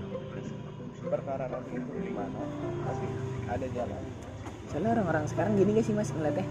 perkara 1.02 1.44
nanti 1.50 1.70
itu 1.74 1.92
gimana 2.04 2.40
pasti 2.86 3.06
ada 3.50 3.66
jalan 3.74 4.00
soalnya 4.70 4.90
orang-orang 4.96 5.24
sekarang 5.28 5.52
gini 5.60 5.76
gak 5.76 5.84
sih 5.84 5.92
mas 5.92 6.08
ngeliatnya? 6.14 6.46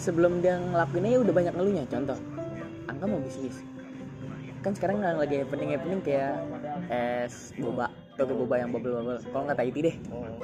Sebelum 0.00 0.40
dia 0.40 0.56
ngelakuinnya 0.56 1.12
ya 1.12 1.20
udah 1.20 1.34
banyak 1.36 1.54
ngeluhnya. 1.60 1.84
Contoh 1.92 2.16
angka 2.88 3.04
mau 3.04 3.20
bisnis. 3.20 3.60
Kan 4.64 4.72
sekarang 4.72 5.04
lagi 5.04 5.44
happening 5.44 5.76
happening 5.76 6.00
kayak 6.00 6.40
es 6.88 7.52
boba 7.60 7.92
atau 8.24 8.36
boba 8.36 8.54
yang 8.60 8.70
bubble 8.70 8.92
bubble 9.00 9.18
kalau 9.32 9.44
nggak 9.48 9.58
Tahiti 9.58 9.80
deh 9.80 9.96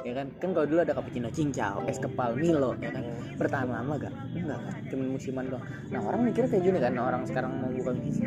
ya 0.03 0.13
kan? 0.17 0.27
Kan 0.41 0.49
kalau 0.57 0.65
dulu 0.65 0.79
ada 0.81 0.93
cappuccino 0.97 1.29
cincau 1.29 1.85
es 1.85 2.01
kepal 2.01 2.33
milo 2.37 2.73
ya 2.81 2.89
kan? 2.91 3.03
Bertahan 3.37 3.69
lama 3.69 3.93
gak 4.01 4.13
enggak 4.33 4.59
kan 4.59 4.73
cuma 4.89 5.03
musiman 5.13 5.45
doang. 5.47 5.65
Nah 5.93 6.01
orang 6.01 6.21
mikirnya 6.25 6.49
kayak 6.49 6.63
gini 6.65 6.77
kan? 6.81 6.93
Orang 6.97 7.21
sekarang 7.29 7.51
mau 7.61 7.69
buka 7.69 7.91
bisnis. 7.95 8.17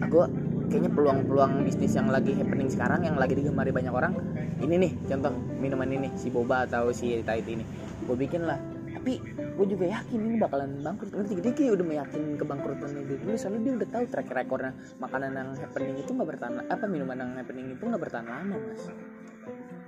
Aku 0.00 0.18
kayaknya 0.70 0.90
peluang-peluang 0.94 1.52
bisnis 1.66 1.92
yang 1.98 2.08
lagi 2.08 2.32
happening 2.38 2.70
sekarang 2.70 3.02
yang 3.02 3.18
lagi 3.18 3.34
digemari 3.34 3.74
banyak 3.74 3.90
orang 3.90 4.14
ini 4.62 4.74
nih 4.86 4.92
contoh 5.10 5.32
minuman 5.58 5.88
ini 5.90 6.08
si 6.14 6.30
boba 6.30 6.64
atau 6.68 6.94
si 6.94 7.20
Tahiti 7.26 7.58
ini. 7.58 7.64
Gue 8.06 8.16
bikin 8.16 8.46
lah 8.46 8.58
tapi 9.00 9.16
gue 9.32 9.66
juga 9.72 9.96
yakin 9.96 10.20
ini 10.28 10.36
bakalan 10.36 10.84
bangkrut. 10.84 11.08
Ngerti 11.16 11.40
dia 11.40 11.52
kayak 11.56 11.72
udah 11.80 11.86
meyakin 11.88 12.36
kebangkrutannya 12.36 13.02
dia 13.08 13.16
dulu 13.16 13.32
soalnya 13.32 13.60
dia 13.64 13.72
udah 13.80 13.88
tahu 13.88 14.04
track 14.12 14.28
recordnya 14.28 14.76
makanan 15.00 15.30
yang 15.40 15.48
happening 15.56 15.96
itu 15.96 16.10
nggak 16.12 16.28
bertahan 16.36 16.54
apa 16.68 16.84
minuman 16.84 17.16
yang 17.16 17.32
happening 17.40 17.66
itu 17.72 17.80
nggak 17.80 17.96
bertahan 17.96 18.28
lama 18.28 18.60
mas. 18.60 18.84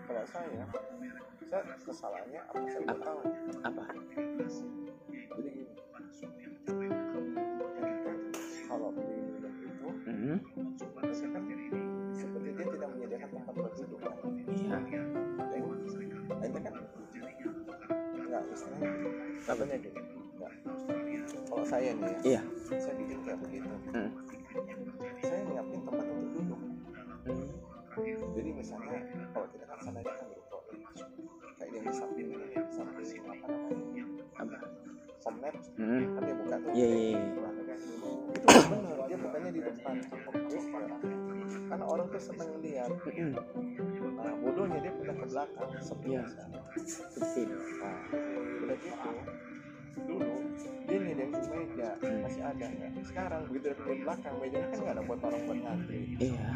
Kalau 0.09 0.25
saya 0.25 0.65
saya 1.45 1.61
kesalahannya 1.85 2.41
apa 2.41 2.65
saya 2.73 2.85
Apa? 2.89 3.05
tahu? 3.05 3.21
Apa? 3.69 3.83
Jadi 5.13 5.51
gini 5.53 6.89
kalau 8.65 8.97
itu 8.97 10.85
biasanya 10.97 11.31
kan 11.37 11.43
seperti 12.17 12.49
dia 12.57 12.65
tidak 12.65 12.89
menyediakan 12.97 13.29
tempat 13.29 13.55
berduduk 13.61 14.01
kan 14.01 14.17
iya 14.57 15.12
nggak 18.33 18.45
istilahnya 18.57 18.89
katanya 19.45 19.77
gini 19.77 20.01
nggak. 20.41 20.53
Kalau 21.53 21.65
saya 21.69 21.91
nih 21.93 22.09
ya 22.09 22.21
iya. 22.25 22.41
saya 22.81 22.95
bikin 22.97 23.19
kayak 23.29 23.39
begitu. 23.45 23.69
Hmm. 23.93 24.11
saya 25.21 25.41
nyiapin 25.53 25.81
tempat 25.85 26.07
untuk 26.09 26.31
duduk. 26.33 26.61
Hmm. 27.23 27.47
jadi 28.33 28.51
misalnya 28.57 28.99
kalau 29.37 29.47
kita 29.53 29.65
kan 29.69 29.79
sananya 29.85 30.13
kan 30.17 30.27
berproses 30.33 30.81
kayak 31.61 31.71
yang 31.77 31.85
di 31.85 31.93
samping 31.93 32.27
ini 32.33 32.45
nih 32.57 32.61
samping 32.73 33.05
apa 33.29 33.45
namanya? 33.53 34.05
Apa? 34.41 34.57
Somnet 35.23 35.55
Mhm. 35.79 36.19
kan 36.19 36.23
dia 36.27 36.35
buka 36.35 36.57
tuh. 36.59 36.73
Iya, 36.75 36.89
iya, 36.89 37.09
iya. 37.15 37.21
itu 37.23 38.49
benar 38.73 38.97
dia 39.07 39.19
bukannya 39.21 39.51
di 39.55 39.61
depan. 39.63 39.95
Terus, 40.49 40.67
karena 41.69 41.85
orang 41.85 42.07
tuh 42.11 42.23
seneng 42.23 42.51
lihat 42.65 42.91
Nah 44.17 44.35
bodohnya 44.41 44.79
dia 44.85 44.93
pindah 44.93 45.17
ke 45.17 45.27
belakang 45.31 45.71
sepi 45.81 46.09
Iya. 46.13 46.25
nah 47.81 47.99
udah 48.63 48.77
gitu 48.81 49.13
dulu 49.93 50.33
dia 50.89 50.99
nyediain 51.05 51.31
meja 51.53 51.91
masih 52.01 52.43
ada 52.43 52.65
nggak 52.65 52.91
sekarang 53.05 53.41
begitu 53.53 53.77
dari 53.77 54.01
belakang 54.01 54.35
mejanya 54.41 54.67
kan 54.73 54.79
nggak 54.81 54.95
ada 54.97 55.03
buat 55.05 55.21
orang 55.21 55.43
buat 55.45 55.59
ngantri. 55.61 56.01
Iya. 56.17 56.47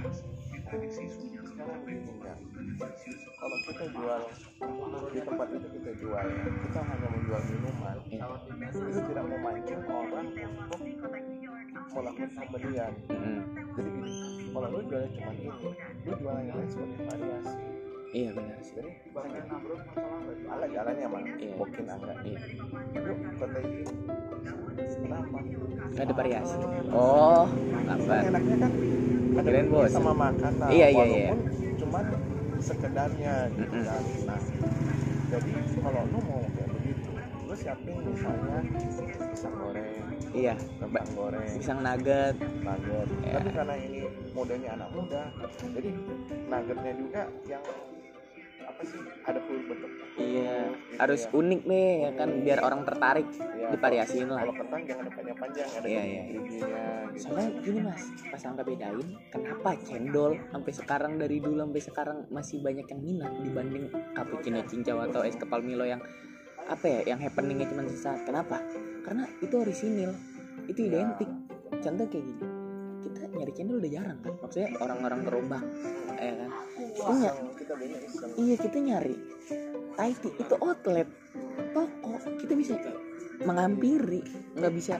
Sekarang 1.46 1.78
begini 1.84 2.10
enggak. 2.16 2.38
Kalau 3.36 3.56
kita 3.68 3.84
jual 3.92 4.20
di 5.12 5.20
tempat 5.20 5.48
itu 5.52 5.68
kita 5.80 5.90
jual 6.00 6.24
ya 6.26 6.50
kita 6.64 6.80
hanya 6.80 7.08
menjual 7.12 7.42
minuman. 7.48 7.96
Iya. 8.08 8.26
itu 8.72 9.00
tidak 9.12 9.24
memancing 9.28 9.82
orang 9.84 10.26
untuk 10.32 10.80
melakukan 11.96 12.30
pembelian. 12.36 12.92
Mm. 13.08 13.40
jadi 13.76 13.88
gini 13.88 14.25
kalau 14.56 14.68
lu 14.72 14.80
jualnya 14.82 15.10
cuma 15.12 15.30
ini 15.30 15.48
lu 16.00 16.12
jualan 16.16 16.42
yang 16.42 16.56
lain 16.56 16.68
sebagai 16.72 16.98
variasi. 17.04 17.56
Iya 18.08 18.30
benar 18.32 18.58
sih. 18.62 18.72
Jadi 18.74 18.90
banyak 19.12 19.44
agak 20.46 20.68
jalannya 20.72 21.06
mah 21.06 21.22
Iya. 21.36 21.54
mungkin 21.54 21.84
agak 21.86 22.16
iya. 22.24 22.40
Lu 22.96 23.12
kata 23.36 23.58
ini 23.60 23.82
kenapa? 24.96 25.38
Nggak 25.86 26.02
ada 26.02 26.14
variasi. 26.14 26.56
Oh 26.88 27.44
lambat 27.84 28.20
enaknya 28.24 28.56
kan 28.56 28.72
ada 29.36 29.42
Kirain 29.44 29.68
bosan. 29.68 29.92
sama 29.92 30.12
makan 30.16 30.52
lah 30.56 30.68
Iya, 30.72 30.86
iya, 30.88 30.96
walaupun 30.96 31.38
cuman 31.76 32.04
sekedarnya 32.56 33.34
gitu 33.52 33.68
Mm-mm. 33.68 33.84
kan. 33.84 34.02
Nah 34.24 34.40
jadi 35.26 35.50
kalau 35.76 36.02
lu 36.08 36.18
mau 36.24 36.40
kayak 36.48 36.68
begitu 36.72 37.10
lu 37.44 37.54
siapin 37.54 37.94
misalnya 38.00 38.58
pisang 39.28 39.54
goreng 39.54 39.95
iya. 40.36 40.54
Kentang 40.76 41.08
goreng. 41.16 41.48
Pisang 41.56 41.80
nugget. 41.80 42.36
Nugget. 42.60 43.08
Iya. 43.24 43.32
tapi 43.40 43.48
karena 43.50 43.74
ini 43.80 44.00
modelnya 44.36 44.70
anak 44.76 44.88
muda 44.92 45.22
jadi 45.64 45.90
nuggetnya 46.46 46.92
juga 46.94 47.22
yang 47.48 47.64
apa 48.66 48.82
sih 48.84 49.00
ada 49.24 49.40
full 49.40 49.60
bentuk. 49.64 49.90
Iya. 50.16 50.56
Gitu 50.68 50.96
harus 51.00 51.22
ya. 51.24 51.30
unik 51.32 51.60
nih 51.64 51.88
ya 52.04 52.10
kan 52.16 52.28
biar 52.44 52.58
orang 52.60 52.82
tertarik 52.84 53.28
Iya, 53.56 53.68
divariasiin 53.72 54.28
lah. 54.30 54.42
kalau 54.46 54.54
kentang 54.62 54.82
jangan 54.86 55.02
ada 55.02 55.12
panjang-panjang 55.16 55.68
ada 55.74 55.86
Iya, 55.90 56.02
iya. 56.06 56.22
giginya 56.30 56.84
gitu. 57.10 57.18
Soalnya 57.24 57.48
gini 57.64 57.80
mas 57.82 58.02
pas 58.30 58.42
angka 58.44 58.62
bedain 58.62 59.08
kenapa 59.32 59.70
cendol 59.82 60.32
sampai 60.52 60.72
sekarang 60.72 61.12
dari 61.16 61.36
dulu 61.40 61.58
sampai 61.64 61.82
sekarang 61.82 62.18
masih 62.30 62.56
banyak 62.62 62.86
yang 62.86 63.00
minat 63.02 63.32
dibanding 63.42 63.84
cappuccino 64.12 64.60
cincau 64.68 64.98
atau 65.02 65.20
es 65.24 65.36
kepal 65.36 65.60
milo 65.64 65.82
yang 65.82 65.98
apa 66.66 66.84
ya 66.86 67.00
yang 67.14 67.18
happeningnya 67.22 67.70
cuma 67.70 67.86
sesaat. 67.86 68.26
Kenapa? 68.26 68.58
Karena 69.06 69.24
itu 69.42 69.54
orisinil 69.54 70.12
itu 70.66 70.80
identik. 70.86 71.30
Contoh 71.82 72.06
kayak 72.10 72.24
gini 72.26 72.46
kita 73.06 73.20
nyari 73.30 73.52
cendol 73.54 73.78
udah 73.78 73.92
jarang 73.92 74.18
kan? 74.18 74.32
Maksudnya 74.42 74.68
orang-orang 74.82 75.20
gerobak 75.22 75.64
ya 76.18 76.34
kan? 76.34 76.50
Kita 76.74 77.12
ny- 77.12 77.22
Iseng, 77.22 77.48
kita 77.54 77.72
banyak 77.78 78.00
iseng 78.08 78.30
iya 78.40 78.56
kita 78.58 78.78
nyari 78.82 79.16
Taiti 79.96 80.30
itu 80.36 80.54
outlet 80.60 81.08
toko. 81.72 82.12
Kita 82.36 82.52
bisa 82.52 82.74
mengampiri 83.46 84.20
nggak 84.56 84.72
bisa 84.74 84.94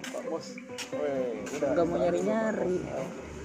nggak 1.60 1.84
mau 1.88 1.96
nyari 1.98 2.20
nyari 2.22 2.78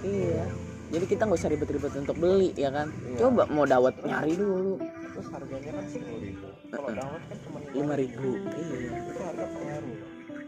iya. 0.05 0.45
Jadi 0.91 1.05
kita 1.07 1.23
nggak 1.23 1.39
usah 1.39 1.51
ribet-ribet 1.51 1.93
untuk 1.95 2.19
beli 2.19 2.51
ya 2.53 2.67
kan? 2.67 2.91
Iya. 2.91 3.17
coba 3.23 3.47
mau 3.47 3.63
dawet 3.63 3.95
nyari 4.03 4.35
dulu 4.35 4.75
terus 5.21 5.37
harganya 5.37 5.71
kan 5.77 5.85
sepuluh 5.85 6.17
ribu. 6.17 6.47
Kalau 6.73 6.89
Mm-mm. 6.89 6.97
dawet 6.97 7.21
kan 7.29 7.37
cuma 7.45 7.57
lima 7.61 7.93
ribu. 7.93 8.29
Iya. 8.41 8.89
Itu 9.05 9.21
harga 9.21 9.45
pengaruh. 9.53 9.99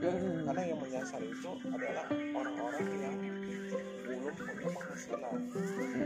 Hmm. 0.03 0.43
karena 0.43 0.61
yang 0.67 0.79
menyasar 0.83 1.21
itu 1.23 1.51
adalah 1.63 2.05
orang-orang 2.11 2.85
yang 2.99 3.15
belum 4.03 4.33
punya 4.35 4.67
penghasilan. 4.73 5.37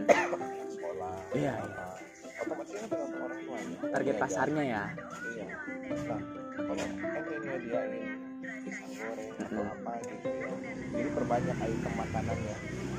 Anak 0.05 0.41
sekolah 0.69 1.15
Iya, 1.33 1.53
apa. 1.65 1.85
otomatis 2.45 2.75
kan 2.77 2.89
orang 2.93 3.39
tuanya 3.41 3.77
target 3.89 4.13
Dia 4.13 4.21
pasarnya 4.21 4.63
ya. 4.67 4.83
Iya. 5.33 5.45
Nah 6.11 6.21
kalau 6.59 6.85
ente 6.91 7.35
nyediain 7.41 8.26
pisang 8.63 8.91
goreng 8.95 9.31
atau 9.39 9.63
apa 9.63 9.91
gitu 10.03 10.27
ya. 10.29 10.49
Jadi 10.97 11.09
perbanyak 11.13 11.57
item 11.61 11.93
makanannya 11.95 12.55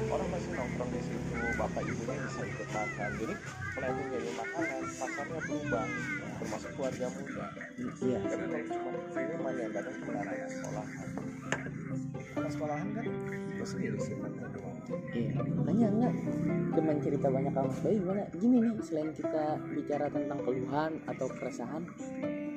orang 0.08 0.28
masih 0.30 0.50
nongkrong 0.54 0.90
di 0.94 1.00
situ 1.02 1.18
bapak 1.58 1.82
ibunya 1.84 2.14
bisa 2.22 2.42
ikut 2.46 2.68
makan. 2.70 3.10
Jadi 3.18 3.34
kalau 3.74 3.88
ente 3.88 4.04
jadi 4.14 4.30
makanan 4.38 4.82
pasarnya 4.96 5.40
berubah 5.44 5.86
termasuk 6.38 6.70
keluarga 6.78 7.06
muda. 7.12 7.46
Iya. 7.98 8.18
Tapi 8.22 8.44
kalau 8.46 8.66
cuma 8.70 8.90
minuman 9.16 9.54
yang 9.58 9.72
kadang 9.74 9.94
cuma 9.98 10.12
anak 10.22 10.36
sekolah 10.48 10.86
anak 12.38 12.50
sekolahan 12.54 12.88
kan? 12.94 13.04
Lu 13.58 13.66
sendiri 13.66 13.98
sih 13.98 14.14
kan 14.16 14.32
iya 15.12 15.32
makanya 15.42 15.86
enggak. 15.92 16.14
Teman 16.72 16.96
cerita 17.02 17.26
banyak 17.28 17.52
sama 17.52 17.68
Mas 17.68 17.80
Bayu 17.84 17.98
gimana? 18.00 18.24
Gini 18.32 18.56
nih 18.62 18.72
selain 18.80 19.10
kita 19.12 19.44
bicara 19.74 20.06
tentang 20.08 20.38
keluhan 20.46 20.92
atau 21.04 21.26
keresahan 21.28 21.82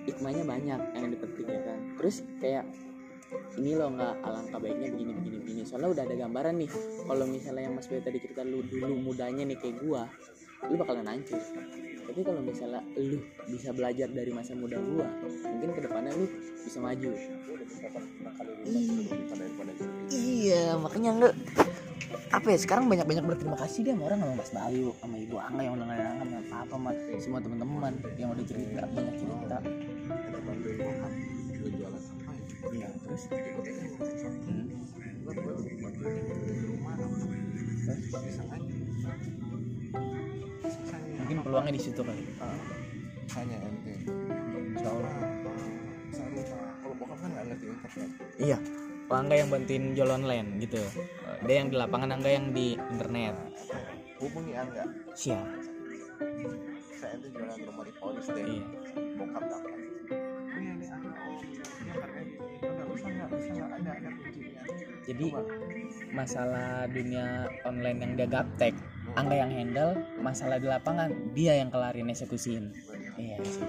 hikmahnya 0.10 0.44
banyak 0.46 0.80
yang 0.98 1.08
dipetik 1.14 1.46
ya 1.46 1.62
kan 1.62 1.80
terus 1.98 2.26
kayak 2.42 2.66
ini 3.60 3.72
loh 3.76 3.90
nggak 3.96 4.14
alangkah 4.28 4.60
baiknya 4.60 4.92
begini 4.92 5.12
begini 5.16 5.38
begini. 5.40 5.62
Soalnya 5.64 5.90
udah 5.96 6.04
ada 6.04 6.16
gambaran 6.20 6.56
nih 6.60 6.70
kalau 7.08 7.26
misalnya 7.28 7.64
yang 7.68 7.74
Mas 7.76 7.88
Bayu 7.88 8.04
tadi 8.04 8.18
cerita 8.20 8.44
lu 8.44 8.60
dulu 8.64 8.96
mudanya 9.00 9.44
nih 9.48 9.58
kayak 9.60 9.76
gua 9.84 10.04
lu 10.68 10.76
bakalan 10.78 11.08
hancur. 11.08 11.40
Tapi 12.12 12.22
kalau 12.28 12.42
misalnya 12.44 12.84
lu 13.00 13.24
bisa 13.48 13.72
belajar 13.72 14.12
dari 14.12 14.32
masa 14.36 14.52
muda 14.52 14.78
gua 14.80 15.08
mungkin 15.48 15.70
ke 15.72 15.82
depannya 15.84 16.12
lu 16.16 16.26
bisa 16.64 16.80
maju. 16.84 17.12
Lu 18.68 18.80
iya 20.12 20.76
makanya 20.76 21.10
enggak 21.16 21.34
apa 22.32 22.48
ya 22.48 22.60
sekarang 22.60 22.88
banyak 22.88 23.08
banyak 23.08 23.24
berterima 23.28 23.60
kasih 23.60 23.84
dia 23.84 23.94
sama 23.96 24.08
orang 24.12 24.20
sama 24.24 24.34
Mas 24.40 24.52
Bayu 24.52 24.92
sama 25.00 25.16
Ibu 25.20 25.36
Angga 25.40 25.62
yang 25.64 25.74
udah 25.76 25.86
nggak 25.88 26.00
sama 26.00 26.58
apa 26.64 26.76
sama 26.76 26.90
semua 27.20 27.40
teman-teman 27.44 27.94
yang 28.16 28.30
udah 28.32 28.46
cerita 28.48 28.84
banyak 28.88 29.16
cerita 29.20 29.58
bantuin 30.46 30.76
bokap 30.82 31.14
lu 31.62 31.68
jualan 31.78 32.02
apa 32.02 32.32
ya? 32.34 32.46
Iya 32.72 32.88
terus? 33.02 33.24
Hmm. 33.30 34.66
Gua 35.22 35.34
gua 35.38 35.54
bantuin 35.58 36.16
di 36.42 36.62
rumah 36.66 36.94
terus? 36.98 37.22
Pisang 38.12 38.50
aja 38.50 38.72
mungkin 41.22 41.38
peluangnya 41.48 41.74
di 41.78 41.82
situ 41.82 42.02
kali. 42.04 42.24
Ah, 42.44 42.60
misalnya 43.24 43.58
ente 43.64 43.94
Insya 44.76 44.90
Allah. 44.92 45.16
Bisa 46.12 46.24
rumah 46.28 46.60
kalau 46.84 46.96
bokap 47.00 47.18
kan 47.24 47.30
nggak 47.32 47.46
ngerti 47.48 47.66
internet. 47.72 48.10
Iya. 48.36 48.58
Pak 49.12 49.18
Angga 49.28 49.36
yang 49.36 49.50
bantuin 49.52 49.84
jual 49.92 50.08
online 50.12 50.48
gitu. 50.64 50.80
Dia 51.44 51.56
yang 51.64 51.68
di 51.68 51.76
lapangan 51.76 52.10
Angga 52.16 52.32
yang 52.32 52.56
di 52.56 52.76
internet. 52.76 53.36
Hubungi 54.20 54.54
Angga. 54.56 54.84
Siap 55.16 55.72
saya 57.02 57.18
ente 57.18 57.34
jualan 57.34 57.58
rumah 57.66 57.84
di 57.90 57.94
polis 57.98 58.26
deh. 58.30 58.46
Iya. 58.46 58.66
Bokap 59.18 59.44
dapat 59.50 59.74
nggak 62.02 63.98
nggak 63.98 64.14
jadi 65.02 65.28
masalah 66.14 66.86
dunia 66.88 67.50
online 67.66 68.00
yang 68.06 68.12
dia 68.18 68.28
gaptek 68.30 68.76
Angga 69.12 69.44
yang 69.44 69.52
handle 69.52 69.92
masalah 70.24 70.56
di 70.56 70.72
lapangan 70.72 71.12
dia 71.36 71.60
yang 71.60 71.68
kelarin 71.68 72.08
eksekusiin. 72.08 72.72
Iya 73.20 73.44
sih. 73.44 73.68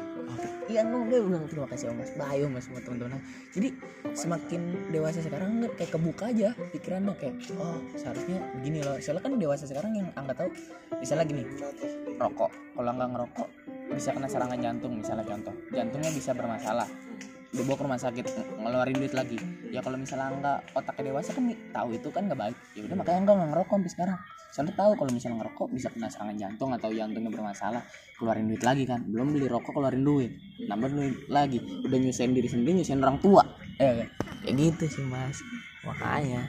Iya 0.70 0.86
no 0.86 1.02
gue 1.10 1.18
bilang 1.18 1.50
terima 1.50 1.66
kasih 1.66 1.90
sama 1.90 2.06
Mas. 2.06 2.14
Bayu 2.14 2.46
mas 2.46 2.70
semua 2.70 2.78
teman-teman. 2.78 3.18
Jadi 3.50 3.74
semakin 4.14 4.60
dewasa 4.94 5.18
sekarang 5.18 5.58
nggak 5.58 5.74
kayak 5.82 5.90
kebuka 5.98 6.24
aja 6.30 6.54
pikirannya 6.70 7.14
kayak 7.18 7.34
oh 7.58 7.82
seharusnya 7.98 8.38
begini 8.54 8.86
loh. 8.86 9.02
Soalnya 9.02 9.22
kan 9.26 9.32
dewasa 9.34 9.64
sekarang 9.66 9.92
yang 9.98 10.08
Angga 10.14 10.46
tahu 10.46 10.50
misalnya 11.02 11.26
gini 11.26 11.42
rokok. 12.22 12.52
Kalau 12.54 12.88
Angga 12.94 13.06
ngerokok 13.10 13.48
bisa 13.98 14.14
kena 14.14 14.28
serangan 14.30 14.58
jantung 14.62 14.92
misalnya 14.94 15.26
contoh. 15.26 15.54
Jantungnya 15.74 16.10
bisa 16.14 16.30
bermasalah 16.38 16.86
dibawa 17.52 17.76
ke 17.76 17.84
rumah 17.84 18.00
sakit 18.00 18.24
ng- 18.24 18.48
ngeluarin 18.64 18.96
duit 18.96 19.12
lagi. 19.12 19.36
Ya 19.68 19.84
kalau 19.84 20.00
misalnya 20.00 20.32
enggak 20.32 20.58
otaknya 20.72 21.12
dewasa 21.12 21.30
kan 21.36 21.44
tahu 21.52 21.88
itu 21.92 22.08
kan 22.08 22.22
nggak 22.24 22.40
baik. 22.40 22.56
Ya 22.72 22.82
udah 22.88 22.96
makanya 22.96 23.20
enggak 23.28 23.36
nggak 23.36 23.50
ngerokok 23.52 23.74
sampai 23.76 23.92
sekarang. 23.92 24.18
Soalnya 24.52 24.74
tahu 24.76 24.92
kalau 24.96 25.10
misalnya 25.12 25.36
ngerokok 25.44 25.66
bisa 25.72 25.88
kena 25.92 26.08
serangan 26.08 26.36
jantung 26.36 26.70
atau 26.72 26.88
jantungnya 26.92 27.30
bermasalah 27.32 27.82
keluarin 28.16 28.48
duit 28.48 28.62
lagi 28.64 28.84
kan. 28.88 29.00
Belum 29.04 29.36
beli 29.36 29.46
rokok 29.48 29.72
keluarin 29.76 30.04
duit. 30.04 30.32
Nambah 30.64 30.88
duit 30.92 31.14
lagi. 31.28 31.60
Udah 31.60 31.98
nyusahin 32.00 32.32
diri 32.32 32.48
sendiri 32.48 32.80
nyusahin 32.80 33.00
orang 33.04 33.20
tua. 33.20 33.44
Kan 33.76 34.08
ya 34.48 34.52
gitu 34.56 34.84
sih 34.88 35.04
mas. 35.04 35.36
Makanya 35.84 36.48